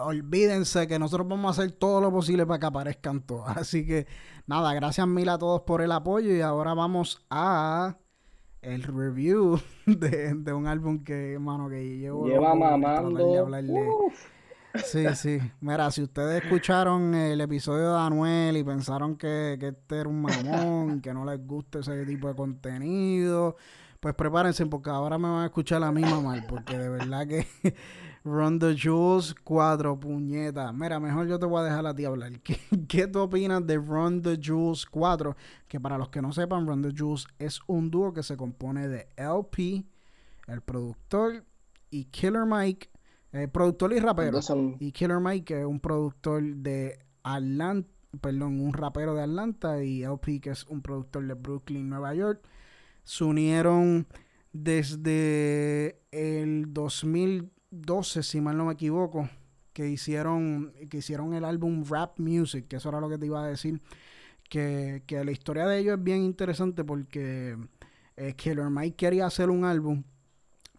[0.03, 3.55] Olvídense que nosotros vamos a hacer todo lo posible para que aparezcan todas.
[3.57, 4.07] Así que,
[4.47, 7.97] nada, gracias mil a todos por el apoyo y ahora vamos a
[8.63, 12.25] el review de, de un álbum que, mano, que llevo.
[12.25, 13.47] Lleva mamando.
[14.85, 15.39] Sí, sí.
[15.59, 21.01] Mira, si ustedes escucharon el episodio de Anuel y pensaron que, este era un mamón,
[21.01, 23.57] que no les gusta ese tipo de contenido,
[23.99, 27.47] pues prepárense porque ahora me van a escuchar la misma mal, porque de verdad que
[28.23, 30.73] Run the Jewels, cuatro puñetas.
[30.73, 32.39] Mira, mejor yo te voy a dejar a ti hablar.
[32.43, 35.35] ¿Qué, ¿Qué, tú opinas de Run the Jewels 4?
[35.67, 38.87] Que para los que no sepan, Run the Jewels es un dúo que se compone
[38.87, 39.85] de LP,
[40.47, 41.43] el productor,
[41.89, 42.89] y Killer Mike
[43.33, 44.39] eh, productor y rapero.
[44.79, 47.89] Y Killer Mike, que es un productor de Atlanta,
[48.19, 52.41] perdón, un rapero de Atlanta, y LP, que es un productor de Brooklyn, Nueva York,
[53.03, 54.07] se unieron
[54.51, 59.29] desde el 2012, si mal no me equivoco,
[59.71, 63.43] que hicieron, que hicieron el álbum Rap Music, que eso era lo que te iba
[63.43, 63.81] a decir,
[64.49, 67.57] que, que la historia de ellos es bien interesante porque
[68.17, 70.03] eh, Killer Mike quería hacer un álbum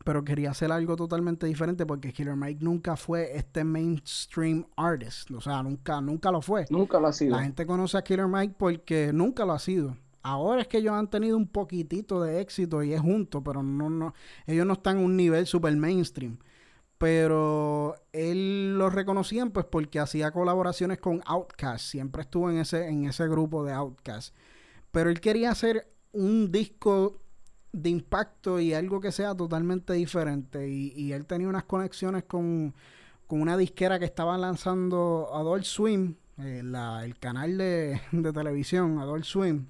[0.05, 5.41] pero quería hacer algo totalmente diferente porque Killer Mike nunca fue este mainstream artist, o
[5.41, 6.67] sea, nunca, nunca lo fue.
[6.71, 7.37] Nunca lo ha sido.
[7.37, 9.97] La gente conoce a Killer Mike porque nunca lo ha sido.
[10.23, 13.91] Ahora es que ellos han tenido un poquitito de éxito y es junto, pero no,
[13.91, 14.15] no,
[14.47, 16.39] ellos no están en un nivel super mainstream.
[16.99, 23.07] Pero él lo reconocían pues porque hacía colaboraciones con Outkast, siempre estuvo en ese, en
[23.07, 24.35] ese grupo de Outkast.
[24.93, 27.22] Pero él quería hacer un disco
[27.73, 30.69] de impacto y algo que sea totalmente diferente.
[30.69, 32.75] Y, él tenía unas conexiones con,
[33.27, 36.63] con una disquera que estaba lanzando Adult Swim, eh,
[37.03, 39.67] el canal de, de televisión Adult Swim.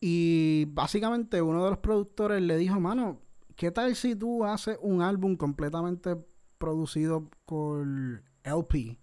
[0.00, 3.20] Y básicamente uno de los productores le dijo, mano,
[3.54, 6.16] ¿qué tal si tú haces un álbum completamente
[6.58, 7.86] producido por
[8.44, 8.98] LP?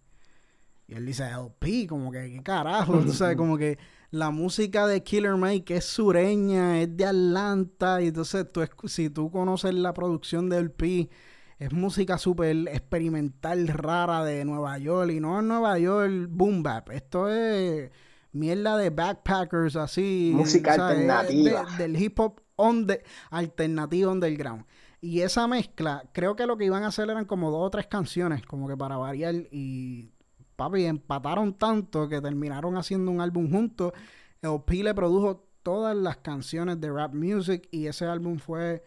[0.88, 2.94] Y él dice, LP, como que, ¿qué carajo?
[3.08, 3.78] o sea, como que
[4.14, 9.32] la música de Killer Mike es sureña, es de Atlanta, y entonces tú, si tú
[9.32, 11.10] conoces la producción de LP,
[11.58, 16.92] es música súper experimental, rara de Nueva York, y no en Nueva York boom bap,
[16.92, 17.90] esto es
[18.34, 20.32] mierda de backpackers así.
[20.36, 21.66] Música alternativa.
[21.80, 24.66] del hip hop on the, alternativo underground.
[25.02, 27.88] Y esa mezcla, creo que lo que iban a hacer eran como dos o tres
[27.88, 29.34] canciones, como que para variar.
[29.52, 30.12] Y
[30.56, 33.94] papi, empataron tanto que terminaron haciendo un álbum juntos.
[34.42, 38.84] El le produjo todas las canciones de rap music y ese álbum fue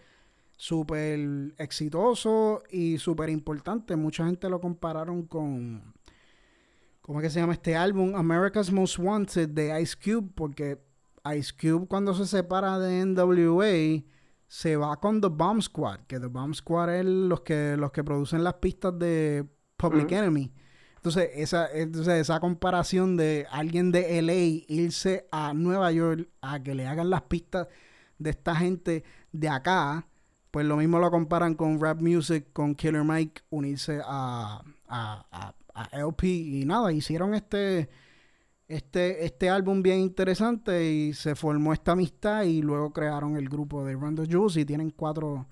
[0.56, 3.96] súper exitoso y súper importante.
[3.96, 5.94] Mucha gente lo compararon con,
[7.00, 8.14] ¿cómo es que se llama este álbum?
[8.14, 10.78] America's Most Wanted de Ice Cube, porque
[11.36, 14.04] Ice Cube cuando se separa de NWA
[14.48, 18.04] se va con The Bomb Squad, que The Bomb Squad es los que, los que
[18.04, 20.52] producen las pistas de Public Enemy.
[21.06, 26.74] Entonces esa, entonces, esa comparación de alguien de LA irse a Nueva York a que
[26.74, 27.68] le hagan las pistas
[28.18, 30.08] de esta gente de acá,
[30.50, 35.88] pues lo mismo lo comparan con rap music, con Killer Mike, unirse a, a, a,
[35.92, 37.88] LP y nada, hicieron este,
[38.66, 43.84] este, este álbum bien interesante y se formó esta amistad y luego crearon el grupo
[43.84, 45.46] de the Juice y tienen cuatro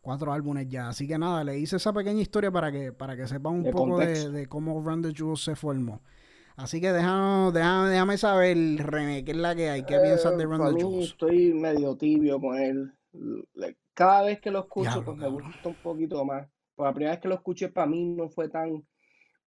[0.00, 0.88] cuatro álbumes ya.
[0.88, 3.98] Así que nada, le hice esa pequeña historia para que, para que sepan un poco
[3.98, 6.00] de, cómo Run the Jewels se formó.
[6.56, 10.44] Así que déjanos, déjame, déjame saber, René, qué es la que hay, qué piensas de
[10.44, 11.10] Run the Jewels.
[11.10, 12.92] Estoy medio tibio con él.
[13.94, 16.48] Cada vez que lo escucho, pues me gusta un poquito más.
[16.74, 18.82] Por la primera vez que lo escuché, para mí no fue tan,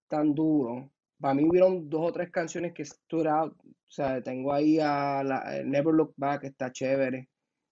[0.07, 0.91] tan duro.
[1.19, 3.55] Para mí hubieron dos o tres canciones que stood out.
[3.63, 7.30] O sea, tengo ahí a la, Never Look Back, está chévere.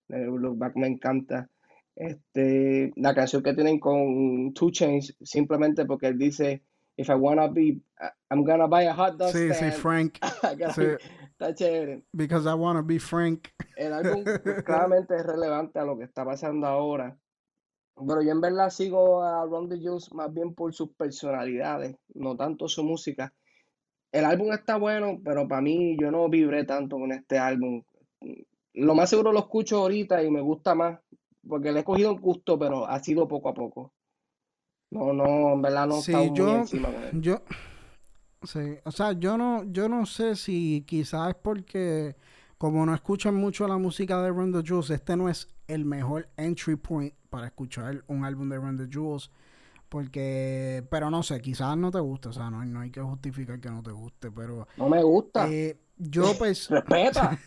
[0.08, 1.50] Never Look Back me encanta.
[1.96, 6.64] Este, la canción que tienen con Two Chains, simplemente porque él dice,
[6.98, 7.82] if I wanna be,
[8.30, 10.18] I'm gonna buy a hot dog Sí, sí, Frank.
[11.42, 12.04] Está chévere.
[12.14, 13.50] Because I wanna be Frank.
[13.76, 14.24] El álbum
[14.66, 17.18] claramente es relevante a lo que está pasando ahora.
[17.96, 22.68] Pero yo en verdad sigo a Ron Juice más bien por sus personalidades, no tanto
[22.68, 23.34] su música.
[24.12, 27.84] El álbum está bueno, pero para mí yo no vibré tanto con este álbum.
[28.74, 31.00] Lo más seguro lo escucho ahorita y me gusta más
[31.48, 33.94] porque le he cogido un gusto, pero ha sido poco a poco.
[34.92, 37.42] No, no, en verdad no sí, yo, encima Yo,
[38.44, 42.16] sí, o sea, yo no, yo no sé si quizás es porque
[42.58, 46.30] como no escuchan mucho la música de Run the Jewels, este no es el mejor
[46.38, 49.32] entry point para escuchar un álbum de Run the Jewels.
[49.92, 53.60] Porque, pero no sé, quizás no te guste, o sea, no, no hay que justificar
[53.60, 54.66] que no te guste, pero...
[54.78, 55.50] No me gusta.
[55.50, 56.70] Eh, yo pues...
[56.70, 57.38] Respeta.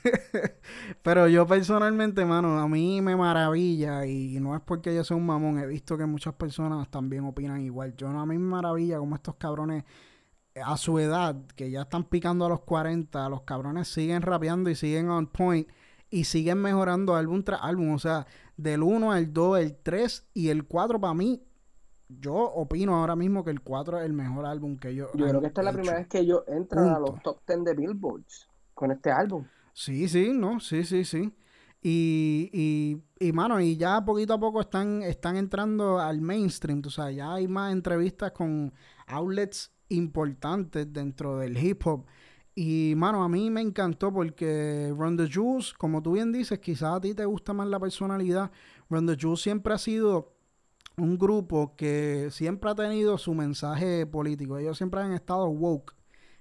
[1.03, 5.25] pero yo personalmente, mano, a mí me maravilla y no es porque yo sea un
[5.25, 7.97] mamón, he visto que muchas personas también opinan igual.
[7.97, 9.85] Yo no, a mí me maravilla como estos cabrones
[10.62, 14.75] a su edad, que ya están picando a los 40, los cabrones siguen rapeando y
[14.75, 15.66] siguen on point
[16.11, 17.95] y siguen mejorando álbum tras álbum.
[17.95, 18.27] O sea,
[18.59, 21.43] del 1 al 2, el 3 y el 4 para mí
[22.09, 25.09] yo opino ahora mismo que el 4 es el mejor álbum que yo.
[25.14, 27.64] Yo creo que esta es la primera vez que ellos entran a los top 10
[27.64, 29.44] de Billboards con este álbum.
[29.72, 31.32] Sí, sí, no, sí, sí, sí.
[31.82, 36.90] Y, y, y mano, y ya poquito a poco están, están entrando al mainstream, o
[36.90, 38.72] sea, ya hay más entrevistas con
[39.06, 42.06] outlets importantes dentro del hip hop.
[42.55, 46.94] Y mano, a mí me encantó porque Run the Juice, como tú bien dices, quizás
[46.94, 48.51] a ti te gusta más la personalidad.
[48.89, 50.34] Run the Juice siempre ha sido
[50.97, 54.59] un grupo que siempre ha tenido su mensaje político.
[54.59, 55.95] Ellos siempre han estado woke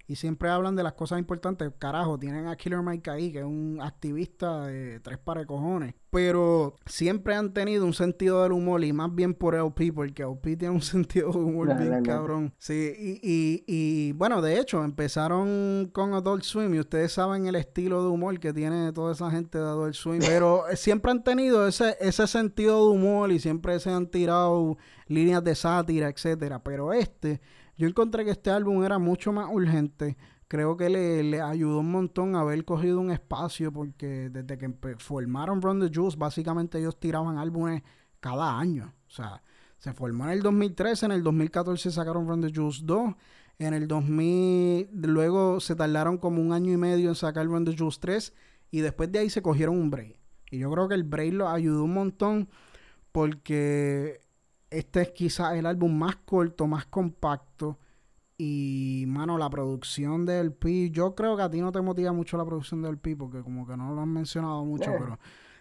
[0.05, 1.71] y siempre hablan de las cosas importantes.
[1.79, 5.95] Carajo, tienen a Killer Mike ahí, que es un activista de tres pares cojones.
[6.09, 10.57] Pero siempre han tenido un sentido del humor y más bien por LP, porque LP
[10.57, 12.53] tiene un sentido de humor bien cabrón.
[12.57, 17.55] Sí, y, y, y, bueno, de hecho, empezaron con Adult Swim y ustedes saben el
[17.55, 20.19] estilo de humor que tiene toda esa gente de Adult Swim.
[20.27, 24.77] Pero siempre han tenido ese, ese sentido de humor y siempre se han tirado
[25.07, 26.61] líneas de sátira, etcétera.
[26.61, 27.41] Pero este
[27.77, 30.17] yo encontré que este álbum era mucho más urgente.
[30.47, 35.79] Creo que le, ayudó un montón haber cogido un espacio porque desde que formaron Run
[35.79, 37.81] the Juice, básicamente ellos tiraban álbumes
[38.19, 38.93] cada año.
[39.07, 39.41] O sea,
[39.79, 43.15] se formó en el 2013, en el 2014 sacaron Run the Juice 2,
[43.59, 47.75] en el 2000 luego se tardaron como un año y medio en sacar Run the
[47.77, 48.33] Juice 3
[48.71, 50.17] y después de ahí se cogieron un break.
[50.51, 52.49] Y yo creo que el break lo ayudó un montón
[53.11, 54.21] porque
[54.73, 57.79] este es quizás el álbum más corto, más compacto.
[58.37, 62.35] Y, mano, la producción del P, yo creo que a ti no te motiva mucho
[62.35, 65.19] la producción del P, porque como que no lo han mencionado mucho, pero,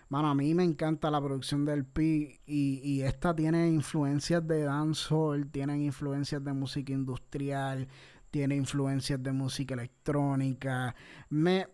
[0.08, 4.62] mano, a mí me encanta la producción del P y, y esta tiene influencias de
[4.62, 7.86] dancehall, tienen influencias de música industrial,
[8.30, 10.94] tiene influencias de música electrónica.
[11.28, 11.68] Me,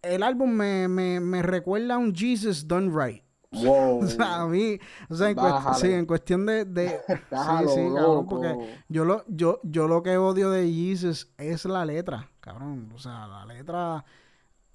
[0.00, 3.23] el álbum me, me, me recuerda a un Jesus Done Right.
[3.62, 4.00] Wow.
[4.04, 4.78] O sea, a mí,
[5.08, 8.56] o sea, en, cuest- sí, en cuestión de, de sí, sí, cabrón, porque
[8.88, 12.90] yo lo, yo, yo lo que odio de Jesus es la letra, cabrón.
[12.94, 14.04] O sea, la letra,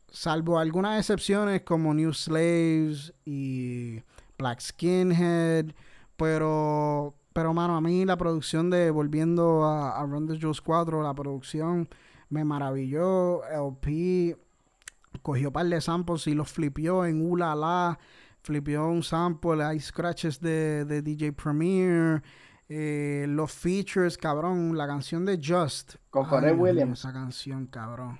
[0.08, 4.02] salvo algunas excepciones como New Slaves y
[4.38, 5.68] Black Skinhead,
[6.18, 11.02] pero, pero mano, a mí la producción de, volviendo a, a Run the Juice 4,
[11.04, 11.88] la producción
[12.30, 13.44] me maravilló.
[13.46, 14.38] LP
[15.22, 18.00] cogió un par de samples y los flipió en Ula La.
[18.42, 22.22] Flipió un sample, hay scratches de, de DJ Premier.
[22.70, 24.78] eh, los features, cabrón.
[24.78, 25.96] La canción de Just.
[26.10, 27.00] Con Pharrell Williams.
[27.00, 28.20] Esa canción, cabrón.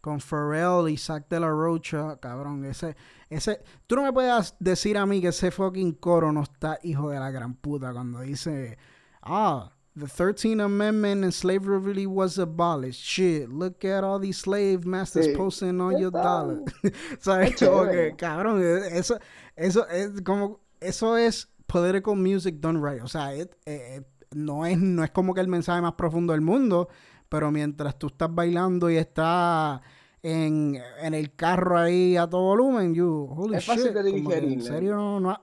[0.00, 2.64] Con Pharrell y Zack de la Rocha, cabrón.
[2.64, 2.96] Ese,
[3.28, 3.60] ese.
[3.86, 7.20] Tú no me puedes decir a mí que ese fucking coro no está hijo de
[7.20, 8.78] la gran puta cuando dice.
[9.22, 13.02] Ah, the 13th Amendment and slavery really was abolished.
[13.02, 15.36] Shit, look at all these slave masters Sí.
[15.36, 16.62] posting on your dollar.
[17.56, 18.10] Chévere.
[18.10, 18.62] que, cabrón,
[18.92, 19.18] eso,
[19.56, 20.60] eso es como.
[20.80, 23.02] Eso es political music done right.
[23.02, 24.02] O sea, it- eh, eh,
[24.34, 26.88] no, es, no es como que el mensaje más profundo del mundo,
[27.28, 29.80] pero mientras tú estás bailando y estás
[30.22, 34.38] en, en el carro ahí a todo volumen, you, holy Es fácil shit, de que
[34.38, 35.42] en serio no, no, ha-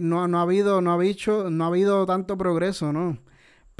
[0.00, 3.18] no, no ha habido, no ha habido, no ha habido tanto progreso, ¿no?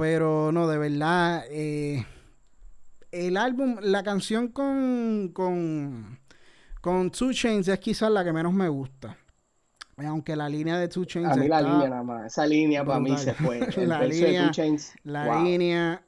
[0.00, 2.06] Pero no, de verdad, eh,
[3.12, 6.18] el álbum, la canción con, con,
[6.80, 9.16] con Two Chains es quizás la que menos me gusta.
[9.98, 12.26] Aunque la línea de Two Chains a mí la línea nada más.
[12.32, 13.58] Esa línea para mí se fue.
[13.86, 15.44] La verso de línea- Two Chainz, La wow.
[15.44, 16.02] línea,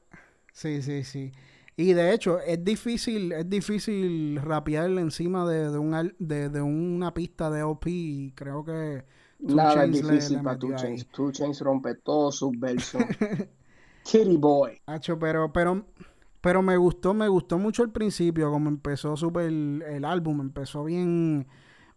[0.54, 1.30] sí, sí, sí.
[1.76, 7.12] Y de hecho, es difícil, es difícil rapear encima de, de, un, de, de una
[7.12, 9.04] pista de OP y creo que
[9.46, 10.76] Two Nada es Chainz le- difícil le para Two ahí.
[10.76, 11.06] Chainz.
[11.08, 13.02] Two Chainz rompe todos sus versos.
[14.04, 14.80] Kitty Boy.
[14.86, 15.84] Hacho, pero, pero,
[16.40, 21.46] pero me gustó, me gustó mucho el principio, como empezó súper el álbum, empezó bien,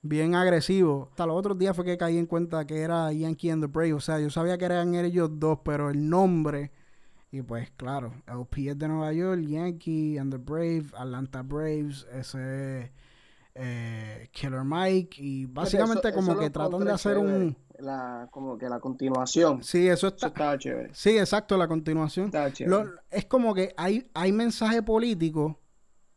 [0.01, 1.07] bien agresivo.
[1.11, 3.93] Hasta los otros días fue que caí en cuenta que era Yankee and the Brave.
[3.93, 6.71] O sea, yo sabía que eran ellos dos, pero el nombre,
[7.31, 12.91] y pues claro, LP es de Nueva York, Yankee and the Brave, Atlanta Braves, ese
[13.55, 17.57] eh, Killer Mike, y básicamente Eso- como eso que tratan de hacer un...
[17.79, 19.63] La, como que la continuación.
[19.63, 20.27] Sí, eso Eso está...
[20.27, 20.89] estaba chévere.
[20.93, 22.25] Sí, exacto, la continuación.
[22.27, 22.75] Estaba chévere.
[22.85, 25.59] Lo- es como que hay, hay mensaje político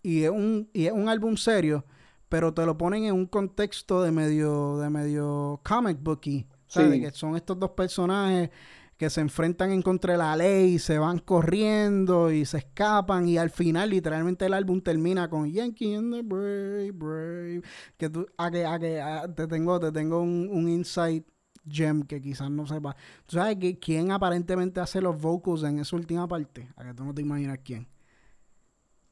[0.02, 1.84] y es un, y es un álbum serio,
[2.28, 6.46] pero te lo ponen en un contexto de medio, de medio comic booky.
[6.66, 6.90] ¿sabes?
[6.92, 6.98] Sí.
[7.00, 8.50] De que son estos dos personajes
[8.98, 13.38] que se enfrentan en contra de la ley, se van corriendo y se escapan y
[13.38, 17.62] al final literalmente el álbum termina con Yankee and the Brave, Brave.
[17.96, 21.24] Que tú, a que, a que a- te tengo, te tengo un, un insight
[21.66, 22.94] gem que quizás no sepa.
[23.26, 26.68] ¿Tú sabes que quién aparentemente hace los vocals en esa última parte?
[26.76, 27.88] A que tú no te imaginas quién.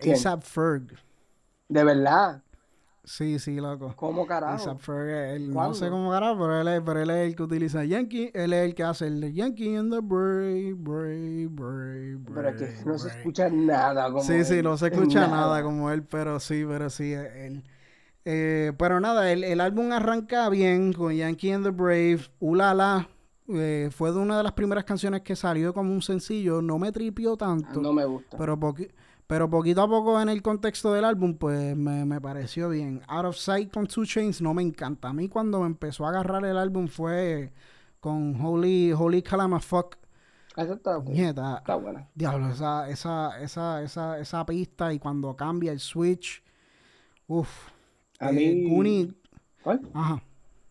[0.01, 0.98] ASAP Ferg.
[1.68, 2.43] De verdad.
[3.05, 3.94] Sí, sí, loco.
[3.94, 4.55] ¿Cómo carajo?
[4.55, 7.43] ASAP Ferg, él, no sé cómo carajo, pero él, es, pero él es el que
[7.44, 8.31] utiliza Yankee.
[8.35, 12.35] Él es el que hace el Yankee and the Brave, Brave, Brave, Brave.
[12.35, 14.64] Pero es que no se escucha nada como Sí, sí, él.
[14.64, 17.62] no se escucha nada como él, pero sí, pero sí, él.
[18.28, 23.09] Eh, pero nada, el, el álbum arranca bien con Yankee and the Brave, Ulala.
[23.48, 26.61] eh, fue de una de las primeras canciones que salió como un sencillo.
[26.61, 28.36] No me tripió tanto, No me gusta.
[28.36, 28.90] pero, poqui-
[29.28, 33.01] pero poquito a poco en el contexto del álbum, pues me, me pareció bien.
[33.07, 35.09] Out of Sight con Two Chains no me encanta.
[35.09, 37.53] A mí cuando me empezó a agarrar el álbum fue
[38.01, 39.94] con Holy, Holy Calamafuck.
[40.57, 42.09] Eso está, Nieta, está buena.
[42.15, 46.43] Diablo, esa, esa, esa, esa, esa pista y cuando cambia el switch.
[47.28, 47.69] Uff.
[48.20, 49.14] A mí- Goonie-
[49.62, 49.80] ¿Cuál?
[49.94, 50.22] ajá.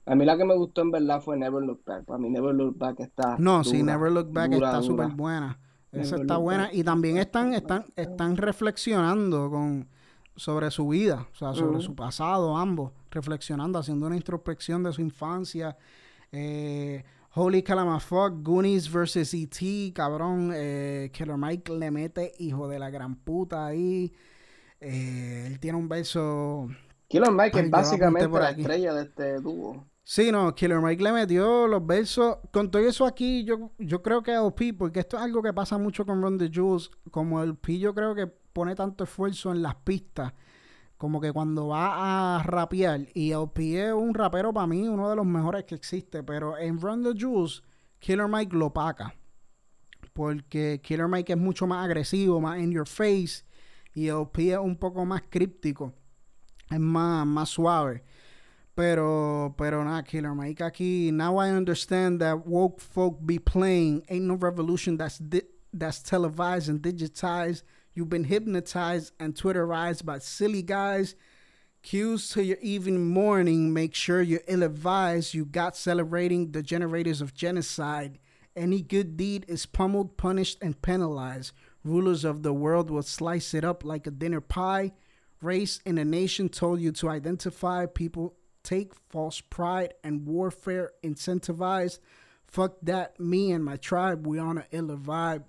[0.07, 2.05] A mí la que me gustó en verdad fue Never Look Back.
[2.05, 5.59] Para mí Never Look Back está No, sí, Never Look Back dura, está súper buena.
[5.91, 6.63] Esa Never está buena.
[6.65, 6.73] Back.
[6.75, 9.87] Y también están, están, están reflexionando con
[10.35, 15.01] sobre su vida, o sea, sobre su pasado, ambos, reflexionando, haciendo una introspección de su
[15.01, 15.77] infancia.
[16.31, 17.03] Eh,
[17.33, 19.33] Holy Calamafuck, Goonies vs.
[19.33, 20.51] E.T., cabrón.
[20.53, 24.11] Eh, Killer Mike le mete hijo de la gran puta ahí.
[24.81, 26.67] Eh, él tiene un verso
[27.07, 29.85] Killer Mike Ay, es básicamente la estrella de este dúo.
[30.03, 32.37] Sí, no, Killer Mike le metió los versos.
[32.51, 35.77] Con todo eso aquí, yo, yo creo que LP, porque esto es algo que pasa
[35.79, 39.75] mucho con Run the Jules, como LP yo creo que pone tanto esfuerzo en las
[39.75, 40.31] pistas,
[40.97, 45.15] como que cuando va a rapear, y LP es un rapero para mí, uno de
[45.15, 47.63] los mejores que existe, pero en Run the Jules,
[47.99, 49.15] Killer Mike lo paca.
[50.13, 53.43] Porque Killer Mike es mucho más agresivo, más in your face.
[53.93, 55.93] Y LP es un poco más críptico.
[56.71, 58.03] Es más, más suave.
[58.75, 61.11] Pero, pero nada, Killer Mike aquí.
[61.11, 64.03] Now I understand that woke folk be playing.
[64.09, 65.21] Ain't no revolution that's
[65.71, 67.63] that's televised and digitized.
[67.93, 71.15] You've been hypnotized and Twitterized by silly guys.
[71.81, 73.71] Cues to your evening morning.
[73.71, 75.33] Make sure you're ill advised.
[75.33, 78.19] You got celebrating the generators of genocide.
[78.55, 81.53] Any good deed is pummeled, punished, and penalized.
[81.83, 84.93] Rulers of the world will slice it up like a dinner pie.
[85.45, 87.85] Race in a nation told you to identify.
[87.85, 91.99] People take false pride and warfare incentivized.
[92.47, 95.43] Fuck that, me and my tribe, we on a ill vibe.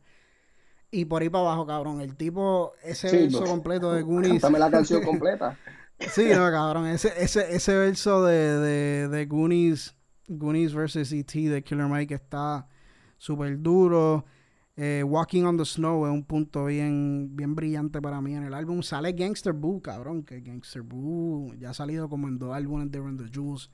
[0.92, 2.00] Y por ahí para abajo, cabrón.
[2.00, 4.42] El tipo, ese verso pues, completo de Goonies.
[4.42, 5.58] Dame la canción completa.
[5.98, 6.86] sí, no, cabrón.
[6.86, 9.94] Ese, ese, ese verso de, de, de Goonies,
[10.28, 11.48] Goonies versus E.T.
[11.48, 12.68] de Killer Mike está
[13.18, 14.24] súper duro.
[14.76, 18.54] Eh, Walking on the Snow es un punto bien, bien brillante para mí en el
[18.54, 18.82] álbum.
[18.82, 22.98] Sale Gangster Boo, cabrón, que Gangster Boo ya ha salido como en dos álbumes de
[22.98, 23.68] Run the Juice.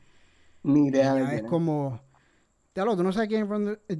[0.62, 2.00] Ni idea de Es como...
[2.74, 3.48] Diablo, tú no sabes quién,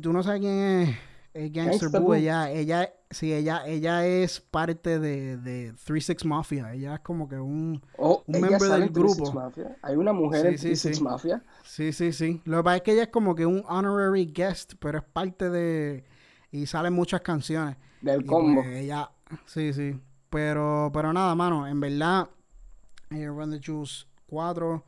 [0.00, 0.96] tú no sabes quién es
[1.34, 6.74] es Gangster, Boo, ella, ella, sí, ella, ella es parte de, de Three Six Mafia.
[6.74, 9.32] Ella es como que un, oh, un miembro del grupo.
[9.80, 11.42] Hay una mujer en Three Six Mafia.
[11.64, 12.42] Sí, sí, sí.
[12.44, 15.48] Lo que pasa es que ella es como que un honorary guest, pero es parte
[15.48, 16.04] de.
[16.52, 17.76] Y salen muchas canciones.
[18.00, 18.62] Del combo.
[18.62, 19.10] Pues, ella,
[19.46, 19.98] sí, sí.
[20.30, 22.28] Pero, pero nada, mano, en verdad,
[23.10, 24.84] eh, Run the Juice 4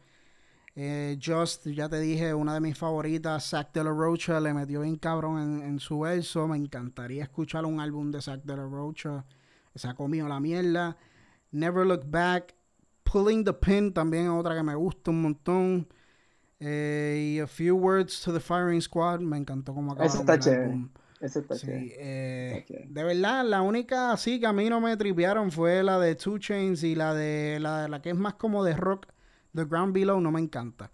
[0.77, 4.81] eh, Just, ya te dije, una de mis favoritas, Zack de la Rocha, le metió
[4.81, 6.49] bien cabrón en, su verso.
[6.49, 9.24] Me encantaría escuchar un álbum de Zack de la Rocha.
[9.74, 10.97] Se ha comido la mierda.
[11.53, 12.55] Never Look Back.
[13.05, 15.89] Pulling the Pin también es otra que me gusta un montón.
[16.59, 19.20] Eh, y A Few Words to the Firing Squad.
[19.20, 20.09] Me encantó como acabó.
[20.09, 20.89] Ese está chévere.
[21.25, 25.83] Ese está eh, De verdad, la única así que a mí no me tripearon fue
[25.83, 29.07] la de Two Chains y la de la, la que es más como de rock
[29.55, 30.91] The Ground Below no me encanta.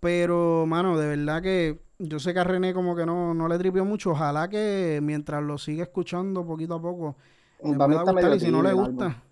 [0.00, 3.58] Pero, mano, de verdad que yo sé que a René como que no, no le
[3.58, 4.12] tripió mucho.
[4.12, 7.16] Ojalá que mientras lo siga escuchando poquito a poco,
[7.62, 8.34] le pueda gustar.
[8.34, 9.22] Y si no le gusta,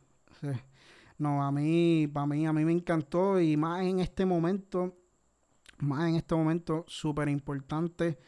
[1.16, 3.41] no, a mí, para mí, a mí me encantó.
[3.41, 4.95] Y más en este momento,
[5.79, 8.19] más en este momento, súper importante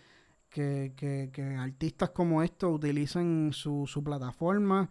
[0.57, 4.89] que, que, que, artistas como estos utilicen su, su plataforma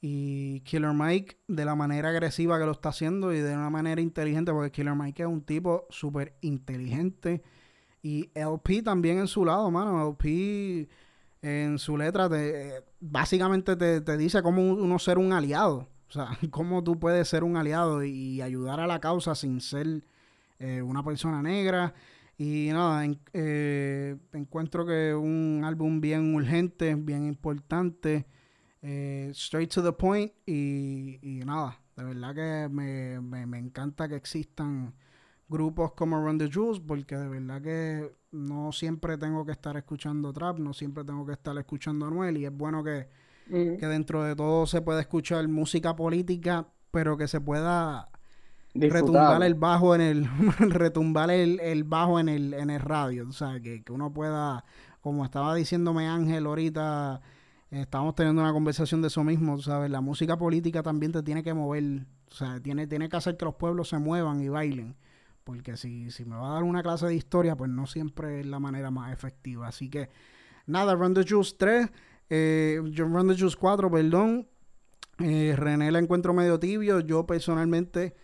[0.00, 4.00] y Killer Mike, de la manera agresiva que lo está haciendo y de una manera
[4.00, 7.42] inteligente, porque Killer Mike es un tipo súper inteligente.
[8.02, 10.06] Y LP también en su lado, mano.
[10.06, 10.88] LP
[11.42, 15.88] en su letra te, básicamente te, dice cómo uno ser un aliado.
[16.08, 20.04] O sea, cómo tú puedes ser un aliado y ayudar a la causa sin ser
[20.60, 21.94] eh, una persona negra.
[22.36, 28.26] Y nada, eh, encuentro que un álbum bien urgente, bien importante.
[28.82, 34.92] Eh, straight to the point y, nada, de verdad que me, me, encanta que existan
[35.48, 40.34] grupos como Run the Juice porque de verdad que no siempre tengo que estar escuchando
[40.34, 43.08] trap, no siempre tengo que estar escuchando Anuel y es bueno que,
[43.48, 48.10] que dentro de todo se pueda escuchar música política, pero que se pueda
[48.74, 50.28] retumbar el bajo en el
[50.58, 54.64] retumbar el, el, bajo en el en el radio, o sea, que, que uno pueda
[55.00, 57.20] como estaba diciéndome Ángel ahorita
[57.80, 59.90] Estamos teniendo una conversación de eso mismo, ¿sabes?
[59.90, 63.44] La música política también te tiene que mover, o sea, tiene, tiene que hacer que
[63.44, 64.94] los pueblos se muevan y bailen.
[65.42, 68.46] Porque si, si me va a dar una clase de historia, pues no siempre es
[68.46, 69.66] la manera más efectiva.
[69.66, 70.08] Así que,
[70.66, 71.90] nada, Run the Juice 3,
[72.30, 74.46] eh, Run the Juice 4, perdón.
[75.18, 77.00] Eh, René la encuentro medio tibio.
[77.00, 78.14] Yo personalmente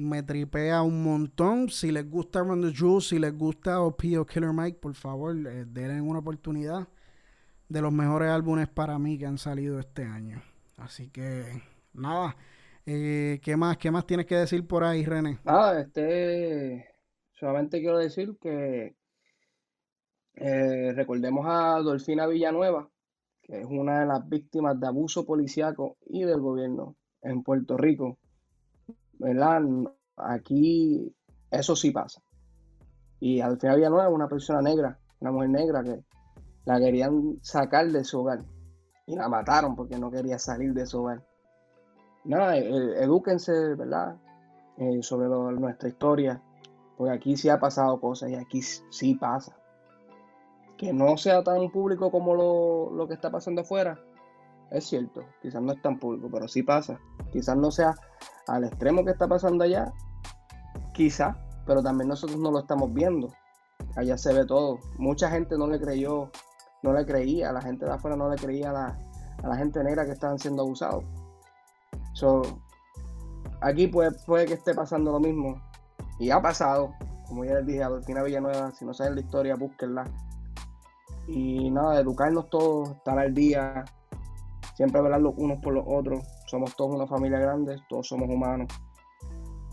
[0.00, 1.68] me tripea un montón.
[1.68, 5.64] Si les gusta Run the si les gusta OP o Killer Mike, por favor, eh,
[5.66, 6.88] denle una oportunidad
[7.68, 10.42] de los mejores álbumes para mí que han salido este año.
[10.76, 11.62] Así que,
[11.92, 12.36] nada.
[12.86, 13.76] Eh, ¿Qué más?
[13.76, 15.38] ¿Qué más tienes que decir por ahí, René?
[15.44, 16.86] Nada, este.
[17.32, 18.96] Solamente quiero decir que
[20.34, 22.88] eh, recordemos a Dolfina Villanueva,
[23.42, 28.18] que es una de las víctimas de abuso policiaco y del gobierno en Puerto Rico.
[29.20, 29.62] ¿Verdad?
[30.16, 31.14] Aquí
[31.50, 32.22] eso sí pasa.
[33.20, 36.02] Y Dolfina Villanueva es una persona negra, una mujer negra que
[36.64, 38.40] la querían sacar de su hogar
[39.06, 41.22] y la mataron porque no quería salir de su hogar.
[42.24, 44.16] Nada, eh, eh, edúquense, ¿verdad?
[44.78, 46.42] Eh, sobre nuestra historia,
[46.96, 49.54] porque aquí sí ha pasado cosas y aquí sí pasa.
[50.78, 54.00] Que no sea tan público como lo, lo que está pasando afuera,
[54.70, 56.98] es cierto, quizás no es tan público, pero sí pasa.
[57.32, 57.94] Quizás no sea
[58.46, 59.92] al extremo que está pasando allá,
[60.94, 61.36] quizás,
[61.66, 63.28] pero también nosotros no lo estamos viendo.
[63.96, 64.78] allá se ve todo.
[64.98, 66.30] Mucha gente no le creyó,
[66.82, 68.98] no le creía, la gente de afuera no le creía a la,
[69.42, 71.04] a la gente negra que estaban siendo abusados.
[72.12, 72.42] So,
[73.60, 75.60] aquí puede, puede que esté pasando lo mismo.
[76.18, 76.94] Y ha pasado.
[77.26, 80.04] Como ya les dije, a Delfina Villanueva, si no saben la historia, búsquenla.
[81.28, 83.84] Y nada, educarnos todos, estar al día,
[84.80, 86.26] siempre velar los unos por los otros.
[86.46, 88.66] Somos todos una familia grande, todos somos humanos.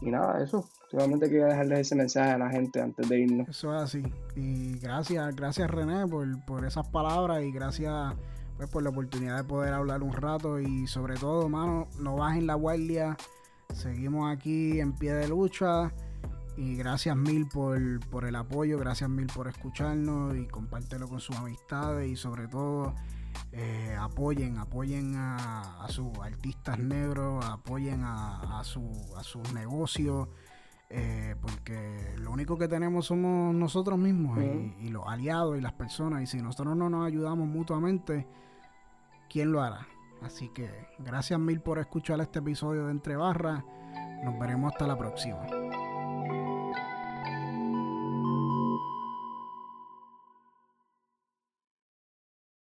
[0.02, 0.68] Y nada, eso.
[0.92, 3.48] Solamente quería dejarles ese mensaje a la gente antes de irnos.
[3.48, 4.04] Eso es así.
[4.36, 8.16] Y gracias, gracias René por, por esas palabras y gracias
[8.58, 12.46] pues, por la oportunidad de poder hablar un rato y sobre todo, mano, no bajen
[12.46, 13.16] la guardia.
[13.74, 15.94] Seguimos aquí en pie de lucha.
[16.58, 22.10] Y gracias mil por, el apoyo, gracias mil por escucharnos y compártelo con sus amistades
[22.10, 22.94] y sobre todo
[23.52, 30.28] eh, apoyen, apoyen a, sus artistas negros, apoyen a, su, a sus negocios,
[30.90, 35.74] eh, porque lo único que tenemos somos nosotros mismos y, y, los aliados y las
[35.74, 38.28] personas, y si nosotros no nos ayudamos mutuamente,
[39.30, 39.88] ¿quién lo hará?
[40.22, 40.70] Así que
[41.00, 43.64] gracias mil por escuchar este episodio de Entre Barras.
[44.24, 45.46] Nos veremos hasta la próxima.